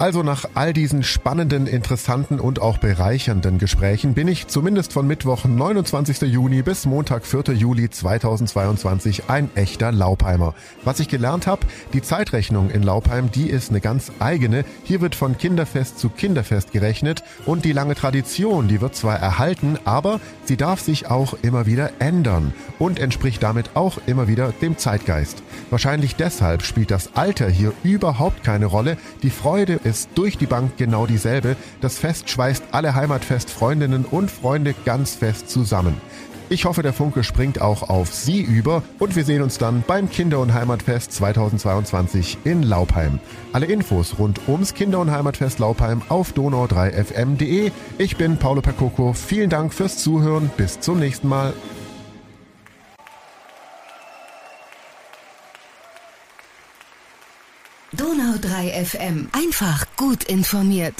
Also 0.00 0.22
nach 0.22 0.46
all 0.54 0.72
diesen 0.72 1.02
spannenden, 1.02 1.66
interessanten 1.66 2.40
und 2.40 2.58
auch 2.62 2.78
bereichernden 2.78 3.58
Gesprächen 3.58 4.14
bin 4.14 4.28
ich 4.28 4.46
zumindest 4.46 4.94
von 4.94 5.06
Mittwoch 5.06 5.44
29. 5.44 6.22
Juni 6.22 6.62
bis 6.62 6.86
Montag 6.86 7.26
4. 7.26 7.52
Juli 7.52 7.90
2022 7.90 9.24
ein 9.28 9.50
echter 9.56 9.92
Laupheimer. 9.92 10.54
Was 10.84 11.00
ich 11.00 11.08
gelernt 11.08 11.46
habe, 11.46 11.66
die 11.92 12.00
Zeitrechnung 12.00 12.70
in 12.70 12.82
Laupheim, 12.82 13.30
die 13.30 13.50
ist 13.50 13.68
eine 13.68 13.82
ganz 13.82 14.10
eigene. 14.20 14.64
Hier 14.84 15.02
wird 15.02 15.14
von 15.14 15.36
Kinderfest 15.36 15.98
zu 15.98 16.08
Kinderfest 16.08 16.72
gerechnet 16.72 17.22
und 17.44 17.66
die 17.66 17.72
lange 17.72 17.94
Tradition, 17.94 18.68
die 18.68 18.80
wird 18.80 18.94
zwar 18.94 19.18
erhalten, 19.18 19.78
aber 19.84 20.18
sie 20.46 20.56
darf 20.56 20.80
sich 20.80 21.10
auch 21.10 21.34
immer 21.42 21.66
wieder 21.66 21.90
ändern 21.98 22.54
und 22.78 22.98
entspricht 22.98 23.42
damit 23.42 23.76
auch 23.76 23.98
immer 24.06 24.28
wieder 24.28 24.54
dem 24.62 24.78
Zeitgeist. 24.78 25.42
Wahrscheinlich 25.68 26.16
deshalb 26.16 26.62
spielt 26.62 26.90
das 26.90 27.16
Alter 27.16 27.50
hier 27.50 27.74
überhaupt 27.84 28.42
keine 28.44 28.64
Rolle. 28.64 28.96
Die 29.22 29.28
Freude 29.28 29.78
ist 29.90 30.10
durch 30.14 30.38
die 30.38 30.46
Bank 30.46 30.76
genau 30.76 31.06
dieselbe. 31.06 31.56
Das 31.80 31.98
Fest 31.98 32.30
schweißt 32.30 32.64
alle 32.70 32.94
Heimatfest-Freundinnen 32.94 34.04
und 34.04 34.30
Freunde 34.30 34.74
ganz 34.84 35.14
fest 35.14 35.50
zusammen. 35.50 36.00
Ich 36.48 36.64
hoffe, 36.64 36.82
der 36.82 36.92
Funke 36.92 37.22
springt 37.22 37.60
auch 37.60 37.88
auf 37.88 38.12
Sie 38.12 38.40
über 38.40 38.82
und 38.98 39.14
wir 39.14 39.24
sehen 39.24 39.42
uns 39.42 39.58
dann 39.58 39.84
beim 39.86 40.10
Kinder- 40.10 40.40
und 40.40 40.52
Heimatfest 40.52 41.12
2022 41.12 42.38
in 42.42 42.64
Laupheim. 42.64 43.20
Alle 43.52 43.66
Infos 43.66 44.18
rund 44.18 44.40
ums 44.48 44.74
Kinder- 44.74 44.98
und 44.98 45.12
Heimatfest 45.12 45.60
Laupheim 45.60 46.02
auf 46.08 46.32
donau3fm.de. 46.32 47.70
Ich 47.98 48.16
bin 48.16 48.36
Paolo 48.36 48.62
Percoco. 48.62 49.12
Vielen 49.12 49.50
Dank 49.50 49.72
fürs 49.72 49.98
Zuhören. 49.98 50.50
Bis 50.56 50.80
zum 50.80 50.98
nächsten 50.98 51.28
Mal. 51.28 51.52
Donau 57.92 58.36
3 58.40 58.84
FM. 58.84 59.28
Einfach 59.32 59.84
gut 59.96 60.22
informiert. 60.24 60.94